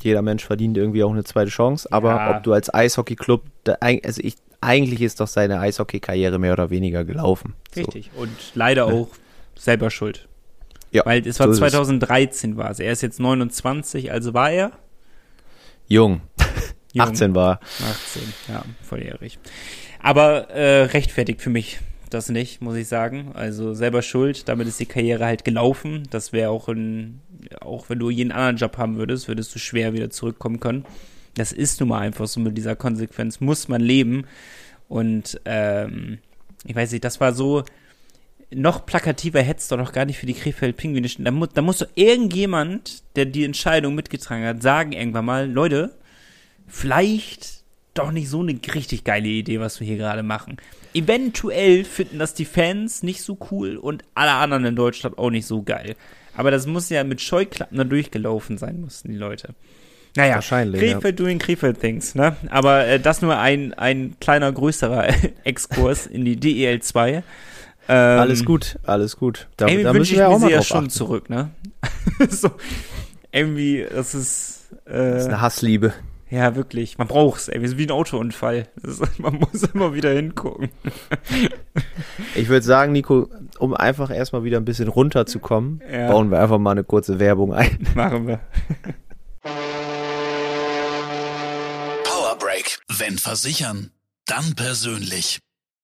jeder 0.02 0.22
Mensch 0.22 0.44
verdient 0.44 0.76
irgendwie 0.76 1.02
auch 1.02 1.12
eine 1.12 1.24
zweite 1.24 1.50
Chance, 1.50 1.88
aber 1.90 2.10
Ja. 2.10 2.36
ob 2.36 2.42
du 2.42 2.52
als 2.52 2.72
Eishockey-Club, 2.72 3.42
also 3.80 4.20
ich, 4.22 4.34
eigentlich 4.60 5.00
ist 5.02 5.20
doch 5.20 5.26
seine 5.28 5.60
Eishockey-Karriere 5.60 6.38
mehr 6.38 6.52
oder 6.52 6.70
weniger 6.70 7.04
gelaufen. 7.04 7.54
So. 7.74 7.80
richtig. 7.80 8.10
Und 8.16 8.30
leider 8.54 8.86
auch 8.86 9.08
selber 9.56 9.90
schuld. 9.90 10.28
Ja, 10.94 11.04
Weil 11.04 11.26
es 11.26 11.40
war 11.40 11.48
so 11.48 11.52
ist 11.52 11.56
es. 11.56 11.72
2013 11.72 12.56
war 12.56 12.70
es. 12.70 12.78
Er 12.78 12.92
ist 12.92 13.02
jetzt 13.02 13.18
29, 13.18 14.12
also 14.12 14.32
war 14.32 14.50
er 14.50 14.70
Jung. 15.88 16.20
Jung. 16.92 17.08
18 17.08 17.34
war. 17.34 17.58
18, 17.82 18.22
ja, 18.48 18.64
volljährig. 18.80 19.40
Aber 20.00 20.50
äh, 20.50 20.84
rechtfertigt 20.84 21.42
für 21.42 21.50
mich 21.50 21.80
das 22.10 22.28
nicht, 22.28 22.62
muss 22.62 22.76
ich 22.76 22.86
sagen. 22.86 23.32
Also 23.34 23.74
selber 23.74 24.02
schuld, 24.02 24.48
damit 24.48 24.68
ist 24.68 24.78
die 24.78 24.86
Karriere 24.86 25.24
halt 25.24 25.44
gelaufen. 25.44 26.04
Das 26.10 26.32
wäre 26.32 26.50
auch 26.50 26.68
ein, 26.68 27.20
auch 27.60 27.88
wenn 27.88 27.98
du 27.98 28.08
jeden 28.08 28.30
anderen 28.30 28.56
Job 28.56 28.78
haben 28.78 28.96
würdest, 28.96 29.26
würdest 29.26 29.52
du 29.52 29.58
schwer 29.58 29.94
wieder 29.94 30.10
zurückkommen 30.10 30.60
können. 30.60 30.84
Das 31.34 31.50
ist 31.50 31.80
nun 31.80 31.88
mal 31.88 31.98
einfach 32.02 32.28
so 32.28 32.38
mit 32.38 32.56
dieser 32.56 32.76
Konsequenz, 32.76 33.40
muss 33.40 33.66
man 33.66 33.80
leben. 33.80 34.26
Und 34.88 35.40
ähm, 35.44 36.18
ich 36.64 36.76
weiß 36.76 36.92
nicht, 36.92 37.02
das 37.02 37.20
war 37.20 37.32
so, 37.32 37.64
noch 38.54 38.86
plakativer 38.86 39.42
hättest 39.42 39.70
du 39.70 39.76
doch 39.76 39.92
gar 39.92 40.04
nicht 40.04 40.18
für 40.18 40.26
die 40.26 40.34
Krefeld-Pinguine 40.34 41.08
stehen. 41.08 41.24
Da, 41.24 41.30
mu 41.30 41.46
da 41.46 41.62
muss 41.62 41.78
doch 41.78 41.88
irgendjemand, 41.94 43.02
der 43.16 43.26
die 43.26 43.44
Entscheidung 43.44 43.94
mitgetragen 43.94 44.44
hat, 44.44 44.62
sagen 44.62 44.92
irgendwann 44.92 45.24
mal, 45.24 45.50
Leute, 45.50 45.94
vielleicht 46.66 47.64
doch 47.94 48.10
nicht 48.10 48.28
so 48.28 48.40
eine 48.40 48.58
richtig 48.74 49.04
geile 49.04 49.28
Idee, 49.28 49.60
was 49.60 49.80
wir 49.80 49.86
hier 49.86 49.96
gerade 49.96 50.22
machen. 50.22 50.56
Eventuell 50.94 51.84
finden 51.84 52.18
das 52.18 52.34
die 52.34 52.44
Fans 52.44 53.02
nicht 53.02 53.22
so 53.22 53.38
cool 53.50 53.76
und 53.76 54.02
alle 54.14 54.32
anderen 54.32 54.64
in 54.64 54.76
Deutschland 54.76 55.18
auch 55.18 55.30
nicht 55.30 55.46
so 55.46 55.62
geil. 55.62 55.96
Aber 56.36 56.50
das 56.50 56.66
muss 56.66 56.88
ja 56.88 57.04
mit 57.04 57.20
Scheuklappen 57.20 57.78
da 57.78 57.84
durchgelaufen 57.84 58.58
sein, 58.58 58.80
mussten 58.80 59.08
die 59.08 59.16
Leute. 59.16 59.54
Naja, 60.16 60.36
Wahrscheinlich, 60.36 60.80
Krefeld 60.80 61.18
doing 61.18 61.38
Krefeld 61.38 61.80
things, 61.80 62.14
ne? 62.14 62.36
Aber 62.48 62.86
äh, 62.86 63.00
das 63.00 63.20
nur 63.20 63.36
ein, 63.36 63.74
ein 63.74 64.14
kleiner, 64.20 64.52
größerer 64.52 65.08
Exkurs 65.44 66.06
in 66.06 66.24
die 66.24 66.36
DEL 66.36 66.80
2. 66.80 67.24
Ähm, 67.88 68.20
Alles 68.20 68.44
gut, 68.44 68.78
alles 68.84 69.16
gut. 69.16 69.48
Da, 69.56 69.66
irgendwie 69.66 69.84
da 69.84 69.90
wünsche 69.94 69.98
müssen 70.00 70.12
ich 70.14 70.18
wir 70.18 70.28
mir 70.28 70.34
auch 70.34 70.38
sie 70.38 70.44
mal 70.46 70.52
ja 70.52 70.62
schon 70.62 70.76
achten. 70.78 70.90
zurück, 70.90 71.28
ne? 71.30 71.50
so, 72.30 72.50
irgendwie, 73.32 73.86
das 73.92 74.14
ist, 74.14 74.72
äh, 74.86 74.92
Das 75.12 75.22
ist 75.22 75.26
eine 75.28 75.40
Hassliebe. 75.42 75.92
ja, 76.30 76.56
wirklich. 76.56 76.96
Man 76.98 77.08
braucht's, 77.08 77.48
ey. 77.48 77.60
Wir 77.60 77.68
sind 77.68 77.78
wie 77.78 77.86
ein 77.86 77.90
Autounfall. 77.90 78.68
Das 78.82 78.98
ist, 79.00 79.18
man 79.18 79.34
muss 79.34 79.62
immer 79.74 79.92
wieder 79.94 80.10
hingucken. 80.10 80.70
Ich 82.36 82.48
würde 82.48 82.64
sagen, 82.66 82.92
Nico, 82.92 83.28
um 83.58 83.74
einfach 83.74 84.10
erstmal 84.10 84.42
wieder 84.44 84.56
ein 84.58 84.64
bisschen 84.64 84.88
runterzukommen, 84.88 85.80
Ja. 85.90 86.10
bauen 86.10 86.30
wir 86.30 86.40
einfach 86.40 86.58
mal 86.58 86.72
eine 86.72 86.82
kurze 86.84 87.18
Werbung 87.20 87.52
ein. 87.54 87.86
Machen 87.94 88.26
wir. 88.26 88.40
Power 92.04 92.36
Break. 92.38 92.78
Wenn 92.88 93.18
versichern, 93.18 93.90
dann 94.26 94.54
persönlich. 94.54 95.38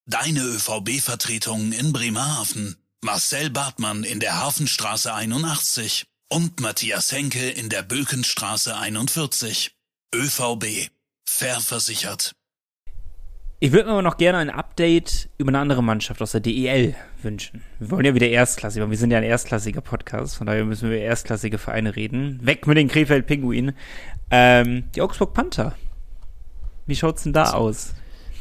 Deine 0.07 0.39
ÖVB-Vertretung 0.41 1.71
in 1.73 1.93
Bremerhaven. 1.93 2.75
Marcel 3.03 3.51
Bartmann 3.51 4.03
in 4.03 4.19
der 4.19 4.39
Hafenstraße 4.39 5.13
81 5.13 6.07
und 6.27 6.59
Matthias 6.59 7.11
Henke 7.11 7.51
in 7.51 7.69
der 7.69 7.83
Bökenstraße 7.83 8.75
41. 8.75 9.75
ÖVB. 10.15 10.89
Fair 11.23 11.59
versichert. 11.59 12.31
Ich 13.59 13.71
würde 13.73 13.85
mir 13.85 13.91
aber 13.91 14.01
noch 14.01 14.17
gerne 14.17 14.39
ein 14.39 14.49
Update 14.49 15.29
über 15.37 15.49
eine 15.49 15.59
andere 15.59 15.83
Mannschaft 15.83 16.19
aus 16.23 16.31
der 16.31 16.41
DEL 16.41 16.95
wünschen. 17.21 17.61
Wir 17.77 17.91
wollen 17.91 18.05
ja 18.05 18.15
wieder 18.15 18.27
erstklassig, 18.27 18.81
aber 18.81 18.89
wir 18.89 18.97
sind 18.97 19.11
ja 19.11 19.19
ein 19.19 19.23
erstklassiger 19.23 19.81
Podcast, 19.81 20.35
von 20.35 20.47
daher 20.47 20.65
müssen 20.65 20.89
wir 20.89 20.97
über 20.97 21.05
erstklassige 21.05 21.59
Vereine 21.59 21.95
reden. 21.95 22.39
Weg 22.41 22.65
mit 22.65 22.75
den 22.75 22.87
Krefeld 22.87 23.27
Pinguinen. 23.27 23.75
Ähm, 24.31 24.85
die 24.95 25.01
Augsburg 25.03 25.35
Panther. 25.35 25.75
Wie 26.87 26.95
schaut's 26.95 27.21
denn 27.21 27.33
da 27.33 27.51
aus? 27.51 27.93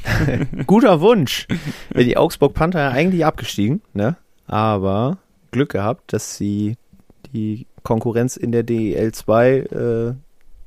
Guter 0.67 1.01
Wunsch. 1.01 1.47
Die 1.95 2.17
Augsburg 2.17 2.55
Panther 2.55 2.81
ja 2.81 2.91
eigentlich 2.91 3.25
abgestiegen, 3.25 3.83
ne? 3.93 4.17
Aber 4.47 5.19
Glück 5.51 5.71
gehabt, 5.71 6.13
dass 6.13 6.37
sie 6.37 6.77
die 7.33 7.67
Konkurrenz 7.83 8.37
in 8.37 8.53
der 8.53 8.63
DEL 8.63 9.13
2 9.13 9.51
äh, 9.51 10.15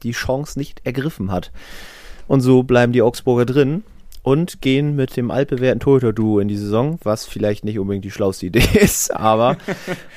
die 0.04 0.12
Chance 0.12 0.58
nicht 0.58 0.82
ergriffen 0.86 1.32
hat. 1.32 1.52
Und 2.28 2.42
so 2.42 2.64
bleiben 2.64 2.94
die 2.94 3.02
Augsburger 3.02 3.46
drin 3.46 3.84
und 4.24 4.62
gehen 4.62 4.96
mit 4.96 5.18
dem 5.18 5.30
altbewährten 5.30 5.82
Torhüter-Duo 5.82 6.40
in 6.40 6.48
die 6.48 6.58
Saison, 6.58 6.98
was 7.04 7.26
vielleicht 7.26 7.66
nicht 7.66 7.78
unbedingt 7.78 8.06
die 8.06 8.12
schlauste 8.12 8.46
Idee 8.46 8.64
ist, 8.80 9.14
aber 9.14 9.58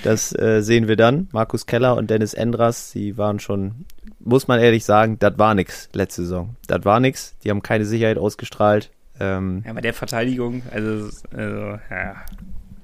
das 0.05 0.33
äh, 0.38 0.62
sehen 0.62 0.88
wir 0.88 0.96
dann. 0.96 1.29
Markus 1.33 1.66
Keller 1.66 1.96
und 1.96 2.09
Dennis 2.09 2.33
Endras, 2.33 2.92
die 2.92 3.18
waren 3.18 3.40
schon, 3.40 3.87
muss 4.20 4.46
man 4.46 4.61
ehrlich 4.61 4.85
sagen, 4.85 5.18
das 5.18 5.38
war 5.38 5.55
nix 5.55 5.88
letzte 5.92 6.22
Saison. 6.22 6.57
Das 6.68 6.85
war 6.85 7.00
nix. 7.00 7.37
Die 7.42 7.50
haben 7.50 7.62
keine 7.62 7.85
Sicherheit 7.85 8.18
ausgestrahlt. 8.18 8.90
Ähm, 9.20 9.62
Ja, 9.66 9.72
bei 9.72 9.81
der 9.81 9.94
Verteidigung, 9.94 10.62
also, 10.70 11.11
also 11.33 11.79
ja. 11.90 12.16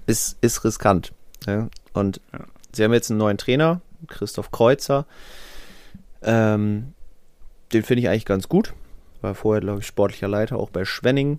ist, 0.07 0.39
ist 0.41 0.65
riskant. 0.65 1.13
Ja? 1.47 1.69
Und 1.93 2.21
Ja. 2.33 2.41
sie 2.73 2.85
haben 2.85 2.93
jetzt 2.93 3.11
einen 3.11 3.19
neuen 3.19 3.39
Trainer, 3.39 3.81
Christoph 4.09 4.51
Kreuzer. 4.51 5.07
Ähm, 6.23 6.93
den 7.73 7.83
finde 7.83 8.03
ich 8.03 8.09
eigentlich 8.09 8.25
ganz 8.25 8.49
gut. 8.49 8.75
War 9.21 9.35
vorher, 9.35 9.61
glaube 9.61 9.81
ich, 9.81 9.87
sportlicher 9.87 10.29
Leiter 10.29 10.57
auch 10.57 10.71
bei 10.71 10.85
Schwenning. 10.85 11.39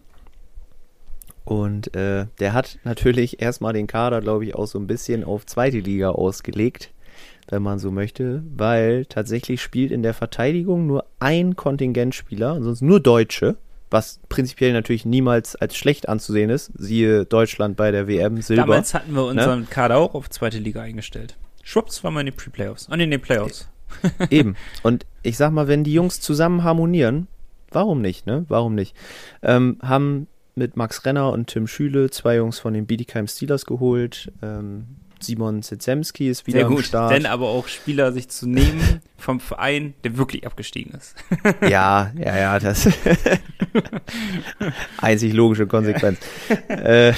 Und 1.46 1.94
äh, 1.96 2.28
der 2.40 2.54
hat 2.54 2.80
natürlich 2.86 3.42
erstmal 3.42 3.74
den 3.74 3.88
Kader, 3.88 4.22
glaube 4.22 4.46
ich, 4.46 4.56
auch 4.56 4.66
so 4.66 4.80
ein 4.80 4.88
bisschen 4.88 5.24
auf 5.26 5.46
zweite 5.46 5.80
Liga 5.80 6.10
ausgelegt, 6.10 6.92
wenn 7.50 7.62
man 7.62 7.80
so 7.80 7.92
möchte, 7.92 8.44
weil 8.56 9.06
tatsächlich 9.06 9.62
spielt 9.62 9.92
in 9.92 10.04
der 10.04 10.14
Verteidigung 10.14 10.88
nur 10.88 11.06
ein 11.20 11.58
Kontingentspieler, 11.58 12.54
ansonsten 12.54 12.88
nur 12.88 13.02
Deutsche, 13.02 13.58
was 13.94 14.20
prinzipiell 14.28 14.74
natürlich 14.74 15.06
niemals 15.06 15.56
als 15.56 15.78
schlecht 15.78 16.10
anzusehen 16.10 16.50
ist. 16.50 16.72
Siehe 16.76 17.26
Deutschland 17.26 17.78
bei 17.78 17.92
der 17.92 18.08
WM 18.08 18.42
Silber. 18.42 18.64
Damals 18.64 18.94
hatten 18.94 19.14
wir 19.14 19.26
unseren 19.26 19.70
Kader 19.70 19.98
auch 19.98 20.16
auf 20.16 20.30
zweite 20.30 20.58
Liga 20.58 20.82
eingestellt. 20.82 21.38
Schwupps 21.64 22.04
waren 22.04 22.14
wir 22.16 22.20
in 22.22 22.26
den 22.26 22.36
Pre-Playoffs. 22.36 22.90
Und 22.90 23.00
in 23.00 23.12
den 23.12 23.22
Playoffs. 23.22 23.70
Eben. 24.30 24.56
Und 24.82 25.06
ich 25.22 25.38
sag 25.38 25.52
mal, 25.52 25.68
wenn 25.68 25.84
die 25.84 25.94
Jungs 25.94 26.20
zusammen 26.20 26.64
harmonieren, 26.64 27.28
warum 27.70 28.02
nicht, 28.02 28.26
ne? 28.26 28.46
Warum 28.50 28.76
nicht? 28.76 28.96
Ähm, 29.44 29.78
haben 29.82 30.28
mit 30.56 30.76
Max 30.76 31.06
Renner 31.06 31.32
und 31.32 31.48
Tim 31.48 31.68
Schüle 31.68 32.10
zwei 32.10 32.38
Jungs 32.38 32.60
von 32.60 32.74
den 32.74 32.86
Bietigheim 32.86 33.28
Steelers 33.28 33.66
geholt. 33.66 34.32
Ähm, 34.42 34.98
Simon 35.24 35.64
Zezemski 35.64 36.30
ist 36.30 36.48
wieder 36.48 36.60
Sehr 36.60 36.68
am 36.68 36.76
gut. 36.76 36.86
Start. 36.86 37.12
Denn 37.12 37.26
aber 37.26 37.48
auch 37.48 37.68
Spieler 37.68 38.12
sich 38.12 38.30
zu 38.30 38.48
nehmen, 38.48 39.02
vom 39.18 39.40
Verein, 39.40 39.94
der 40.04 40.18
wirklich 40.18 40.46
abgestiegen 40.46 40.94
ist. 40.94 41.16
Ja, 41.70 42.12
ja, 42.18 42.38
ja, 42.38 42.60
das 42.60 42.88
einzig 44.98 45.34
logische 45.34 45.68
Konsequenz. 45.68 46.20
äh, 46.68 47.14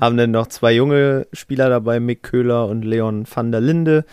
haben 0.00 0.16
dann 0.16 0.30
noch 0.30 0.46
zwei 0.46 0.72
junge 0.72 1.26
Spieler 1.32 1.68
dabei, 1.68 2.00
Mick 2.00 2.22
Köhler 2.22 2.66
und 2.66 2.84
Leon 2.84 3.26
van 3.32 3.52
der 3.52 3.60
Linde. 3.60 4.04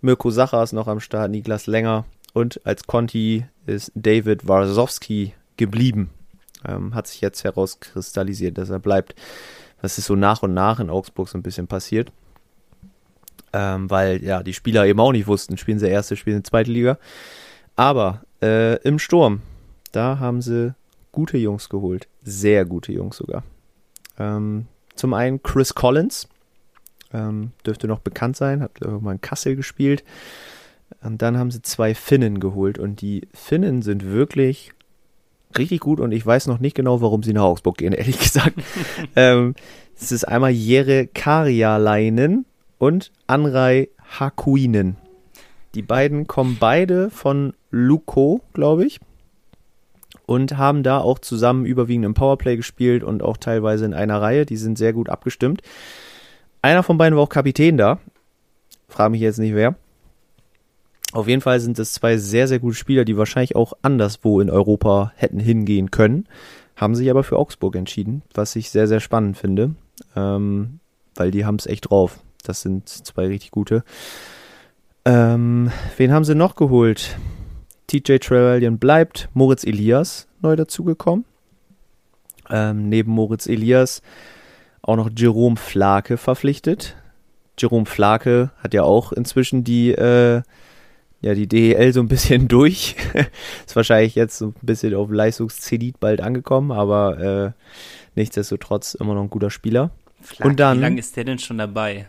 Mirko 0.00 0.30
Sacher 0.30 0.62
ist 0.62 0.72
noch 0.72 0.88
am 0.88 1.00
Start, 1.00 1.30
Niklas 1.30 1.66
Länger 1.66 2.04
und 2.32 2.60
als 2.64 2.86
Conti 2.86 3.44
ist 3.66 3.92
David 3.94 4.46
Warzowski 4.46 5.34
geblieben. 5.56 6.10
Ähm, 6.66 6.94
hat 6.94 7.06
sich 7.06 7.20
jetzt 7.20 7.44
herauskristallisiert, 7.44 8.58
dass 8.58 8.70
er 8.70 8.78
bleibt. 8.78 9.14
Das 9.82 9.98
ist 9.98 10.06
so 10.06 10.16
nach 10.16 10.42
und 10.42 10.54
nach 10.54 10.80
in 10.80 10.90
Augsburg 10.90 11.28
so 11.28 11.38
ein 11.38 11.42
bisschen 11.42 11.66
passiert. 11.66 12.12
Ähm, 13.52 13.88
weil 13.90 14.22
ja 14.22 14.42
die 14.42 14.54
Spieler 14.54 14.86
eben 14.86 15.00
auch 15.00 15.12
nicht 15.12 15.26
wussten, 15.26 15.56
spielen 15.56 15.78
sie 15.78 15.88
erste, 15.88 16.16
spielen 16.16 16.38
sie 16.38 16.42
zweite 16.42 16.70
Liga. 16.70 16.98
Aber 17.76 18.22
äh, 18.42 18.76
im 18.82 18.98
Sturm, 18.98 19.42
da 19.92 20.18
haben 20.18 20.42
sie 20.42 20.74
gute 21.12 21.38
Jungs 21.38 21.68
geholt. 21.68 22.08
Sehr 22.22 22.64
gute 22.64 22.92
Jungs 22.92 23.16
sogar. 23.16 23.44
Ähm, 24.18 24.66
zum 24.94 25.14
einen 25.14 25.42
Chris 25.42 25.74
Collins, 25.74 26.28
ähm, 27.12 27.52
dürfte 27.66 27.86
noch 27.86 28.00
bekannt 28.00 28.36
sein, 28.36 28.62
hat 28.62 28.80
irgendwann 28.80 29.16
in 29.16 29.20
Kassel 29.20 29.56
gespielt. 29.56 30.04
Und 31.02 31.22
dann 31.22 31.36
haben 31.36 31.50
sie 31.50 31.62
zwei 31.62 31.94
Finnen 31.94 32.40
geholt 32.40 32.78
und 32.78 33.00
die 33.00 33.28
Finnen 33.34 33.82
sind 33.82 34.04
wirklich 34.04 34.72
richtig 35.58 35.80
gut 35.80 36.00
und 36.00 36.12
ich 36.12 36.24
weiß 36.24 36.46
noch 36.46 36.58
nicht 36.58 36.74
genau, 36.74 37.00
warum 37.00 37.22
sie 37.22 37.32
nach 37.32 37.42
Augsburg 37.42 37.78
gehen, 37.78 37.92
ehrlich 37.94 38.18
gesagt. 38.18 38.54
ähm, 39.16 39.54
es 39.98 40.12
ist 40.12 40.24
einmal 40.24 40.50
Jere 40.50 41.06
Karjalainen 41.06 42.44
und 42.78 43.12
Anrei 43.26 43.88
Hakuinen. 44.18 44.96
Die 45.74 45.82
beiden 45.82 46.26
kommen 46.26 46.56
beide 46.58 47.10
von 47.10 47.52
Luko, 47.70 48.40
glaube 48.52 48.86
ich. 48.86 49.00
Und 50.24 50.56
haben 50.56 50.82
da 50.82 50.98
auch 50.98 51.18
zusammen 51.18 51.66
überwiegend 51.66 52.04
im 52.04 52.14
Powerplay 52.14 52.56
gespielt 52.56 53.04
und 53.04 53.22
auch 53.22 53.36
teilweise 53.36 53.84
in 53.84 53.94
einer 53.94 54.20
Reihe. 54.20 54.46
Die 54.46 54.56
sind 54.56 54.76
sehr 54.76 54.92
gut 54.92 55.08
abgestimmt. 55.08 55.62
Einer 56.62 56.82
von 56.82 56.98
beiden 56.98 57.16
war 57.16 57.22
auch 57.22 57.28
Kapitän 57.28 57.76
da. 57.76 58.00
Frage 58.88 59.10
mich 59.10 59.20
jetzt 59.20 59.38
nicht 59.38 59.54
wer. 59.54 59.76
Auf 61.16 61.28
jeden 61.28 61.40
Fall 61.40 61.60
sind 61.60 61.78
es 61.78 61.94
zwei 61.94 62.18
sehr, 62.18 62.46
sehr 62.46 62.58
gute 62.58 62.76
Spieler, 62.76 63.06
die 63.06 63.16
wahrscheinlich 63.16 63.56
auch 63.56 63.72
anderswo 63.80 64.38
in 64.42 64.50
Europa 64.50 65.12
hätten 65.16 65.40
hingehen 65.40 65.90
können. 65.90 66.28
Haben 66.76 66.94
sich 66.94 67.08
aber 67.08 67.24
für 67.24 67.38
Augsburg 67.38 67.74
entschieden, 67.74 68.20
was 68.34 68.54
ich 68.54 68.68
sehr, 68.68 68.86
sehr 68.86 69.00
spannend 69.00 69.38
finde. 69.38 69.76
Ähm, 70.14 70.78
weil 71.14 71.30
die 71.30 71.46
haben 71.46 71.56
es 71.56 71.64
echt 71.64 71.88
drauf. 71.88 72.20
Das 72.44 72.60
sind 72.60 72.90
zwei 72.90 73.28
richtig 73.28 73.50
gute. 73.50 73.82
Ähm, 75.06 75.70
wen 75.96 76.12
haben 76.12 76.24
sie 76.24 76.34
noch 76.34 76.54
geholt? 76.54 77.16
TJ 77.86 78.18
Trevelyan 78.18 78.76
bleibt. 78.78 79.30
Moritz 79.32 79.64
Elias 79.64 80.28
neu 80.42 80.54
dazugekommen. 80.54 81.24
Ähm, 82.50 82.90
neben 82.90 83.10
Moritz 83.10 83.46
Elias 83.46 84.02
auch 84.82 84.96
noch 84.96 85.08
Jerome 85.16 85.56
Flake 85.56 86.18
verpflichtet. 86.18 86.94
Jerome 87.58 87.86
Flake 87.86 88.50
hat 88.58 88.74
ja 88.74 88.82
auch 88.82 89.12
inzwischen 89.12 89.64
die, 89.64 89.92
äh, 89.92 90.42
ja, 91.20 91.34
die 91.34 91.46
DEL 91.46 91.92
so 91.92 92.00
ein 92.00 92.08
bisschen 92.08 92.48
durch. 92.48 92.96
Ist 93.66 93.76
wahrscheinlich 93.76 94.14
jetzt 94.14 94.38
so 94.38 94.48
ein 94.48 94.54
bisschen 94.62 94.94
auf 94.94 95.10
Leistungszenit 95.10 95.98
bald 96.00 96.20
angekommen, 96.20 96.72
aber 96.72 97.18
äh, 97.18 97.52
nichtsdestotrotz 98.14 98.94
immer 98.94 99.14
noch 99.14 99.22
ein 99.22 99.30
guter 99.30 99.50
Spieler. 99.50 99.90
Flake, 100.20 100.48
Und 100.48 100.60
dann, 100.60 100.78
wie 100.78 100.82
lange 100.82 100.98
ist 100.98 101.16
der 101.16 101.24
denn 101.24 101.38
schon 101.38 101.58
dabei? 101.58 102.06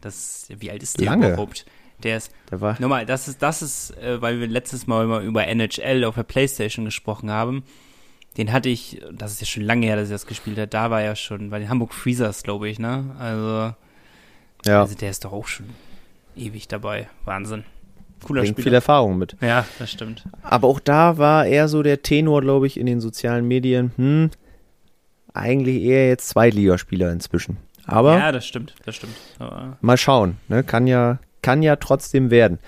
Das, 0.00 0.48
wie 0.48 0.70
alt 0.70 0.82
ist 0.82 0.98
der 0.98 1.06
lange. 1.06 1.28
überhaupt? 1.28 1.66
Der 2.02 2.16
ist, 2.16 2.32
der 2.50 2.60
war, 2.60 2.80
nochmal, 2.80 3.06
das 3.06 3.26
ist, 3.26 3.42
das 3.42 3.60
ist, 3.60 3.96
äh, 3.98 4.22
weil 4.22 4.38
wir 4.38 4.46
letztes 4.46 4.86
Mal 4.86 5.04
immer 5.04 5.20
über 5.20 5.46
NHL 5.48 6.04
auf 6.04 6.14
der 6.14 6.22
Playstation 6.22 6.84
gesprochen 6.84 7.30
haben. 7.30 7.64
Den 8.36 8.52
hatte 8.52 8.68
ich, 8.68 9.02
das 9.12 9.32
ist 9.32 9.40
ja 9.40 9.46
schon 9.46 9.64
lange 9.64 9.86
her, 9.86 9.96
dass 9.96 10.08
er 10.08 10.14
das 10.14 10.26
gespielt 10.26 10.58
hat, 10.58 10.74
da 10.74 10.90
war 10.90 11.02
er 11.02 11.16
schon, 11.16 11.50
bei 11.50 11.58
den 11.58 11.68
Hamburg 11.68 11.92
Freezers, 11.92 12.44
glaube 12.44 12.68
ich, 12.68 12.78
ne? 12.78 13.16
Also, 13.18 13.74
ja. 14.64 14.82
also 14.82 14.94
der 14.94 15.10
ist 15.10 15.24
doch 15.24 15.32
auch 15.32 15.48
schon 15.48 15.66
ewig 16.36 16.68
dabei. 16.68 17.08
Wahnsinn. 17.24 17.64
Cooler 18.24 18.42
Bringt 18.42 18.54
Spieler. 18.54 18.64
viel 18.64 18.74
Erfahrung 18.74 19.18
mit. 19.18 19.36
Ja, 19.40 19.64
das 19.78 19.90
stimmt. 19.90 20.24
Aber 20.42 20.68
auch 20.68 20.80
da 20.80 21.18
war 21.18 21.46
eher 21.46 21.68
so 21.68 21.82
der 21.82 22.02
Tenor, 22.02 22.40
glaube 22.40 22.66
ich, 22.66 22.78
in 22.78 22.86
den 22.86 23.00
sozialen 23.00 23.46
Medien, 23.46 23.92
hm, 23.96 24.30
eigentlich 25.32 25.82
eher 25.82 26.08
jetzt 26.08 26.28
Zweitligaspieler 26.28 27.12
inzwischen. 27.12 27.58
Aber 27.86 28.18
ja, 28.18 28.32
das 28.32 28.46
stimmt, 28.46 28.74
das 28.84 28.96
stimmt. 28.96 29.14
Aber 29.38 29.78
mal 29.80 29.96
schauen, 29.96 30.36
ne? 30.48 30.62
kann 30.62 30.86
ja 30.86 31.18
kann 31.42 31.62
ja 31.62 31.76
trotzdem 31.76 32.30
werden. 32.30 32.58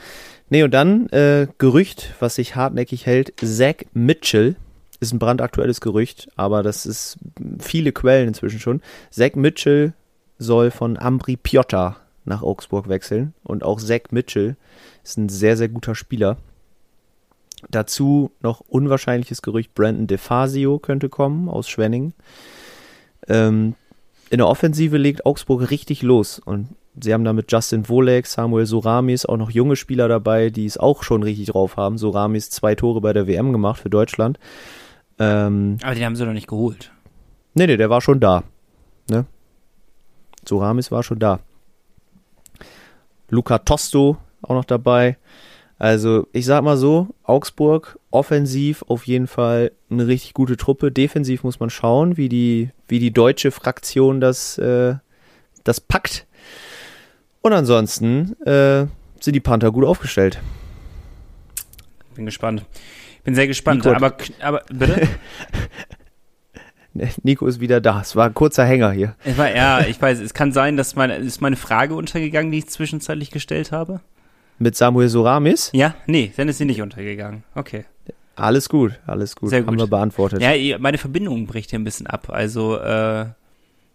Nee, 0.48 0.62
und 0.62 0.72
dann 0.72 1.08
äh, 1.10 1.46
Gerücht, 1.58 2.14
was 2.20 2.36
sich 2.36 2.56
hartnäckig 2.56 3.06
hält, 3.06 3.34
Zach 3.42 3.84
Mitchell 3.92 4.56
ist 5.00 5.12
ein 5.12 5.18
brandaktuelles 5.18 5.80
Gerücht, 5.80 6.28
aber 6.36 6.62
das 6.62 6.86
ist 6.86 7.18
viele 7.58 7.92
Quellen 7.92 8.28
inzwischen 8.28 8.60
schon. 8.60 8.80
Zach 9.10 9.34
Mitchell 9.34 9.92
soll 10.38 10.70
von 10.70 10.98
Ambri 10.98 11.36
Piotta 11.36 11.96
nach 12.30 12.42
Augsburg 12.42 12.88
wechseln 12.88 13.34
und 13.42 13.62
auch 13.62 13.78
Zach 13.78 14.10
Mitchell 14.10 14.56
ist 15.04 15.18
ein 15.18 15.28
sehr, 15.28 15.58
sehr 15.58 15.68
guter 15.68 15.94
Spieler. 15.94 16.38
Dazu 17.68 18.30
noch 18.40 18.60
unwahrscheinliches 18.60 19.42
Gerücht, 19.42 19.74
Brandon 19.74 20.06
DeFazio 20.06 20.78
könnte 20.78 21.10
kommen 21.10 21.50
aus 21.50 21.68
Schwenning. 21.68 22.14
Ähm, 23.28 23.74
in 24.30 24.38
der 24.38 24.48
Offensive 24.48 24.96
legt 24.96 25.26
Augsburg 25.26 25.70
richtig 25.70 26.02
los 26.02 26.38
und 26.38 26.68
sie 26.98 27.12
haben 27.12 27.24
da 27.24 27.32
mit 27.32 27.52
Justin 27.52 27.88
Wolek, 27.88 28.26
Samuel 28.26 28.64
Soramis 28.64 29.26
auch 29.26 29.36
noch 29.36 29.50
junge 29.50 29.76
Spieler 29.76 30.08
dabei, 30.08 30.50
die 30.50 30.64
es 30.64 30.78
auch 30.78 31.02
schon 31.02 31.22
richtig 31.22 31.48
drauf 31.48 31.76
haben. 31.76 31.98
Soramis 31.98 32.48
zwei 32.48 32.74
Tore 32.74 33.00
bei 33.00 33.12
der 33.12 33.26
WM 33.26 33.52
gemacht 33.52 33.80
für 33.80 33.90
Deutschland. 33.90 34.38
Ähm, 35.18 35.76
Aber 35.82 35.94
den 35.94 36.04
haben 36.04 36.16
sie 36.16 36.24
doch 36.24 36.32
nicht 36.32 36.48
geholt. 36.48 36.92
Nee, 37.54 37.66
nee, 37.66 37.76
der 37.76 37.90
war 37.90 38.00
schon 38.00 38.20
da. 38.20 38.44
Ne? 39.10 39.26
Soramis 40.48 40.90
war 40.90 41.02
schon 41.02 41.18
da. 41.18 41.40
Luca 43.30 43.58
Tosto 43.58 44.18
auch 44.42 44.54
noch 44.54 44.64
dabei. 44.64 45.16
Also, 45.78 46.28
ich 46.32 46.44
sag 46.44 46.62
mal 46.62 46.76
so, 46.76 47.08
Augsburg 47.22 47.98
offensiv 48.10 48.84
auf 48.88 49.06
jeden 49.06 49.26
Fall 49.26 49.72
eine 49.88 50.06
richtig 50.06 50.34
gute 50.34 50.58
Truppe. 50.58 50.92
Defensiv 50.92 51.42
muss 51.42 51.58
man 51.58 51.70
schauen, 51.70 52.18
wie 52.18 52.28
die, 52.28 52.70
wie 52.86 52.98
die 52.98 53.12
deutsche 53.12 53.50
Fraktion 53.50 54.20
das, 54.20 54.58
äh, 54.58 54.96
das 55.64 55.80
packt. 55.80 56.26
Und 57.40 57.54
ansonsten 57.54 58.36
äh, 58.42 58.86
sind 59.20 59.34
die 59.34 59.40
Panther 59.40 59.72
gut 59.72 59.86
aufgestellt. 59.86 60.38
Bin 62.14 62.26
gespannt. 62.26 62.66
Bin 63.24 63.34
sehr 63.34 63.46
gespannt. 63.46 63.84
Nico, 63.84 63.96
aber, 63.96 64.16
aber 64.40 64.62
bitte? 64.70 65.08
Nico 67.22 67.46
ist 67.46 67.60
wieder 67.60 67.80
da. 67.80 68.00
Es 68.00 68.16
war 68.16 68.26
ein 68.26 68.34
kurzer 68.34 68.64
Hänger 68.64 68.92
hier. 68.92 69.14
Es 69.24 69.38
war, 69.38 69.54
ja, 69.54 69.80
ich 69.80 70.00
weiß, 70.00 70.20
es 70.20 70.34
kann 70.34 70.52
sein, 70.52 70.76
dass 70.76 70.96
meine, 70.96 71.16
ist 71.16 71.40
meine 71.40 71.56
Frage 71.56 71.94
untergegangen, 71.94 72.50
die 72.50 72.58
ich 72.58 72.68
zwischenzeitlich 72.68 73.30
gestellt 73.30 73.72
habe? 73.72 74.00
Mit 74.58 74.76
Samuel 74.76 75.08
Soramis? 75.08 75.70
Ja, 75.72 75.94
nee, 76.06 76.32
dann 76.36 76.48
ist 76.48 76.58
sie 76.58 76.64
nicht 76.64 76.82
untergegangen. 76.82 77.44
Okay. 77.54 77.84
Alles 78.36 78.68
gut, 78.68 78.98
alles 79.06 79.36
gut. 79.36 79.50
Sehr 79.50 79.60
gut. 79.60 79.68
Haben 79.68 79.78
wir 79.78 79.86
beantwortet. 79.86 80.40
Ja, 80.40 80.78
meine 80.78 80.98
Verbindung 80.98 81.46
bricht 81.46 81.70
hier 81.70 81.78
ein 81.78 81.84
bisschen 81.84 82.06
ab. 82.06 82.30
Also, 82.30 82.78
äh, 82.78 83.26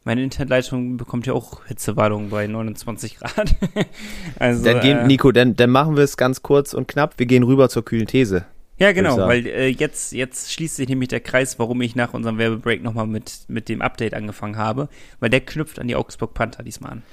meine 0.04 0.24
Internetleitung 0.24 0.98
bekommt 0.98 1.26
ja 1.26 1.34
auch 1.34 1.66
Hitzewarnung 1.66 2.30
bei 2.30 2.46
29 2.46 3.18
Grad. 3.18 3.56
also, 4.40 4.64
dann 4.64 4.82
gehen, 4.82 5.00
äh, 5.00 5.08
Nico, 5.08 5.32
dann, 5.32 5.56
dann 5.56 5.72
machen 5.72 5.96
wir 5.98 6.04
es 6.04 6.16
ganz 6.16 6.44
kurz 6.44 6.76
und 6.76 6.88
knapp. 6.88 7.16
Wir 7.18 7.26
gehen 7.26 7.44
rüber 7.44 7.70
zur 7.70 7.84
kühlen 7.84 8.06
These. 8.06 8.46
Ja, 8.78 8.92
genau, 8.92 9.18
weil 9.18 9.48
äh, 9.48 9.68
jetzt, 9.68 10.12
jetzt 10.12 10.52
schließt 10.52 10.76
sich 10.76 10.90
nämlich 10.90 11.08
der 11.08 11.22
Kreis, 11.22 11.58
warum 11.60 11.82
ich 11.82 11.96
nach 11.96 12.14
unserem 12.14 12.38
Werbebreak 12.38 12.84
nochmal 12.84 13.08
mit, 13.08 13.46
mit 13.48 13.70
dem 13.70 13.82
Update 13.82 14.14
angefangen 14.14 14.58
habe, 14.58 14.90
weil 15.20 15.30
der 15.30 15.40
knüpft 15.40 15.80
an 15.80 15.88
die 15.88 15.96
Augsburg 15.96 16.34
Panther 16.34 16.64
diesmal 16.64 16.92
an. 16.92 17.04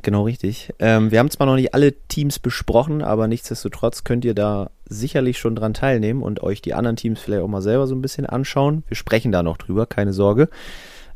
Genau 0.00 0.24
richtig. 0.24 0.72
Ähm, 0.80 1.12
wir 1.12 1.20
haben 1.20 1.30
zwar 1.30 1.46
noch 1.46 1.54
nicht 1.54 1.74
alle 1.74 1.92
Teams 1.92 2.38
besprochen, 2.38 3.02
aber 3.02 3.28
nichtsdestotrotz 3.28 4.04
könnt 4.04 4.24
ihr 4.24 4.34
da 4.34 4.70
sicherlich 4.86 5.38
schon 5.38 5.54
dran 5.54 5.74
teilnehmen 5.74 6.22
und 6.22 6.42
euch 6.42 6.60
die 6.60 6.74
anderen 6.74 6.96
Teams 6.96 7.20
vielleicht 7.20 7.42
auch 7.42 7.48
mal 7.48 7.62
selber 7.62 7.86
so 7.86 7.94
ein 7.94 8.02
bisschen 8.02 8.26
anschauen. 8.26 8.82
Wir 8.88 8.96
sprechen 8.96 9.32
da 9.32 9.42
noch 9.42 9.58
drüber, 9.58 9.86
keine 9.86 10.12
Sorge. 10.12 10.48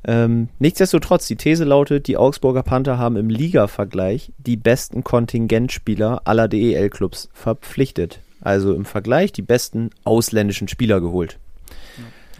Ähm, 0.04 0.50
nichtsdestotrotz, 0.60 1.26
die 1.26 1.34
These 1.34 1.64
lautet, 1.64 2.06
die 2.06 2.16
Augsburger 2.16 2.62
Panther 2.62 2.96
haben 2.96 3.16
im 3.16 3.28
Liga-Vergleich 3.28 4.32
die 4.38 4.56
besten 4.56 5.02
Kontingentspieler 5.02 6.22
aller 6.24 6.46
DEL-Clubs 6.46 7.28
verpflichtet. 7.32 8.20
Also 8.46 8.74
im 8.74 8.84
Vergleich 8.84 9.32
die 9.32 9.42
besten 9.42 9.90
ausländischen 10.04 10.68
Spieler 10.68 11.00
geholt. 11.00 11.40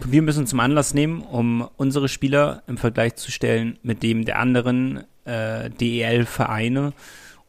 Wir 0.05 0.21
müssen 0.21 0.47
zum 0.47 0.61
Anlass 0.61 0.93
nehmen, 0.93 1.19
um 1.19 1.67
unsere 1.75 2.07
Spieler 2.07 2.63
im 2.65 2.77
Vergleich 2.77 3.15
zu 3.15 3.29
stellen 3.29 3.77
mit 3.83 4.03
dem 4.03 4.23
der 4.23 4.39
anderen 4.39 5.03
äh, 5.25 5.69
DEL-Vereine 5.69 6.93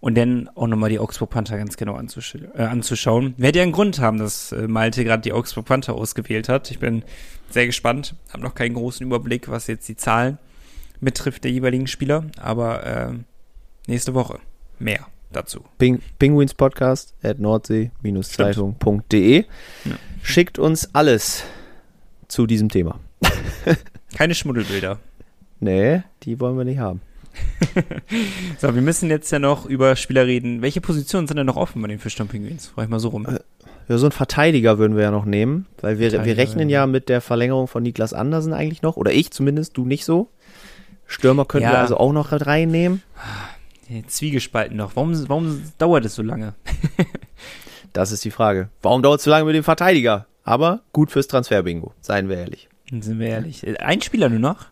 und 0.00 0.18
dann 0.18 0.50
auch 0.56 0.66
nochmal 0.66 0.90
die 0.90 0.98
Augsburg 0.98 1.30
Panther 1.30 1.56
ganz 1.56 1.76
genau 1.76 1.94
anzusch 1.94 2.34
äh, 2.34 2.62
anzuschauen. 2.62 3.34
Wird 3.36 3.54
ja 3.54 3.62
einen 3.62 3.70
Grund 3.70 4.00
haben, 4.00 4.18
dass 4.18 4.50
äh, 4.50 4.66
Malte 4.66 5.04
gerade 5.04 5.22
die 5.22 5.32
Augsburg 5.32 5.66
Panther 5.66 5.94
ausgewählt 5.94 6.48
hat. 6.48 6.72
Ich 6.72 6.80
bin 6.80 7.04
sehr 7.50 7.66
gespannt, 7.66 8.16
habe 8.32 8.42
noch 8.42 8.56
keinen 8.56 8.74
großen 8.74 9.06
Überblick, 9.06 9.48
was 9.48 9.68
jetzt 9.68 9.88
die 9.88 9.96
Zahlen 9.96 10.38
betrifft 11.00 11.44
der 11.44 11.52
jeweiligen 11.52 11.86
Spieler, 11.86 12.24
aber 12.40 12.84
äh, 12.84 13.12
nächste 13.86 14.14
Woche 14.14 14.40
mehr. 14.80 15.06
Dazu. 15.33 15.61
Ping, 15.79 16.01
Penguins 16.18 16.55
Podcast 16.55 17.14
at 17.22 17.39
nordsee-zeitung.de. 17.39 19.45
Ja. 19.85 19.93
Schickt 20.22 20.59
uns 20.59 20.95
alles 20.95 21.45
zu 22.29 22.47
diesem 22.47 22.68
Thema. 22.68 22.99
Keine 24.16 24.35
Schmuddelbilder. 24.35 24.99
Nee, 25.61 26.03
die 26.22 26.41
wollen 26.41 26.57
wir 26.57 26.64
nicht 26.64 26.79
haben. 26.79 27.01
So, 28.59 28.74
wir 28.74 28.83
müssen 28.83 29.11
jetzt 29.11 29.31
ja 29.31 29.39
noch 29.39 29.64
über 29.66 29.95
Spieler 29.95 30.26
reden. 30.26 30.62
Welche 30.62 30.81
Positionen 30.81 31.29
sind 31.29 31.37
denn 31.37 31.47
noch 31.47 31.57
offen 31.57 31.81
bei 31.81 31.87
den 31.89 32.01
Fischtown 32.01 32.26
Penguins? 32.26 32.68
Frag 32.68 32.85
ich 32.85 32.91
mal 32.91 32.99
so 32.99 33.09
rum. 33.09 33.26
Ja, 33.89 33.99
so 33.99 34.07
einen 34.07 34.12
Verteidiger 34.12 34.79
würden 34.79 34.97
wir 34.97 35.05
ja 35.05 35.11
noch 35.12 35.24
nehmen, 35.24 35.66
weil 35.81 36.01
wir, 36.01 36.24
wir 36.24 36.37
rechnen 36.37 36.68
ja 36.68 36.87
mit 36.87 37.09
der 37.09 37.20
Verlängerung 37.20 37.68
von 37.68 37.83
Niklas 37.85 38.12
Andersen 38.12 38.53
eigentlich 38.53 38.83
noch. 38.83 38.97
Oder 38.97 39.12
ich 39.12 39.31
zumindest, 39.31 39.76
du 39.76 39.85
nicht 39.85 40.05
so. 40.05 40.31
Stürmer 41.07 41.45
könnten 41.45 41.66
Ja. 41.68 41.74
wir 41.74 41.79
also 41.79 41.97
auch 41.97 42.12
noch 42.12 42.33
reinnehmen. 42.33 43.03
Die 43.89 44.07
Zwiegespalten 44.07 44.76
noch. 44.76 44.97
Warum, 44.97 45.28
warum 45.28 45.62
dauert 45.78 46.05
es 46.05 46.14
so 46.14 46.22
lange? 46.22 46.55
Das 47.95 48.12
ist 48.12 48.24
die 48.24 48.30
Frage. 48.30 48.68
Warum 48.82 49.03
dauert 49.03 49.18
es 49.20 49.24
so 49.24 49.30
lange 49.30 49.47
mit 49.47 49.55
dem 49.55 49.64
Verteidiger? 49.64 50.26
Aber 50.45 50.82
gut 50.93 51.11
fürs 51.11 51.26
Transferbingo, 51.26 51.95
seien 52.01 52.28
wir 52.28 52.36
ehrlich. 52.36 52.68
Sind 52.91 53.18
wir 53.18 53.28
ehrlich. 53.28 53.66
Äh, 53.66 53.78
Ein 53.78 54.03
Spieler 54.03 54.28
nur 54.28 54.39
noch? 54.39 54.66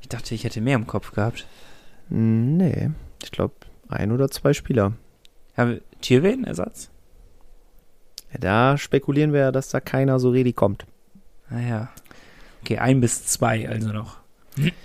Ich 0.00 0.08
dachte, 0.08 0.34
ich 0.34 0.44
hätte 0.44 0.60
mehr 0.60 0.76
im 0.76 0.86
Kopf 0.86 1.12
gehabt. 1.12 1.46
Nee, 2.08 2.90
ich 3.22 3.30
glaube 3.30 3.54
ein 3.88 4.12
oder 4.12 4.28
zwei 4.30 4.52
Spieler. 4.52 4.92
Haben 5.56 5.70
wir 5.70 5.80
Tierwen 6.00 6.44
Ersatz? 6.44 6.90
Ja, 8.32 8.38
da 8.40 8.78
spekulieren 8.78 9.32
wir 9.32 9.40
ja, 9.40 9.52
dass 9.52 9.70
da 9.70 9.80
keiner 9.80 10.18
so 10.18 10.30
richtig 10.30 10.56
kommt. 10.56 10.84
Naja. 11.50 11.88
Okay, 12.62 12.78
ein 12.78 13.00
bis 13.00 13.24
zwei 13.26 13.68
also 13.68 13.92
noch. 13.92 14.18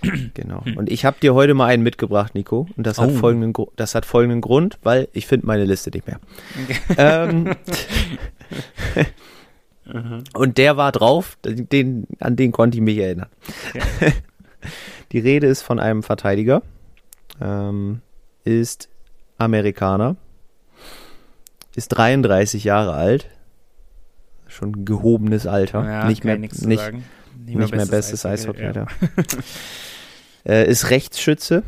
Genau. 0.34 0.64
Und 0.76 0.90
ich 0.92 1.06
habe 1.06 1.18
dir 1.22 1.34
heute 1.34 1.54
mal 1.54 1.68
einen 1.68 1.84
mitgebracht, 1.84 2.36
Nico. 2.36 2.68
Und 2.76 2.86
das 2.88 2.98
hat, 3.00 3.10
Oh. 3.10 3.14
folgenden, 3.18 3.54
Gru- 3.54 3.72
das 3.76 3.96
hat 3.96 4.06
folgenden 4.06 4.42
Grund, 4.42 4.78
weil 4.84 5.08
ich 5.14 5.28
finde 5.28 5.46
meine 5.48 5.66
Liste 5.66 5.90
nicht 5.92 6.08
mehr. 6.08 6.20
ähm, 6.98 7.56
und 10.34 10.58
der 10.58 10.78
war 10.78 10.92
drauf, 10.92 11.38
den, 11.44 12.08
an 12.20 12.36
den 12.36 12.52
konnte 12.52 12.78
ich 12.78 12.84
mich 12.84 12.98
erinnern. 12.98 13.28
Die 15.12 15.20
Rede 15.20 15.48
ist 15.48 15.62
von 15.62 15.80
einem 15.80 16.04
Verteidiger, 16.04 16.64
ähm, 17.42 18.02
ist 18.46 18.90
Amerikaner, 19.38 20.16
ist 21.76 21.90
33 21.90 22.64
Jahre 22.64 22.94
alt, 22.94 23.28
schon 24.48 24.86
gehobenes 24.86 25.46
Alter, 25.46 25.84
Ja, 25.86 26.08
nicht 26.08 26.24
mehr, 26.24 26.42
zu 26.50 26.68
nicht, 27.46 27.58
nicht 27.58 27.76
mehr 27.76 27.86
bestes 27.86 28.26
Eishockey, 28.26 28.62
ja. 28.62 28.68
Alter. 28.68 28.88
äh, 30.46 30.70
ist 30.70 30.90
Rechtsschütze, 30.90 31.64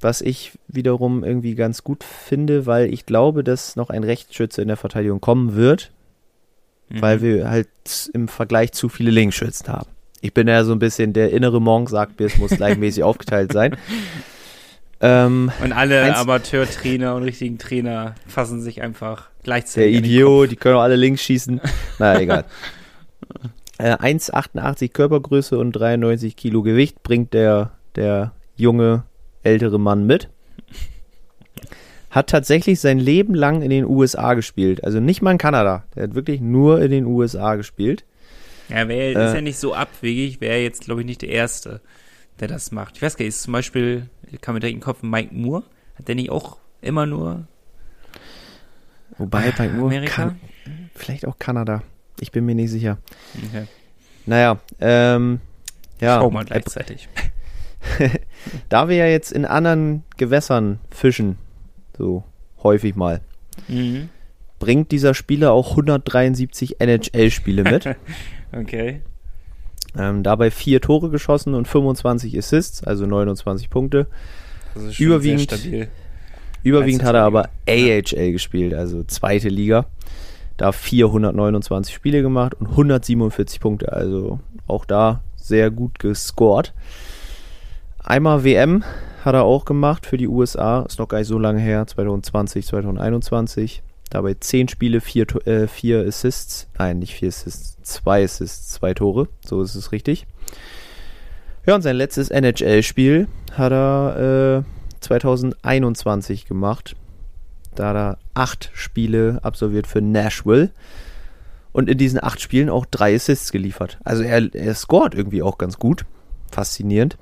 was 0.00 0.20
ich 0.20 0.52
wiederum 0.68 1.24
irgendwie 1.24 1.54
ganz 1.54 1.84
gut 1.84 2.04
finde, 2.04 2.66
weil 2.66 2.92
ich 2.92 3.06
glaube, 3.06 3.44
dass 3.44 3.76
noch 3.76 3.90
ein 3.90 4.04
Rechtsschütze 4.04 4.62
in 4.62 4.68
der 4.68 4.76
Verteidigung 4.76 5.20
kommen 5.20 5.54
wird, 5.54 5.90
Mhm. 6.90 7.00
weil 7.00 7.22
wir 7.22 7.48
halt 7.48 7.68
im 8.12 8.28
Vergleich 8.28 8.72
zu 8.72 8.90
viele 8.90 9.10
Linksschützen 9.10 9.68
haben. 9.68 9.88
Ich 10.20 10.34
bin 10.34 10.46
ja 10.48 10.64
so 10.64 10.72
ein 10.72 10.78
bisschen, 10.78 11.14
der 11.14 11.30
innere 11.32 11.58
Monk 11.60 11.88
sagt 11.88 12.20
mir, 12.20 12.26
es 12.26 12.36
muss 12.36 12.50
gleichmäßig 12.56 13.02
aufgeteilt 13.02 13.52
sein. 13.54 13.76
Ähm, 15.00 15.50
Und 15.62 15.72
alle 15.72 16.14
Amateurtrainer 16.14 17.14
und 17.14 17.22
richtigen 17.24 17.56
Trainer 17.58 18.14
fassen 18.26 18.60
sich 18.60 18.82
einfach 18.82 19.28
der 19.30 19.44
gleichzeitig. 19.44 19.96
den 19.96 20.04
Idiot, 20.04 20.50
die 20.50 20.56
können 20.56 20.76
auch 20.76 20.82
alle 20.82 20.96
links 20.96 21.22
schießen. 21.22 21.60
Naja, 21.98 22.20
egal. 22.20 22.44
Äh, 23.84 23.96
1,88 23.98 24.92
Körpergröße 24.92 25.58
und 25.58 25.72
93 25.72 26.36
Kilo 26.36 26.62
Gewicht 26.62 27.02
bringt 27.02 27.34
der, 27.34 27.72
der 27.96 28.32
junge, 28.56 29.04
ältere 29.42 29.78
Mann 29.78 30.06
mit. 30.06 30.30
Hat 32.08 32.30
tatsächlich 32.30 32.80
sein 32.80 32.98
Leben 32.98 33.34
lang 33.34 33.60
in 33.60 33.68
den 33.68 33.84
USA 33.84 34.32
gespielt. 34.32 34.82
Also 34.84 35.00
nicht 35.00 35.20
mal 35.20 35.32
in 35.32 35.38
Kanada. 35.38 35.84
Der 35.94 36.04
hat 36.04 36.14
wirklich 36.14 36.40
nur 36.40 36.80
in 36.80 36.92
den 36.92 37.04
USA 37.04 37.56
gespielt. 37.56 38.06
Ja, 38.70 38.88
wär, 38.88 39.14
Äh. 39.14 39.26
ist 39.28 39.34
ja 39.34 39.42
nicht 39.42 39.58
so 39.58 39.74
abwegig, 39.74 40.40
wäre 40.40 40.62
jetzt, 40.62 40.84
glaube 40.84 41.02
ich, 41.02 41.06
nicht 41.06 41.20
der 41.20 41.28
Erste, 41.28 41.82
der 42.40 42.48
das 42.48 42.72
macht. 42.72 42.96
Ich 42.96 43.02
weiß 43.02 43.18
gar 43.18 43.24
nicht, 43.26 43.34
ist 43.34 43.42
zum 43.42 43.52
Beispiel, 43.52 44.08
kam 44.40 44.54
mir 44.54 44.60
direkt 44.60 44.76
in 44.76 44.80
den 44.80 44.84
Kopf, 44.84 45.02
Mike 45.02 45.34
Moore. 45.34 45.62
Hat 45.98 46.08
der 46.08 46.14
nicht 46.14 46.30
auch 46.30 46.56
immer 46.80 47.04
nur 47.04 47.46
Wobei 49.18 49.52
bei 49.58 49.68
Amerika? 49.68 50.14
kan 50.28 50.40
vielleicht 50.94 51.26
auch 51.28 51.38
Kanada. 51.38 51.82
Ich 52.20 52.32
bin 52.32 52.44
mir 52.46 52.54
nicht 52.54 52.70
sicher. 52.70 52.98
Okay. 53.48 53.64
Naja, 54.26 54.58
ähm, 54.80 55.40
ja. 56.00 56.18
Schau 56.20 56.30
mal 56.30 56.44
gleichzeitig. 56.44 57.08
Da 58.70 58.88
wir 58.88 58.96
ja 58.96 59.06
jetzt 59.06 59.30
in 59.30 59.44
anderen 59.44 60.04
Gewässern 60.16 60.78
fischen, 60.90 61.36
so 61.98 62.24
häufig 62.62 62.94
mal, 62.96 63.20
Mhm. 63.68 64.08
bringt 64.58 64.90
dieser 64.90 65.12
Spieler 65.14 65.52
auch 65.52 65.70
173 65.72 66.80
NHL-Spiele 66.80 67.62
mit. 67.64 67.88
Okay. 68.56 69.02
ähm, 69.98 70.22
dabei 70.22 70.50
vier 70.50 70.80
Tore 70.80 71.10
geschossen 71.10 71.54
und 71.54 71.66
25 71.68 72.38
Assists, 72.38 72.82
also 72.84 73.04
29 73.04 73.68
Punkte. 73.68 74.06
Überwiegend-. 74.98 75.52
Überwiegend 76.62 77.02
hat 77.04 77.14
er 77.16 77.22
aber. 77.24 77.50
AHL 77.68 78.32
gespielt, 78.32 78.72
also 78.74 79.02
zweite 79.04 79.48
Liga. 79.48 79.86
Da 80.56 80.72
429 80.72 81.94
Spiele 81.94 82.22
gemacht 82.22 82.54
und 82.54 82.68
147 82.68 83.60
Punkte, 83.60 83.92
also 83.92 84.38
auch 84.66 84.84
da 84.84 85.22
sehr 85.36 85.70
gut 85.70 85.98
gescored. 85.98 86.72
Einmal 87.98 88.44
WM 88.44 88.84
hat 89.24 89.34
er 89.34 89.44
auch 89.44 89.64
gemacht 89.64 90.06
für 90.06 90.16
die 90.16 90.28
USA, 90.28 90.82
ist 90.82 90.98
noch 90.98 91.08
gar 91.08 91.18
nicht 91.18 91.28
so 91.28 91.38
lange 91.38 91.60
her, 91.60 91.86
2020, 91.86 92.66
2021. 92.66 93.82
Dabei 94.10 94.34
10 94.34 94.68
Spiele, 94.68 95.00
4 95.00 95.26
vier, 95.26 95.46
äh, 95.46 95.66
vier 95.66 96.06
Assists, 96.06 96.68
nein, 96.78 96.98
nicht 96.98 97.14
4 97.14 97.28
Assists, 97.28 97.78
2 97.82 98.24
Assists, 98.24 98.72
2 98.74 98.94
Tore, 98.94 99.28
so 99.44 99.62
ist 99.62 99.74
es 99.74 99.92
richtig. 99.92 100.26
Ja, 101.66 101.74
und 101.74 101.82
sein 101.82 101.96
letztes 101.96 102.30
NHL-Spiel 102.30 103.26
hat 103.52 103.72
er 103.72 104.62
äh, 104.62 105.00
2021 105.00 106.44
gemacht. 106.44 106.94
Da 107.74 107.88
hat 107.88 107.96
er 107.96 108.18
8 108.34 108.70
Spiele 108.74 109.38
absolviert 109.42 109.86
für 109.86 110.00
Nashville. 110.00 110.70
Und 111.72 111.90
in 111.90 111.98
diesen 111.98 112.22
8 112.22 112.40
Spielen 112.40 112.70
auch 112.70 112.86
3 112.86 113.16
Assists 113.16 113.50
geliefert. 113.50 113.98
Also 114.04 114.22
er, 114.22 114.54
er 114.54 114.74
scored 114.74 115.14
irgendwie 115.14 115.42
auch 115.42 115.58
ganz 115.58 115.78
gut. 115.78 116.04
Faszinierend. 116.50 117.16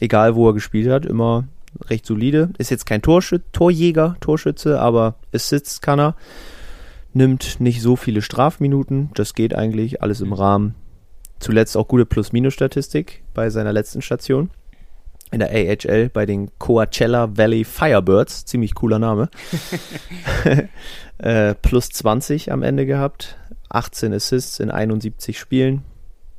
Egal 0.00 0.34
wo 0.34 0.48
er 0.48 0.54
gespielt 0.54 0.90
hat, 0.90 1.06
immer 1.06 1.44
recht 1.86 2.06
solide. 2.06 2.50
Ist 2.58 2.70
jetzt 2.70 2.86
kein 2.86 3.02
Torschü 3.02 3.40
Torjäger, 3.52 4.16
Torschütze, 4.20 4.80
aber 4.80 5.14
Assists 5.32 5.80
kann 5.80 5.98
er. 5.98 6.16
Nimmt 7.14 7.60
nicht 7.60 7.80
so 7.80 7.96
viele 7.96 8.20
Strafminuten. 8.20 9.10
Das 9.14 9.34
geht 9.34 9.54
eigentlich 9.54 10.02
alles 10.02 10.20
im 10.20 10.34
Rahmen. 10.34 10.74
Zuletzt 11.40 11.76
auch 11.76 11.88
gute 11.88 12.04
Plus-Minus-Statistik 12.04 13.22
bei 13.32 13.48
seiner 13.48 13.72
letzten 13.72 14.02
Station. 14.02 14.50
In 15.30 15.40
der 15.40 15.50
AHL 15.50 16.08
bei 16.08 16.24
den 16.24 16.50
Coachella 16.58 17.36
Valley 17.36 17.64
Firebirds. 17.64 18.44
Ziemlich 18.46 18.74
cooler 18.74 18.98
Name. 18.98 19.28
äh, 21.18 21.54
plus 21.54 21.90
20 21.90 22.50
am 22.52 22.62
Ende 22.62 22.86
gehabt. 22.86 23.36
18 23.68 24.12
Assists 24.14 24.60
in 24.60 24.70
71 24.70 25.38
Spielen. 25.38 25.82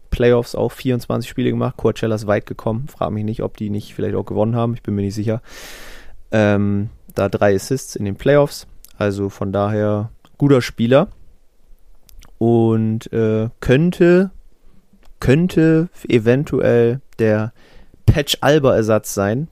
Playoffs 0.10 0.56
auch 0.56 0.72
24 0.72 1.30
Spiele 1.30 1.52
gemacht. 1.52 1.78
Coachella 1.78 2.16
ist 2.16 2.28
weit 2.28 2.46
gekommen. 2.46 2.88
Frag 2.88 3.12
mich 3.12 3.24
nicht, 3.24 3.44
ob 3.44 3.58
die 3.58 3.70
nicht 3.70 3.94
vielleicht 3.94 4.16
auch 4.16 4.26
gewonnen 4.26 4.56
haben. 4.56 4.74
Ich 4.74 4.82
bin 4.82 4.96
mir 4.96 5.04
nicht 5.04 5.16
sicher. 5.16 5.42
Ähm, 6.32 6.90
da 7.14 7.30
drei 7.30 7.56
Assists 7.56 7.96
in 7.96 8.06
den 8.06 8.16
Playoffs. 8.16 8.68
Also 8.98 9.30
von 9.30 9.52
daher 9.52 10.10
guter 10.38 10.62
Spieler. 10.62 11.10
Und 12.38 13.12
äh, 13.14 13.50
könnte, 13.60 14.32
könnte 15.20 15.90
eventuell 16.08 17.02
der 17.20 17.54
Patch 18.12 18.38
Alba 18.41 18.76
Ersatz 18.76 19.14
sein. 19.14 19.47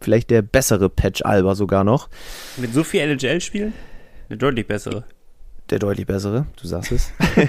Vielleicht 0.00 0.30
der 0.30 0.42
bessere 0.42 0.90
Patch 0.90 1.22
Alba 1.22 1.54
sogar 1.54 1.84
noch. 1.84 2.08
Mit 2.56 2.74
so 2.74 2.84
viel 2.84 3.00
NHL-Spielen? 3.00 3.72
Eine 4.28 4.38
deutlich 4.38 4.66
bessere. 4.66 5.04
Der 5.70 5.78
deutlich 5.78 6.06
bessere, 6.06 6.46
du 6.60 6.66
sagst 6.66 6.92
es. 6.92 7.12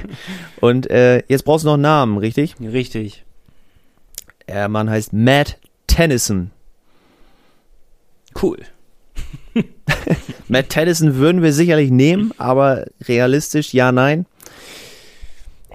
Und 0.61 0.89
äh, 0.89 1.23
jetzt 1.27 1.43
brauchst 1.43 1.65
du 1.65 1.67
noch 1.67 1.73
einen 1.73 1.81
Namen, 1.83 2.17
richtig? 2.17 2.55
Richtig. 2.61 3.25
Der 4.47 4.69
Mann 4.69 4.89
heißt 4.89 5.11
Matt 5.11 5.57
Tennyson. 5.87 6.51
Cool. 8.41 8.59
Matt 10.47 10.69
Tennyson 10.69 11.15
würden 11.15 11.41
wir 11.41 11.51
sicherlich 11.51 11.91
nehmen, 11.91 12.31
aber 12.37 12.85
realistisch 13.01 13.73
ja, 13.73 13.91
nein. 13.91 14.25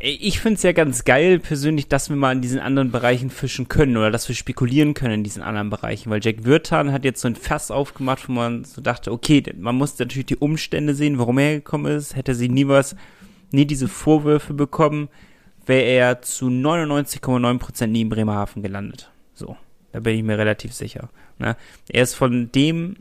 Ich 0.02 0.40
finde 0.40 0.56
es 0.56 0.62
ja 0.62 0.72
ganz 0.72 1.04
geil 1.04 1.38
persönlich, 1.38 1.88
dass 1.88 2.08
wir 2.08 2.16
mal 2.16 2.32
in 2.32 2.40
diesen 2.40 2.58
anderen 2.58 2.90
Bereichen 2.90 3.28
fischen 3.28 3.68
können 3.68 3.98
oder 3.98 4.10
dass 4.10 4.28
wir 4.28 4.34
spekulieren 4.34 4.94
können 4.94 5.14
in 5.14 5.24
diesen 5.24 5.42
anderen 5.42 5.68
Bereichen, 5.68 6.10
weil 6.10 6.24
Jack 6.24 6.44
Wirtan 6.44 6.90
hat 6.90 7.04
jetzt 7.04 7.20
so 7.20 7.28
ein 7.28 7.36
Fass 7.36 7.70
aufgemacht, 7.70 8.26
wo 8.28 8.32
man 8.32 8.64
so 8.64 8.80
dachte, 8.80 9.12
okay, 9.12 9.42
man 9.58 9.76
muss 9.76 9.98
natürlich 9.98 10.26
die 10.26 10.36
Umstände 10.36 10.94
sehen, 10.94 11.18
warum 11.18 11.36
er 11.38 11.56
gekommen 11.56 11.86
ist. 11.94 12.16
Hätte 12.16 12.34
sie 12.34 12.48
nie 12.48 12.66
was, 12.66 12.96
nie 13.50 13.66
diese 13.66 13.88
Vorwürfe 13.88 14.54
bekommen, 14.54 15.08
wäre 15.66 15.84
er 15.84 16.22
zu 16.22 16.46
99,9% 16.46 17.86
nie 17.86 18.02
in 18.02 18.08
Bremerhaven 18.08 18.62
gelandet. 18.62 19.10
So, 19.34 19.56
da 19.92 20.00
bin 20.00 20.16
ich 20.16 20.22
mir 20.22 20.38
relativ 20.38 20.72
sicher. 20.72 21.10
Ne? 21.38 21.56
Er 21.88 22.02
ist 22.02 22.14
von 22.14 22.50
dem 22.52 22.96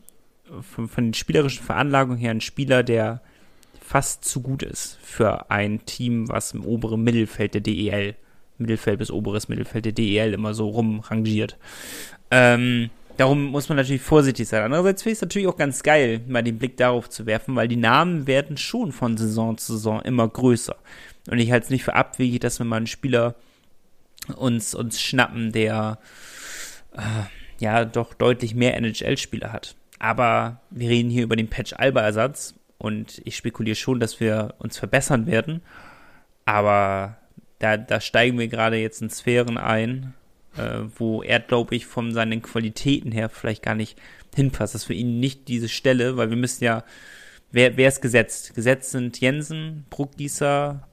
von, 0.62 0.88
von 0.88 1.06
den 1.06 1.14
spielerischen 1.14 1.64
Veranlagungen 1.64 2.18
her 2.18 2.32
ein 2.32 2.42
Spieler, 2.42 2.84
der 2.84 3.22
fast 3.90 4.24
zu 4.24 4.42
gut 4.42 4.62
ist 4.62 5.00
für 5.02 5.50
ein 5.50 5.84
Team, 5.84 6.30
was 6.30 6.52
im 6.52 6.64
oberen 6.64 7.02
Mittelfeld 7.04 7.56
der 7.56 7.62
DEL, 7.62 8.14
Mittelfeld 8.60 9.00
bis 9.00 9.10
oberes 9.10 9.50
Mittelfeld 9.50 9.84
der 9.84 9.94
DEL 9.94 10.34
immer 10.34 10.54
so 10.54 10.70
rumrangiert. 10.70 11.58
Ähm, 12.30 12.92
darum 13.18 13.46
muss 13.46 13.68
man 13.68 13.78
natürlich 13.78 14.04
vorsichtig 14.04 14.48
sein. 14.48 14.62
Andererseits 14.62 15.02
finde 15.02 15.14
ich 15.14 15.18
es 15.18 15.22
natürlich 15.24 15.48
auch 15.48 15.58
ganz 15.58 15.82
geil, 15.82 16.22
mal 16.28 16.44
den 16.44 16.60
Blick 16.60 16.78
darauf 16.78 17.10
zu 17.10 17.26
werfen, 17.26 17.56
weil 17.56 17.68
die 17.68 17.78
Namen 17.78 18.28
werden 18.28 18.58
schon 18.58 18.92
von 18.92 19.18
Saison 19.18 19.58
zu 19.58 19.74
Saison 19.74 20.04
immer 20.04 20.28
größer. 20.28 20.76
Und 21.32 21.40
ich 21.40 21.52
halte 21.52 21.64
es 21.64 21.72
nicht 21.72 21.84
für 21.84 21.96
abwegig, 21.96 22.42
dass 22.42 22.60
wir 22.60 22.68
mal 22.68 22.78
einen 22.78 22.86
Spieler 22.86 23.34
uns, 24.36 24.76
uns 24.76 25.02
schnappen, 25.02 25.52
der 25.52 25.98
äh, 26.96 27.00
ja 27.58 27.86
doch 27.86 28.14
deutlich 28.14 28.54
mehr 28.54 28.78
NHL-Spieler 28.78 29.52
hat. 29.52 29.74
Aber 29.98 30.62
wir 30.70 30.90
reden 30.90 31.10
hier 31.10 31.24
über 31.24 31.36
den 31.36 31.50
Patch-Alba-Ersatz 31.50 32.54
und 32.80 33.22
ich 33.26 33.36
spekuliere 33.36 33.76
schon, 33.76 34.00
dass 34.00 34.20
wir 34.20 34.56
uns 34.58 34.80
verbessern 34.80 35.28
werden. 35.28 35.62
Aber 36.46 37.18
da, 37.60 37.78
da 37.78 38.02
steigen 38.02 38.40
wir 38.40 38.48
gerade 38.48 38.78
jetzt 38.78 39.02
in 39.02 39.10
Sphären 39.10 39.58
ein, 39.58 40.14
äh, 40.58 40.80
wo 40.96 41.22
er, 41.22 41.42
glaube 41.42 41.76
ich, 41.76 41.86
von 41.86 42.14
seinen 42.14 42.42
Qualitäten 42.42 43.12
her 43.12 43.30
vielleicht 43.30 43.62
gar 43.64 43.76
nicht 43.76 44.00
hinpasst. 44.34 44.74
Das 44.74 44.84
ist 44.84 44.88
für 44.88 44.94
ihn 44.94 45.20
nicht 45.20 45.48
diese 45.50 45.70
Stelle, 45.70 46.18
weil 46.18 46.30
wir 46.30 46.38
müssen 46.38 46.64
ja, 46.64 46.84
wer, 47.52 47.78
wer 47.78 47.90
ist 47.90 48.02
gesetzt? 48.02 48.56
Gesetzt 48.56 48.92
sind 48.92 49.20
Jensen, 49.20 49.86
Bruckgießer, 49.90 50.88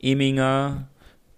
Eminger, 0.00 0.88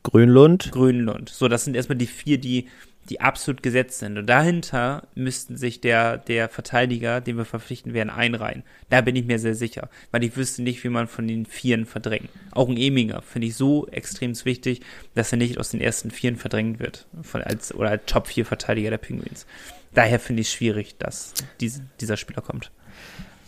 Grönlund. 0.02 0.70
Grönlund. 0.72 1.30
So, 1.30 1.48
das 1.48 1.64
sind 1.64 1.74
erstmal 1.74 1.98
die 1.98 2.06
vier, 2.06 2.38
die, 2.38 2.68
die 3.08 3.20
absolut 3.20 3.62
gesetzt 3.62 3.98
sind. 3.98 4.18
Und 4.18 4.26
dahinter 4.26 5.04
müssten 5.14 5.56
sich 5.56 5.80
der, 5.80 6.18
der 6.18 6.48
Verteidiger, 6.48 7.20
den 7.20 7.36
wir 7.36 7.44
verpflichten 7.44 7.94
werden, 7.94 8.10
einreihen. 8.10 8.64
Da 8.90 9.00
bin 9.00 9.16
ich 9.16 9.26
mir 9.26 9.38
sehr 9.38 9.54
sicher. 9.54 9.88
Weil 10.10 10.24
ich 10.24 10.36
wüsste 10.36 10.62
nicht, 10.62 10.82
wie 10.84 10.88
man 10.88 11.06
von 11.06 11.26
den 11.26 11.46
Vieren 11.46 11.86
verdrängt. 11.86 12.28
Auch 12.52 12.68
ein 12.68 12.76
Eminger 12.76 13.22
finde 13.22 13.48
ich 13.48 13.56
so 13.56 13.86
extrem 13.88 14.34
wichtig, 14.44 14.80
dass 15.14 15.32
er 15.32 15.38
nicht 15.38 15.58
aus 15.58 15.70
den 15.70 15.80
ersten 15.80 16.10
Vieren 16.10 16.36
verdrängt 16.36 16.80
wird. 16.80 17.06
Von, 17.22 17.42
als, 17.42 17.74
oder 17.74 17.90
als 17.90 18.02
Top 18.06 18.26
4 18.26 18.44
Verteidiger 18.44 18.90
der 18.90 18.98
Penguins. 18.98 19.46
Daher 19.94 20.20
finde 20.20 20.42
ich 20.42 20.48
es 20.48 20.54
schwierig, 20.54 20.98
dass 20.98 21.32
diese, 21.60 21.82
dieser 22.00 22.16
Spieler 22.16 22.42
kommt. 22.42 22.70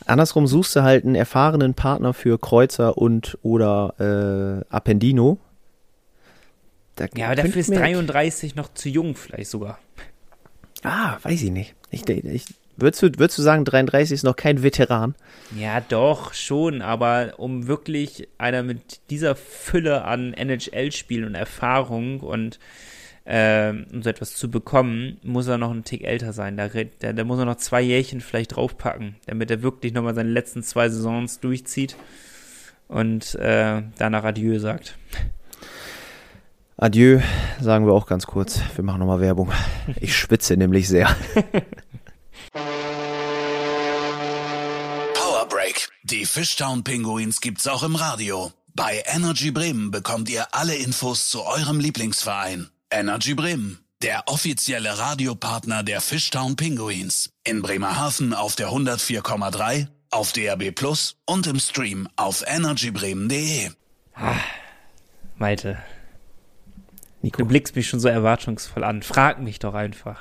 Andersrum 0.07 0.47
suchst 0.47 0.75
du 0.75 0.83
halt 0.83 1.05
einen 1.05 1.15
erfahrenen 1.15 1.75
Partner 1.75 2.15
für 2.15 2.39
Kreuzer 2.39 2.97
und 2.97 3.37
oder 3.43 4.65
äh, 4.71 4.75
Appendino. 4.75 5.39
Da 6.99 7.07
ja, 7.17 7.27
aber 7.27 7.37
dafür 7.37 7.61
ist 7.61 7.71
33 7.71 8.57
noch 8.57 8.75
zu 8.75 8.89
jung 8.89 9.15
vielleicht 9.15 9.51
sogar. 9.51 9.79
Ah, 10.83 11.19
weiß 11.23 11.43
ich 11.43 11.51
nicht. 11.51 11.75
Ich, 11.91 12.09
ich, 12.09 12.45
würdest, 12.77 13.03
du, 13.03 13.07
würdest 13.19 13.39
du 13.39 13.43
sagen, 13.43 13.65
33 13.65 14.13
ist 14.13 14.23
noch 14.25 14.37
kein 14.37 14.63
Veteran? 14.63 15.15
Ja, 15.57 15.81
doch, 15.81 16.35
schon. 16.35 16.83
Aber 16.83 17.35
um 17.37 17.67
wirklich 17.69 18.29
einer 18.37 18.63
mit 18.63 19.01
dieser 19.11 19.37
Fülle 19.37 20.05
an 20.05 20.35
NHL-Spielen 20.35 21.25
und 21.25 21.35
Erfahrung 21.35 22.21
und 22.21 22.59
äh, 23.25 23.71
um 23.93 24.03
so 24.03 24.11
etwas 24.11 24.35
zu 24.35 24.51
bekommen, 24.51 25.19
muss 25.23 25.47
er 25.47 25.59
noch 25.59 25.71
einen 25.71 25.85
Tick 25.85 26.03
älter 26.03 26.33
sein. 26.33 26.57
Da, 26.57 26.69
da, 26.69 27.13
da 27.13 27.25
muss 27.25 27.39
er 27.39 27.45
noch 27.45 27.57
zwei 27.59 27.83
Jährchen 27.83 28.21
vielleicht 28.21 28.57
draufpacken, 28.57 29.17
damit 29.27 29.51
er 29.51 29.63
wirklich 29.63 29.93
nochmal 29.93 30.15
seine 30.15 30.31
letzten 30.31 30.63
zwei 30.63 30.89
Saisons 30.89 31.39
durchzieht 31.39 31.97
und 32.89 33.35
äh, 33.37 33.83
danach 33.99 34.25
Adieu 34.25 34.59
sagt. 34.59 34.97
Adieu, 36.81 37.21
sagen 37.61 37.87
wir 37.87 37.93
auch 37.93 38.07
ganz 38.07 38.25
kurz. 38.25 38.61
Wir 38.77 38.85
machen 38.85 39.01
nochmal 39.01 39.21
Werbung. 39.21 39.51
Ich 40.01 40.17
schwitze 40.17 40.57
nämlich 40.57 40.87
sehr. 40.87 41.09
Power 45.13 45.49
Break. 45.49 45.89
Die 46.05 46.25
Fishtown 46.25 46.85
Pinguins 46.85 47.41
gibt's 47.41 47.67
auch 47.67 47.83
im 47.83 47.97
Radio. 47.97 48.53
Bei 48.75 49.03
Energy 49.07 49.51
Bremen 49.51 49.91
bekommt 49.91 50.31
ihr 50.31 50.55
alle 50.55 50.77
Infos 50.77 51.29
zu 51.31 51.45
eurem 51.45 51.81
Lieblingsverein. 51.81 52.69
Energy 52.93 53.35
Bremen, 53.35 53.81
der 54.01 54.29
offizielle 54.29 54.99
Radiopartner 54.99 55.83
der 55.83 56.01
Fishtown 56.01 56.55
Pinguins. 56.55 57.33
In 57.43 57.61
Bremerhaven 57.61 58.33
auf 58.35 58.55
der 58.55 58.69
104,3, 58.69 59.89
auf 60.13 60.31
DRB 60.31 60.73
Plus 60.73 61.17
und 61.27 61.49
im 61.49 61.59
Stream 61.59 62.09
auf 62.15 62.45
energybremen.de. 62.47 63.71
Ah, 64.15 64.37
Malte, 65.39 65.79
Nico. 67.29 67.43
Du 67.43 67.49
blickst 67.49 67.77
mich 67.77 67.87
schon 67.87 68.01
so 68.01 68.09
erwartungsvoll 68.09 68.85
an. 68.85 69.03
Frag 69.03 69.41
mich 69.43 69.59
doch 69.59 69.75
einfach. 69.75 70.21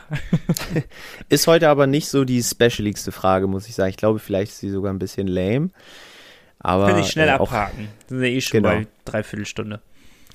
ist 1.29 1.47
heute 1.47 1.69
aber 1.69 1.87
nicht 1.87 2.09
so 2.09 2.25
die 2.25 2.43
specialigste 2.43 3.13
Frage, 3.13 3.47
muss 3.47 3.69
ich 3.69 3.75
sagen. 3.75 3.89
Ich 3.89 3.97
glaube, 3.97 4.19
vielleicht 4.19 4.51
ist 4.51 4.59
sie 4.59 4.69
sogar 4.69 4.91
ein 4.91 4.99
bisschen 4.99 5.27
lame. 5.27 5.69
Aber 6.59 6.87
Kann 6.87 6.99
ich 6.99 7.07
schnell 7.07 7.29
äh, 7.29 7.31
abhaken. 7.31 7.87
Sind 8.07 8.19
wir 8.19 8.29
eh 8.29 8.41
schon 8.41 8.61
genau. 8.61 8.75
bei 8.75 8.87
dreiviertel 9.05 9.45
Stunde. 9.45 9.81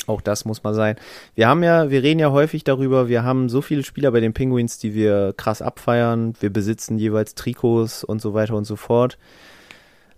Auch 0.06 0.22
das 0.22 0.46
muss 0.46 0.62
mal 0.62 0.72
sein. 0.72 0.96
Wir 1.34 1.46
haben 1.46 1.62
ja, 1.62 1.90
wir 1.90 2.02
reden 2.02 2.20
ja 2.20 2.30
häufig 2.30 2.64
darüber, 2.64 3.08
wir 3.08 3.22
haben 3.22 3.50
so 3.50 3.60
viele 3.60 3.84
Spieler 3.84 4.10
bei 4.10 4.20
den 4.20 4.32
Penguins, 4.32 4.78
die 4.78 4.94
wir 4.94 5.34
krass 5.36 5.60
abfeiern. 5.60 6.34
Wir 6.40 6.50
besitzen 6.50 6.98
jeweils 6.98 7.34
Trikots 7.34 8.02
und 8.02 8.22
so 8.22 8.32
weiter 8.32 8.54
und 8.54 8.64
so 8.64 8.76
fort. 8.76 9.18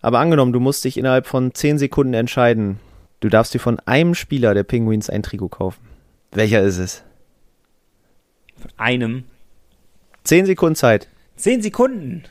Aber 0.01 0.21
angenommen, 0.21 0.53
du 0.53 0.61
musst 0.61 0.85
dich 0.85 0.99
innerhalb 0.99 1.27
von 1.27 1.53
10 1.53 1.79
Sekunden 1.79 2.15
entscheiden. 2.15 2.79
Du 3.19 3.29
darfst 3.29 3.55
dir 3.55 3.59
von 3.59 3.81
einem 3.81 4.15
Spieler 4.15 4.55
der 4.55 4.63
Penguins 4.63 5.11
ein 5.11 5.25
Trikot 5.25 5.49
kaufen. 5.49 5.94
Welcher 6.35 6.63
ist 6.63 6.79
es? 6.79 7.03
Von 8.61 8.73
einem. 8.77 9.25
Zehn 10.25 10.47
Sekunden 10.47 10.75
Zeit. 10.75 11.09
Zehn 11.37 11.63
Sekunden. 11.63 12.25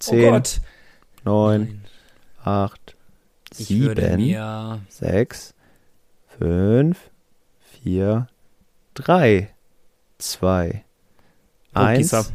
Zehn, 0.00 0.24
oh 0.24 0.30
Gott. 0.32 0.60
Neun, 1.24 1.60
Nein. 1.60 1.84
acht, 2.42 2.96
ich 3.56 3.66
sieben, 3.66 4.84
sechs, 4.88 5.54
fünf, 6.38 6.98
vier, 7.60 8.26
drei, 8.94 9.54
zwei, 10.18 10.84
oh, 11.74 11.78
eins. 11.78 12.32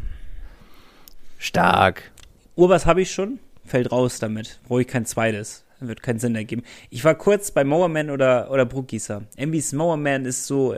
Stark. 1.37 2.11
Urbas 2.55 2.85
habe 2.85 3.01
ich 3.01 3.11
schon. 3.11 3.39
Fällt 3.65 3.91
raus 3.91 4.19
damit. 4.19 4.59
Brauche 4.67 4.81
ich 4.81 4.87
kein 4.87 5.05
zweites. 5.05 5.65
Wird 5.79 6.01
keinen 6.01 6.19
Sinn 6.19 6.35
ergeben. 6.35 6.63
Ich 6.89 7.03
war 7.03 7.15
kurz 7.15 7.51
bei 7.51 7.63
Mowerman 7.63 8.09
oder, 8.09 8.51
oder 8.51 8.65
Brookgießer. 8.65 9.23
MV's 9.37 9.73
Mowerman 9.73 10.25
ist 10.25 10.45
so 10.47 10.73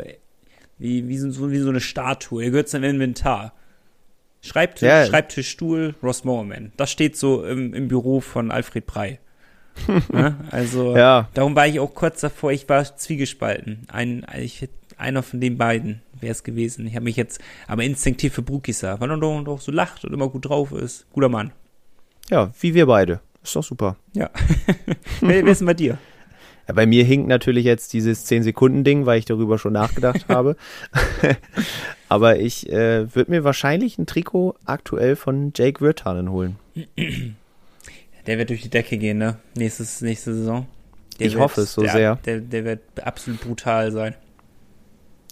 wie, 0.82 1.08
wie, 1.08 1.18
so, 1.18 1.52
wie 1.52 1.60
so 1.60 1.70
eine 1.70 1.80
Statue. 1.80 2.44
Er 2.44 2.50
gehört 2.50 2.70
zum 2.70 2.84
Inventar. 2.84 3.54
Schreibtisch, 4.42 4.88
ja. 4.88 5.06
Schreibtischstuhl, 5.06 5.94
Ross 6.02 6.24
Mowerman. 6.24 6.72
Das 6.76 6.92
steht 6.92 7.16
so 7.16 7.46
im, 7.46 7.76
im 7.76 7.88
Büro 7.88 8.20
von 8.20 8.50
Alfred 8.50 8.88
Prey. 8.88 9.20
ja, 10.12 10.36
also, 10.52 10.98
ja. 10.98 11.30
darum 11.36 11.56
war 11.56 11.68
ich 11.68 11.80
auch 11.80 11.94
kurz 11.94 12.22
davor, 12.22 12.52
ich 12.52 12.68
war 12.68 12.84
zwiegespalten. 12.98 13.86
Ein, 13.90 14.26
ich, 14.40 14.68
einer 14.98 15.22
von 15.22 15.40
den 15.40 15.60
beiden 15.60 16.02
wäre 16.20 16.32
es 16.32 16.44
gewesen. 16.44 16.88
Ich 16.88 16.96
habe 16.96 17.04
mich 17.04 17.16
jetzt 17.16 17.40
aber 17.68 17.84
instinktiv 17.84 18.34
für 18.34 18.42
Brukisa, 18.42 19.00
weil 19.00 19.12
er 19.12 19.18
doch, 19.18 19.44
doch 19.44 19.62
so 19.62 19.72
lacht 19.72 20.04
und 20.04 20.14
immer 20.14 20.30
gut 20.30 20.50
drauf 20.50 20.72
ist. 20.72 21.06
Guter 21.14 21.30
Mann. 21.30 21.52
Ja, 22.32 22.52
wie 22.60 22.74
wir 22.74 22.88
beide. 22.88 23.20
Ist 23.44 23.56
doch 23.56 23.64
super. 23.64 23.98
Ja. 24.14 24.32
wer 25.22 25.46
ist 25.46 25.62
denn 25.62 25.68
bei 25.68 25.74
dir? 25.76 26.00
Bei 26.74 26.86
mir 26.86 27.04
hinkt 27.04 27.28
natürlich 27.28 27.66
jetzt 27.66 27.94
dieses 27.94 28.26
10-Sekunden-Ding, 28.30 29.06
weil 29.06 29.20
ich 29.20 29.26
darüber 29.26 29.58
schon 29.58 29.74
nachgedacht 29.74 30.26
habe. 30.30 30.56
Aber 32.10 32.40
ich 32.40 32.70
äh, 32.70 33.14
würde 33.16 33.32
mir 33.32 33.44
wahrscheinlich 33.44 33.98
ein 33.98 34.06
Trikot 34.06 34.56
aktuell 34.66 35.16
von 35.16 35.54
Jake 35.56 35.82
Wirtanen 35.82 36.32
holen. 36.32 36.58
Der 38.28 38.38
wird 38.38 38.50
durch 38.50 38.62
die 38.62 38.70
Decke 38.70 38.98
gehen, 38.98 39.18
ne? 39.18 39.38
Nächstes, 39.56 40.02
nächste 40.02 40.36
Saison. 40.36 40.68
Der 41.20 41.28
ich 41.28 41.34
wird, 41.34 41.44
hoffe 41.44 41.62
es 41.62 41.74
so 41.74 41.82
der, 41.82 41.92
sehr. 41.92 42.16
Der, 42.18 42.40
der 42.40 42.66
wird 42.66 42.82
absolut 43.02 43.42
brutal 43.42 43.92
sein. 43.92 44.14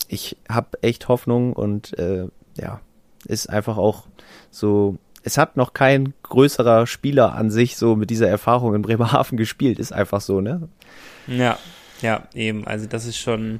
Ich 0.07 0.37
habe 0.49 0.81
echt 0.81 1.07
Hoffnung 1.07 1.53
und 1.53 1.97
äh, 1.99 2.25
ja, 2.57 2.81
ist 3.27 3.47
einfach 3.47 3.77
auch 3.77 4.07
so 4.49 4.97
es 5.24 5.38
hat 5.38 5.57
noch 5.57 5.74
kein 5.74 6.13
größerer 6.24 6.88
Spieler 6.88 7.34
an 7.36 7.51
sich 7.51 7.78
so 7.78 7.95
mit 7.95 8.09
dieser 8.09 8.28
Erfahrung 8.28 8.76
in 8.76 8.82
Bremerhaven 8.82 9.38
gespielt, 9.38 9.80
ist 9.80 9.91
einfach 9.91 10.22
so, 10.22 10.41
ne? 10.41 10.70
Ja, 11.28 11.57
ja, 12.01 12.28
eben. 12.34 12.65
Also 12.65 12.88
das 12.88 13.05
ist 13.05 13.17
schon, 13.17 13.59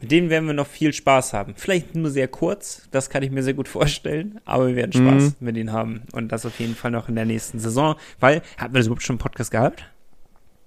mit 0.00 0.10
denen 0.10 0.30
werden 0.30 0.46
wir 0.46 0.54
noch 0.54 0.66
viel 0.66 0.92
Spaß 0.92 1.32
haben. 1.32 1.54
Vielleicht 1.56 1.94
nur 1.94 2.10
sehr 2.10 2.28
kurz, 2.28 2.88
das 2.90 3.10
kann 3.10 3.22
ich 3.22 3.30
mir 3.30 3.42
sehr 3.42 3.54
gut 3.54 3.68
vorstellen, 3.68 4.40
aber 4.44 4.68
wir 4.68 4.76
werden 4.76 4.92
Spaß 4.92 5.22
mhm. 5.22 5.46
mit 5.46 5.56
ihnen 5.56 5.72
haben. 5.72 6.02
Und 6.12 6.32
das 6.32 6.46
auf 6.46 6.58
jeden 6.58 6.74
Fall 6.74 6.90
noch 6.90 7.08
in 7.08 7.14
der 7.14 7.24
nächsten 7.24 7.58
Saison. 7.58 7.96
Weil, 8.18 8.42
hatten 8.56 8.74
wir 8.74 8.80
das 8.80 8.86
überhaupt 8.86 9.02
schon 9.02 9.14
einen 9.14 9.20
Podcast 9.20 9.50
gehabt? 9.50 9.84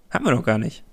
Haben 0.10 0.26
wir 0.26 0.32
noch 0.32 0.46
gar 0.46 0.58
nicht. 0.58 0.84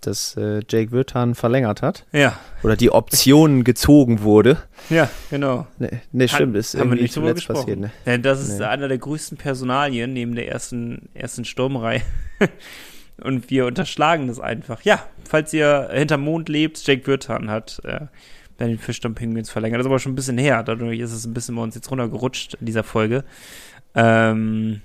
Dass 0.00 0.36
äh, 0.36 0.60
Jake 0.68 0.92
Wirtan 0.92 1.34
verlängert 1.34 1.82
hat. 1.82 2.06
Ja. 2.12 2.38
Oder 2.62 2.76
die 2.76 2.90
Option 2.90 3.64
gezogen 3.64 4.22
wurde. 4.22 4.58
Ja, 4.90 5.10
genau. 5.28 5.66
Ne, 5.78 6.02
ne 6.12 6.28
stimmt, 6.28 6.56
ist 6.56 6.74
haben 6.78 6.92
irgendwie 6.92 7.10
zuletzt 7.10 7.48
passiert. 7.48 7.80
Ne? 7.80 7.90
Ja, 8.06 8.16
das 8.18 8.40
ist 8.40 8.58
nee. 8.58 8.64
einer 8.64 8.86
der 8.86 8.98
größten 8.98 9.38
Personalien 9.38 10.12
neben 10.12 10.34
der 10.34 10.48
ersten, 10.48 11.08
ersten 11.14 11.44
Sturmreihe. 11.44 12.02
Und 13.20 13.50
wir 13.50 13.66
unterschlagen 13.66 14.28
das 14.28 14.38
einfach. 14.38 14.82
Ja, 14.82 15.04
falls 15.28 15.52
ihr 15.52 15.90
hinterm 15.92 16.20
Mond 16.20 16.48
lebt, 16.48 16.86
Jake 16.86 17.04
Wirtan 17.08 17.50
hat 17.50 17.80
äh, 17.84 18.06
bei 18.58 18.66
den 18.66 18.78
Fischdamm 18.78 19.14
Penguins 19.14 19.50
verlängert. 19.50 19.78
Das 19.78 19.86
ist 19.86 19.90
aber 19.90 19.98
schon 19.98 20.12
ein 20.12 20.16
bisschen 20.16 20.38
her. 20.38 20.62
Dadurch 20.62 21.00
ist 21.00 21.12
es 21.12 21.24
ein 21.24 21.34
bisschen 21.34 21.56
bei 21.56 21.62
uns 21.62 21.74
jetzt 21.74 21.90
runtergerutscht 21.90 22.54
in 22.54 22.66
dieser 22.66 22.84
Folge. 22.84 23.24
Ähm, 23.94 24.82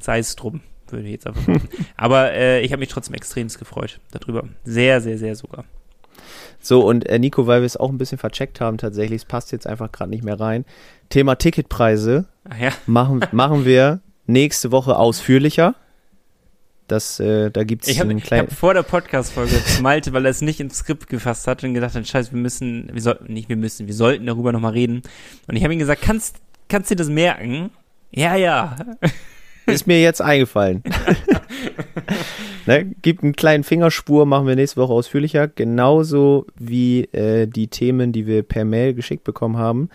sei 0.00 0.18
es 0.18 0.36
drum, 0.36 0.60
würde 0.92 1.06
ich 1.06 1.12
jetzt 1.12 1.26
einfach 1.26 1.42
sagen. 1.42 1.68
Aber 1.96 2.32
äh, 2.32 2.60
ich 2.62 2.72
habe 2.72 2.80
mich 2.80 2.88
trotzdem 2.88 3.14
extremst 3.14 3.58
gefreut 3.58 4.00
darüber. 4.10 4.44
Sehr, 4.64 5.00
sehr, 5.00 5.18
sehr 5.18 5.34
sogar. 5.34 5.64
So, 6.60 6.86
und 6.86 7.08
äh, 7.08 7.18
Nico, 7.18 7.46
weil 7.46 7.60
wir 7.60 7.66
es 7.66 7.76
auch 7.76 7.90
ein 7.90 7.98
bisschen 7.98 8.18
vercheckt 8.18 8.60
haben 8.60 8.78
tatsächlich, 8.78 9.22
es 9.22 9.24
passt 9.24 9.52
jetzt 9.52 9.66
einfach 9.66 9.92
gerade 9.92 10.10
nicht 10.10 10.24
mehr 10.24 10.38
rein. 10.38 10.64
Thema 11.08 11.36
Ticketpreise 11.36 12.26
ja. 12.60 12.72
machen, 12.86 13.24
machen 13.32 13.64
wir 13.64 14.00
nächste 14.26 14.72
Woche 14.72 14.96
ausführlicher. 14.96 15.74
Das, 16.88 17.20
äh, 17.20 17.50
da 17.50 17.64
gibt's 17.64 17.86
Ich 17.86 18.00
habe 18.00 18.10
einen 18.10 18.20
kleinen. 18.20 18.48
hab 18.48 18.56
vor 18.56 18.72
der 18.72 18.82
Podcast-Folge 18.82 19.60
Malte, 19.82 20.14
weil 20.14 20.24
er 20.24 20.30
es 20.30 20.40
nicht 20.40 20.58
ins 20.58 20.78
Skript 20.78 21.06
gefasst 21.08 21.46
hat 21.46 21.62
und 21.62 21.74
gedacht 21.74 21.94
hat, 21.94 22.06
scheiße, 22.06 22.32
wir 22.32 22.38
müssen, 22.40 22.88
wir 22.92 23.02
sollten, 23.02 23.32
nicht 23.32 23.50
wir 23.50 23.56
müssen, 23.56 23.86
wir 23.86 23.94
sollten 23.94 24.24
darüber 24.24 24.52
nochmal 24.52 24.72
reden. 24.72 25.02
Und 25.46 25.56
ich 25.56 25.64
habe 25.64 25.74
ihm 25.74 25.78
gesagt, 25.78 26.00
kannst, 26.00 26.36
kannst 26.68 26.90
du 26.90 26.94
dir 26.94 27.00
das 27.00 27.10
merken? 27.10 27.70
Ja, 28.10 28.36
ja. 28.36 28.76
Ist 29.68 29.86
mir 29.86 30.00
jetzt 30.00 30.20
eingefallen. 30.20 30.82
ne, 32.66 32.86
gibt 33.02 33.22
einen 33.22 33.34
kleinen 33.34 33.64
Fingerspur, 33.64 34.26
machen 34.26 34.46
wir 34.46 34.56
nächste 34.56 34.80
Woche 34.80 34.92
ausführlicher. 34.92 35.48
Genauso 35.48 36.46
wie 36.58 37.04
äh, 37.12 37.46
die 37.46 37.68
Themen, 37.68 38.12
die 38.12 38.26
wir 38.26 38.42
per 38.42 38.64
Mail 38.64 38.94
geschickt 38.94 39.24
bekommen 39.24 39.56
haben 39.56 39.88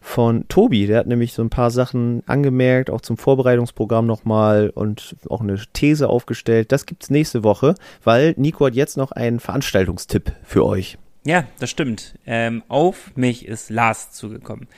von 0.00 0.48
Tobi. 0.48 0.86
Der 0.86 0.98
hat 0.98 1.06
nämlich 1.06 1.32
so 1.32 1.42
ein 1.42 1.50
paar 1.50 1.70
Sachen 1.70 2.22
angemerkt, 2.26 2.90
auch 2.90 3.00
zum 3.00 3.16
Vorbereitungsprogramm 3.16 4.06
nochmal 4.06 4.70
und 4.70 5.16
auch 5.28 5.40
eine 5.40 5.60
These 5.72 6.08
aufgestellt. 6.08 6.72
Das 6.72 6.86
gibt's 6.86 7.10
nächste 7.10 7.44
Woche, 7.44 7.74
weil 8.02 8.34
Nico 8.36 8.66
hat 8.66 8.74
jetzt 8.74 8.96
noch 8.96 9.12
einen 9.12 9.40
Veranstaltungstipp 9.40 10.32
für 10.42 10.64
euch. 10.64 10.98
Ja, 11.24 11.44
das 11.58 11.68
stimmt. 11.68 12.14
Ähm, 12.26 12.62
auf 12.68 13.14
mich 13.14 13.46
ist 13.46 13.68
Lars 13.68 14.10
zugekommen. 14.12 14.68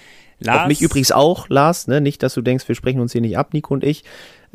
Lars, 0.42 0.62
Auf 0.62 0.68
mich 0.68 0.82
übrigens 0.82 1.12
auch, 1.12 1.48
Lars, 1.48 1.86
ne? 1.86 2.00
Nicht, 2.00 2.22
dass 2.22 2.34
du 2.34 2.42
denkst, 2.42 2.68
wir 2.68 2.74
sprechen 2.74 3.00
uns 3.00 3.12
hier 3.12 3.20
nicht 3.20 3.38
ab, 3.38 3.52
Nico 3.52 3.74
und 3.74 3.84
ich. 3.84 4.04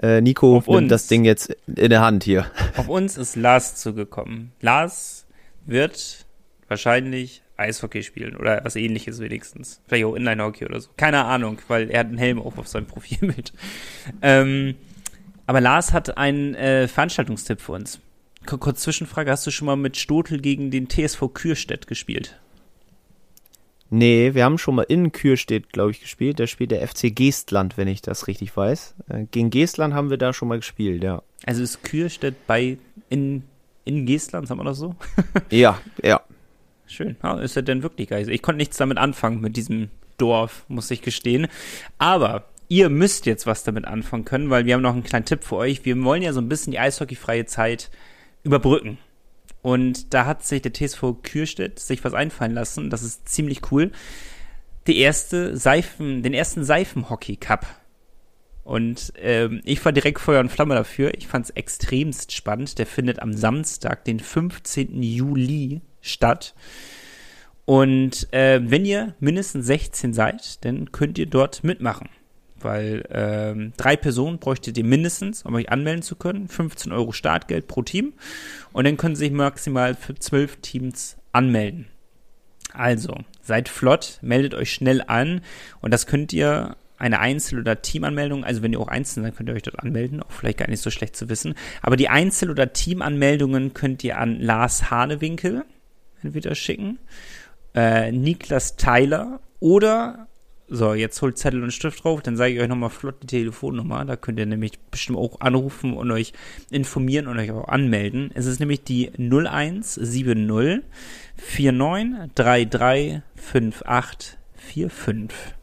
Äh, 0.02 0.22
Nico 0.22 0.58
Auf 0.58 0.68
nimmt 0.68 0.84
uns. 0.84 0.90
das 0.90 1.08
Ding 1.08 1.26
jetzt 1.26 1.56
in 1.68 1.90
der 1.90 2.02
Hand 2.02 2.24
hier. 2.24 2.46
Auf 2.76 2.88
uns 2.88 3.18
ist 3.18 3.36
Lars 3.36 3.76
zugekommen. 3.76 4.52
Lars 4.62 5.26
wird 5.66 6.26
wahrscheinlich 6.68 7.42
Eishockey 7.58 8.04
spielen 8.04 8.36
oder 8.36 8.62
was 8.64 8.76
ähnliches 8.76 9.20
wenigstens. 9.20 9.82
Vielleicht 9.88 10.06
auch 10.06 10.16
Inline-Hockey 10.16 10.66
oder 10.66 10.80
so. 10.80 10.90
Keine 10.96 11.26
Ahnung, 11.26 11.58
weil 11.68 11.90
er 11.90 12.02
hat 12.02 12.08
einen 12.08 12.20
Helm 12.20 12.42
auch 12.42 12.58
auf 12.58 12.68
seinem 12.68 12.86
Profilbild. 12.86 13.54
Ähm, 14.22 14.76
aber 15.48 15.62
Lars 15.62 15.94
hat 15.94 16.18
einen 16.18 16.56
äh, 16.56 16.88
Veranstaltungstipp 16.88 17.62
für 17.62 17.74
uns. 17.74 18.00
Kurz 18.46 18.82
Zwischenfrage, 18.82 19.32
hast 19.32 19.46
du 19.46 19.52
schon 19.52 19.66
mal 19.66 19.76
mit 19.76 19.98
Stotel 19.98 20.40
gegen 20.40 20.72
den 20.72 20.88
TSV 20.90 21.34
Kürstedt 21.34 21.88
gespielt? 21.88 22.40
Nee, 23.90 24.34
wir 24.34 24.44
haben 24.44 24.58
schon 24.58 24.76
mal 24.76 24.84
in 24.84 25.12
Kürstedt, 25.12 25.72
glaube 25.72 25.92
ich, 25.92 26.02
gespielt. 26.02 26.40
Da 26.40 26.48
spielt 26.48 26.72
der 26.72 26.86
FC 26.86 27.16
Geestland, 27.16 27.78
wenn 27.78 27.88
ich 27.88 28.02
das 28.02 28.28
richtig 28.28 28.56
weiß. 28.56 28.96
Äh, 29.10 29.26
gegen 29.32 29.50
Geestland 29.50 29.94
haben 29.94 30.10
wir 30.10 30.18
da 30.18 30.34
schon 30.34 30.50
mal 30.50 30.58
gespielt, 30.58 31.04
ja. 31.04 31.24
Also 31.46 31.64
ist 31.64 31.84
Kürstedt 31.84 32.48
bei 32.48 32.78
in, 33.10 33.44
in 33.86 34.06
Geestland, 34.06 34.48
sagen 34.48 34.60
wir 34.60 34.66
das 34.66 34.78
so? 34.78 34.96
Ja, 35.50 35.80
ja. 36.04 36.22
Schön. 36.86 37.16
Ja, 37.24 37.40
ist 37.40 37.56
er 37.56 37.64
denn 37.64 37.84
wirklich 37.84 38.10
geil? 38.10 38.30
Ich 38.30 38.42
konnte 38.42 38.58
nichts 38.58 38.78
damit 38.78 38.98
anfangen 38.98 39.42
mit 39.42 39.58
diesem 39.58 39.90
Dorf, 40.18 40.66
muss 40.68 40.92
ich 40.92 41.02
gestehen. 41.02 41.48
Aber 41.98 42.46
ihr 42.70 42.90
müsst 42.90 43.26
jetzt 43.26 43.46
was 43.46 43.64
damit 43.64 43.86
anfangen 43.86 44.26
können, 44.26 44.50
weil 44.50 44.66
wir 44.66 44.74
haben 44.74 44.82
noch 44.82 44.94
einen 44.94 45.04
kleinen 45.04 45.26
Tipp 45.26 45.44
für 45.44 45.58
euch. 45.58 45.86
Wir 45.86 46.02
wollen 46.04 46.22
ja 46.22 46.34
so 46.34 46.42
ein 46.42 46.50
bisschen 46.50 46.72
die 46.72 46.80
eishockeyfreie 46.80 47.46
Zeit 47.46 47.90
überbrücken. 48.44 48.98
Und 49.62 50.14
da 50.14 50.26
hat 50.26 50.46
sich 50.46 50.62
der 50.62 50.74
TSV 50.74 51.22
Kürstedt 51.24 51.80
sich 51.80 52.04
was 52.04 52.14
einfallen 52.14 52.54
lassen. 52.54 52.90
Das 52.90 53.04
ist 53.04 53.28
ziemlich 53.28 53.72
cool. 53.72 53.92
Die 54.88 55.00
erste 55.00 55.58
Seifen, 55.58 56.24
den 56.24 56.34
ersten 56.34 56.64
Seifenhockey 56.64 57.36
Cup. 57.36 57.66
Und 58.64 59.14
ähm, 59.18 59.62
ich 59.64 59.84
war 59.86 59.92
direkt 59.92 60.20
Feuer 60.20 60.40
und 60.42 60.52
Flamme 60.52 60.76
dafür. 60.76 61.14
Ich 61.18 61.28
fand 61.28 61.46
es 61.46 61.52
extremst 61.52 62.34
spannend. 62.34 62.78
Der 62.80 62.86
findet 62.86 63.22
am 63.22 63.34
Samstag, 63.34 64.04
den 64.06 64.20
15. 64.20 65.02
Juli 65.02 65.82
statt. 66.02 66.54
Und 67.66 68.32
äh, 68.34 68.62
wenn 68.64 68.86
ihr 68.86 69.16
mindestens 69.20 69.66
16 69.68 70.14
seid, 70.14 70.64
dann 70.66 70.92
könnt 70.92 71.18
ihr 71.18 71.26
dort 71.26 71.64
mitmachen. 71.64 72.10
Weil 72.60 73.06
ähm, 73.12 73.74
drei 73.78 73.96
Personen 73.96 74.40
bräuchtet 74.40 74.78
ihr 74.78 74.84
mindestens, 74.84 75.44
um 75.44 75.54
euch 75.56 75.70
anmelden 75.70 76.02
zu 76.02 76.16
können. 76.16 76.48
15 76.48 76.92
Euro 76.92 77.12
Startgeld 77.12 77.68
pro 77.68 77.84
Team. 77.84 78.14
Und 78.74 78.86
dann 78.86 78.98
können 78.98 79.16
sich 79.16 79.32
maximal 79.32 79.96
für 79.96 80.16
12 80.16 80.58
Teams 80.58 81.18
anmelden. 81.32 81.88
Also, 82.74 83.16
seid 83.42 83.70
flott, 83.70 84.20
meldet 84.22 84.54
euch 84.54 84.72
schnell 84.72 85.04
an. 85.06 85.42
Und 85.82 85.94
das 85.94 86.08
könnt 86.08 86.34
ihr 86.34 86.76
eine 86.98 87.20
Einzel- 87.20 87.60
oder 87.60 87.82
Teamanmeldung, 87.82 88.44
also 88.44 88.62
wenn 88.64 88.74
ihr 88.74 88.80
auch 88.80 88.88
einzeln 88.88 89.24
seid, 89.24 89.36
könnt 89.36 89.50
ihr 89.50 89.56
euch 89.56 89.64
dort 89.64 89.80
anmelden, 89.80 90.24
auch 90.24 90.32
vielleicht 90.32 90.58
gar 90.58 90.68
nicht 90.68 90.82
so 90.82 90.90
schlecht 90.90 91.16
zu 91.16 91.30
wissen. 91.30 91.56
Aber 91.82 91.96
die 91.96 92.10
Einzel- 92.10 92.50
oder 92.50 92.74
Teamanmeldungen 92.74 93.74
könnt 93.74 94.04
ihr 94.04 94.18
an 94.18 94.40
Lars 94.40 94.90
Hanewinkel 94.90 95.64
entweder 96.24 96.56
schicken, 96.56 96.98
äh, 97.76 98.12
Niklas 98.12 98.76
Tyler 98.76 99.40
oder, 99.60 100.28
so, 100.70 100.94
jetzt 100.94 101.22
holt 101.22 101.38
Zettel 101.38 101.64
und 101.64 101.72
Stift 101.72 102.04
drauf, 102.04 102.22
dann 102.22 102.36
sage 102.36 102.54
ich 102.54 102.60
euch 102.60 102.68
nochmal 102.68 102.90
flott 102.90 103.24
die 103.24 103.28
Telefonnummer, 103.28 104.04
da 104.04 104.18
könnt 104.18 104.40
ihr 104.40 104.46
nämlich 104.46 104.78
bestimmt 104.92 105.18
auch 105.18 105.40
anrufen 105.40 105.94
und 105.94 106.12
euch 106.12 106.34
informieren 106.70 107.28
und 107.28 107.40
euch 107.40 107.52
auch 107.52 107.70
anmelden. 107.70 108.32
Es 108.34 108.46
ist 108.46 108.60
nämlich 108.60 108.84
die 108.84 109.10
0170 109.18 110.84
4933 111.38 113.22
5845. 113.36 115.56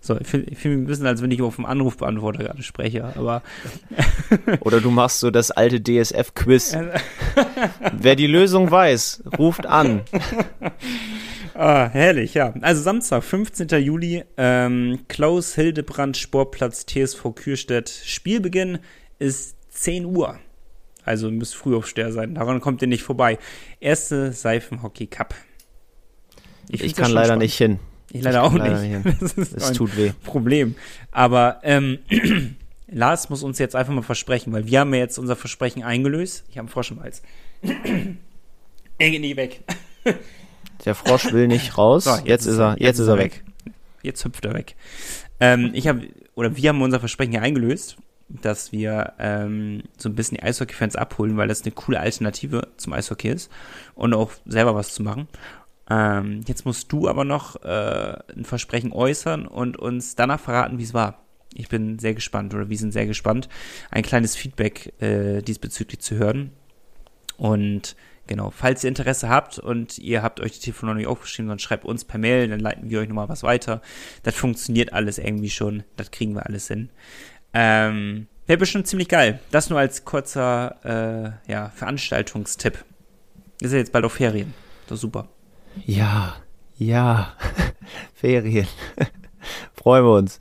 So, 0.00 0.16
ich 0.18 0.28
fühle 0.28 0.54
fühl 0.54 0.76
mich 0.76 0.84
ein 0.84 0.86
bisschen, 0.86 1.06
als 1.06 1.20
wenn 1.20 1.32
ich 1.32 1.42
auf 1.42 1.56
dem 1.56 1.66
Anrufbeantworter 1.66 2.44
gerade 2.44 2.62
spreche, 2.62 3.16
aber 3.16 3.42
Oder 4.60 4.80
du 4.80 4.90
machst 4.90 5.20
so 5.20 5.30
das 5.30 5.50
alte 5.50 5.82
DSF-Quiz. 5.82 6.76
Wer 7.92 8.16
die 8.16 8.26
Lösung 8.26 8.70
weiß, 8.70 9.24
ruft 9.38 9.66
an. 9.66 10.02
Ah, 11.58 11.90
herrlich, 11.90 12.34
ja. 12.34 12.54
Also 12.60 12.82
Samstag, 12.82 13.24
15. 13.24 13.66
Juli, 13.82 14.22
ähm, 14.36 15.00
Klaus 15.08 15.56
Hildebrand 15.56 16.16
Sportplatz 16.16 16.86
TSV 16.86 17.32
Kürstedt. 17.34 17.90
Spielbeginn 18.04 18.78
ist 19.18 19.56
10 19.70 20.04
Uhr. 20.04 20.38
Also 21.04 21.32
müsst 21.32 21.56
Frühaufsteher 21.56 22.12
sein. 22.12 22.36
Daran 22.36 22.60
kommt 22.60 22.80
ihr 22.82 22.86
nicht 22.86 23.02
vorbei. 23.02 23.38
Erste 23.80 24.30
Seifenhockey 24.30 25.08
Cup. 25.08 25.34
Ich, 26.68 26.80
ja 26.80 26.92
kann 26.92 27.10
leider 27.10 27.26
spannend. 27.26 27.42
nicht 27.42 27.58
hin. 27.58 27.80
Ich 28.12 28.22
leider 28.22 28.38
ich 28.38 28.44
auch 28.44 28.54
leider 28.54 28.80
nicht. 28.80 29.04
nicht 29.04 29.20
Das 29.20 29.32
ist 29.32 29.56
Es 29.56 29.64
ein 29.64 29.74
tut 29.74 29.96
weh. 29.96 30.12
Problem. 30.22 30.76
Aber 31.10 31.58
ähm, 31.64 31.98
Lars 32.86 33.30
muss 33.30 33.42
uns 33.42 33.58
jetzt 33.58 33.74
einfach 33.74 33.92
mal 33.92 34.02
versprechen, 34.02 34.52
weil 34.52 34.68
wir 34.68 34.78
haben 34.78 34.94
ja 34.94 35.00
jetzt 35.00 35.18
unser 35.18 35.34
Versprechen 35.34 35.82
eingelöst. 35.82 36.44
Ich 36.50 36.56
habe 36.56 36.66
einen 36.66 36.68
Frosch 36.68 36.92
im 36.92 37.00
Hals. 37.00 37.20
er 37.62 39.10
geht 39.10 39.20
nicht 39.20 39.36
weg. 39.36 39.64
Der 40.84 40.94
Frosch 40.94 41.32
will 41.32 41.48
nicht 41.48 41.78
raus. 41.78 42.04
So, 42.04 42.16
jetzt, 42.24 42.46
ist 42.46 42.58
er, 42.58 42.76
jetzt, 42.78 42.98
ist 42.98 43.08
er 43.08 43.18
weg. 43.18 43.44
Jetzt 44.02 44.24
hüpft 44.24 44.44
er 44.44 44.54
weg. 44.54 44.76
Ähm, 45.40 45.70
ich 45.74 45.88
habe, 45.88 46.08
oder 46.34 46.56
wir 46.56 46.68
haben 46.68 46.82
unser 46.82 47.00
Versprechen 47.00 47.32
ja 47.32 47.40
eingelöst, 47.40 47.96
dass 48.28 48.72
wir 48.72 49.14
ähm, 49.18 49.82
so 49.96 50.08
ein 50.08 50.14
bisschen 50.14 50.36
die 50.36 50.42
Eishockey-Fans 50.42 50.96
abholen, 50.96 51.36
weil 51.36 51.48
das 51.48 51.62
eine 51.62 51.72
coole 51.72 52.00
Alternative 52.00 52.68
zum 52.76 52.92
Eishockey 52.92 53.28
ist 53.28 53.50
und 53.94 54.14
auch 54.14 54.32
selber 54.46 54.74
was 54.74 54.94
zu 54.94 55.02
machen. 55.02 55.28
Ähm, 55.90 56.42
jetzt 56.46 56.66
musst 56.66 56.92
du 56.92 57.08
aber 57.08 57.24
noch 57.24 57.62
äh, 57.62 58.16
ein 58.36 58.44
Versprechen 58.44 58.92
äußern 58.92 59.46
und 59.46 59.78
uns 59.78 60.14
danach 60.14 60.40
verraten, 60.40 60.78
wie 60.78 60.82
es 60.82 60.94
war. 60.94 61.22
Ich 61.54 61.68
bin 61.68 61.98
sehr 61.98 62.14
gespannt 62.14 62.54
oder 62.54 62.68
wir 62.68 62.76
sind 62.76 62.92
sehr 62.92 63.06
gespannt, 63.06 63.48
ein 63.90 64.02
kleines 64.02 64.36
Feedback 64.36 64.92
äh, 65.00 65.40
diesbezüglich 65.40 66.00
zu 66.00 66.16
hören. 66.16 66.52
Und 67.38 67.96
genau, 68.26 68.50
falls 68.50 68.84
ihr 68.84 68.88
Interesse 68.88 69.30
habt 69.30 69.58
und 69.58 69.96
ihr 69.98 70.22
habt 70.22 70.40
euch 70.40 70.52
die 70.52 70.60
Telefonnummer 70.60 70.98
nicht 70.98 71.06
aufgeschrieben, 71.06 71.48
dann 71.48 71.58
schreibt 71.58 71.86
uns 71.86 72.04
per 72.04 72.18
Mail, 72.18 72.48
dann 72.48 72.60
leiten 72.60 72.90
wir 72.90 73.00
euch 73.00 73.08
nochmal 73.08 73.30
was 73.30 73.42
weiter. 73.42 73.80
Das 74.24 74.34
funktioniert 74.34 74.92
alles 74.92 75.16
irgendwie 75.16 75.50
schon, 75.50 75.84
das 75.96 76.10
kriegen 76.10 76.34
wir 76.34 76.44
alles 76.44 76.68
hin. 76.68 76.90
Ähm, 77.54 78.26
Wäre 78.46 78.58
bestimmt 78.58 78.86
ziemlich 78.86 79.08
geil. 79.08 79.40
Das 79.50 79.70
nur 79.70 79.78
als 79.78 80.04
kurzer 80.04 81.36
äh, 81.46 81.50
ja, 81.50 81.70
Veranstaltungstipp. 81.70 82.84
Ist 83.60 83.72
ja 83.72 83.78
jetzt 83.78 83.92
bald 83.92 84.04
auf 84.04 84.14
Ferien. 84.14 84.54
Das 84.86 84.96
ist 84.96 85.02
super. 85.02 85.28
Ja, 85.84 86.36
ja. 86.76 87.34
Ferien. 88.14 88.66
Freuen 89.74 90.04
wir 90.04 90.14
uns. 90.14 90.40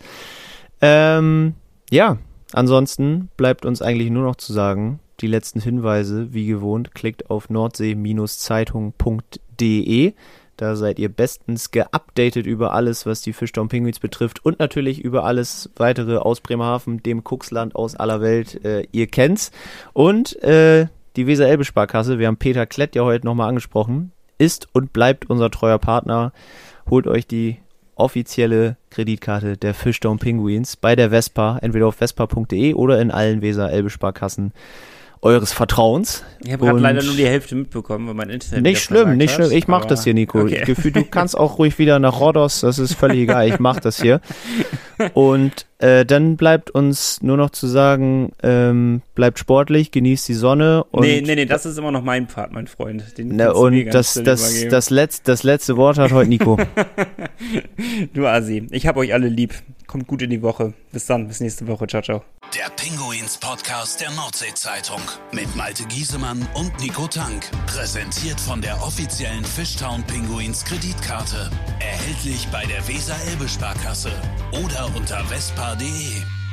Ähm, 0.82 1.56
ja, 1.89 2.18
ansonsten 2.54 3.30
bleibt 3.38 3.66
uns 3.66 3.82
eigentlich 3.82 4.10
nur 4.10 4.24
noch 4.24 4.36
zu 4.36 4.54
sagen, 4.54 5.00
die 5.20 5.28
letzten 5.28 5.61
Hinweise, 5.61 6.34
wie 6.34 6.45
gewohnt, 6.45 6.93
klickt 6.93 7.30
auf 7.30 7.49
nordsee-zeitung.de. 7.49 10.13
Da 10.57 10.76
seid 10.76 10.97
ihr 10.97 11.09
bestens 11.09 11.70
geupdatet 11.70 12.47
über 12.47 12.74
alles, 12.74 13.05
was 13.05 13.22
die 13.22 13.34
Fischtown 13.34 13.70
Penguins 13.70 13.99
betrifft 13.99 14.43
und 14.43 14.57
natürlich 14.57 15.03
über 15.03 15.24
alles 15.24 15.70
weitere 15.76 16.18
aus 16.18 16.41
Bremerhaven, 16.41 17.03
dem 17.03 17.24
Kuxland 17.24 17.76
aus 17.76 17.95
aller 17.95 18.22
Welt. 18.22 18.65
Äh, 18.65 18.88
ihr 18.91 19.05
kennt's. 19.05 19.51
Und 19.93 20.41
äh, 20.41 20.88
die 21.15 21.28
Weser-Elbe-Sparkasse, 21.28 22.18
wir 22.18 22.28
haben 22.28 22.38
Peter 22.38 22.65
Klett 22.65 22.95
ja 22.95 23.03
heute 23.03 23.26
nochmal 23.26 23.49
angesprochen, 23.49 24.11
ist 24.39 24.68
und 24.74 24.93
bleibt 24.93 25.30
unser 25.30 25.51
treuer 25.51 25.78
Partner. 25.78 26.34
Holt 26.89 27.05
euch 27.05 27.28
die 27.28 27.57
offizielle 27.95 28.78
Kreditkarte 28.89 29.57
der 29.57 29.74
Fishtown 29.74 30.20
Penguins 30.20 30.76
bei 30.76 30.95
der 30.95 31.11
Vespa, 31.11 31.59
entweder 31.61 31.88
auf 31.88 31.95
vespa.de 31.95 32.74
oder 32.74 33.01
in 33.01 33.11
allen 33.11 33.41
Weser-Elbe-Sparkassen 33.41 34.53
eures 35.22 35.53
Vertrauens. 35.53 36.24
Ich 36.43 36.53
habe 36.53 36.65
gerade 36.65 36.80
leider 36.80 37.03
nur 37.03 37.15
die 37.15 37.26
Hälfte 37.26 37.55
mitbekommen, 37.55 38.07
weil 38.07 38.13
mein 38.13 38.30
Internet 38.30 38.63
Nicht 38.63 38.82
schlimm, 38.82 39.18
nicht 39.18 39.34
schlimm. 39.34 39.51
Ich 39.51 39.68
mache 39.68 39.88
das 39.88 40.03
hier, 40.03 40.13
Nico. 40.13 40.41
Okay. 40.41 40.63
Gefühl, 40.65 40.91
du 40.91 41.03
kannst 41.03 41.38
auch 41.38 41.57
ruhig 41.57 41.80
wieder 41.80 41.99
nach 41.99 42.20
Rodos, 42.20 42.61
das 42.61 42.80
ist 42.80 42.93
völlig 42.93 43.20
egal. 43.20 43.47
Ich 43.47 43.59
mache 43.59 43.82
das 43.82 44.01
hier. 44.01 44.22
Und 45.13 45.65
äh, 45.80 46.05
dann 46.05 46.38
bleibt 46.38 46.71
uns 46.71 47.21
nur 47.21 47.38
noch 47.38 47.51
zu 47.51 47.67
sagen, 47.67 48.32
ähm, 48.41 49.01
bleibt 49.13 49.38
sportlich, 49.38 49.91
genießt 49.91 50.28
die 50.28 50.34
Sonne. 50.34 50.84
Und 50.86 51.01
nee, 51.01 51.21
nee, 51.21 51.36
nee, 51.36 51.45
das 51.45 51.65
ist 51.65 51.78
immer 51.78 51.91
noch 51.91 52.01
mein 52.01 52.28
Part, 52.28 52.51
mein 52.51 52.67
Freund. 52.67 53.17
Den 53.17 53.36
ne, 53.36 53.53
und 53.53 53.86
das, 53.86 54.15
das, 54.15 54.65
das, 54.69 54.89
Letz-, 54.89 55.21
das 55.23 55.43
letzte 55.43 55.78
Wort 55.78 55.99
hat 55.99 56.11
heute 56.11 56.30
Nico. 56.30 56.57
du 58.13 58.25
Asi, 58.25 58.67
ich 58.71 58.88
hab 58.88 58.97
euch 58.97 59.13
alle 59.13 59.28
lieb. 59.28 59.53
Kommt 59.86 60.07
gut 60.07 60.21
in 60.21 60.32
die 60.32 60.41
Woche. 60.41 60.73
Bis 60.91 61.05
dann, 61.05 61.28
bis 61.28 61.39
nächste 61.39 61.65
Woche. 61.67 61.88
Ciao, 61.88 62.01
ciao. 62.01 62.23
Der 62.53 62.69
Pinguins 62.75 63.38
Podcast 63.38 64.01
der 64.01 64.11
Nordsee-Zeitung 64.11 65.01
mit 65.32 65.53
Malte 65.55 65.84
Giesemann 65.86 66.45
und 66.55 66.78
Nico 66.82 67.07
Tank. 67.07 67.49
Präsentiert 67.67 68.39
von 68.39 68.61
der 68.61 68.82
offiziellen 68.82 69.45
Fishtown 69.45 70.03
Pinguins 70.03 70.65
Kreditkarte. 70.65 71.49
Erhältlich 71.80 72.47
bei 72.51 72.65
der 72.65 72.86
Weser-Elbe-Sparkasse 72.88 74.11
oder 74.51 74.89
unter 74.95 75.30
AD. 75.68 76.47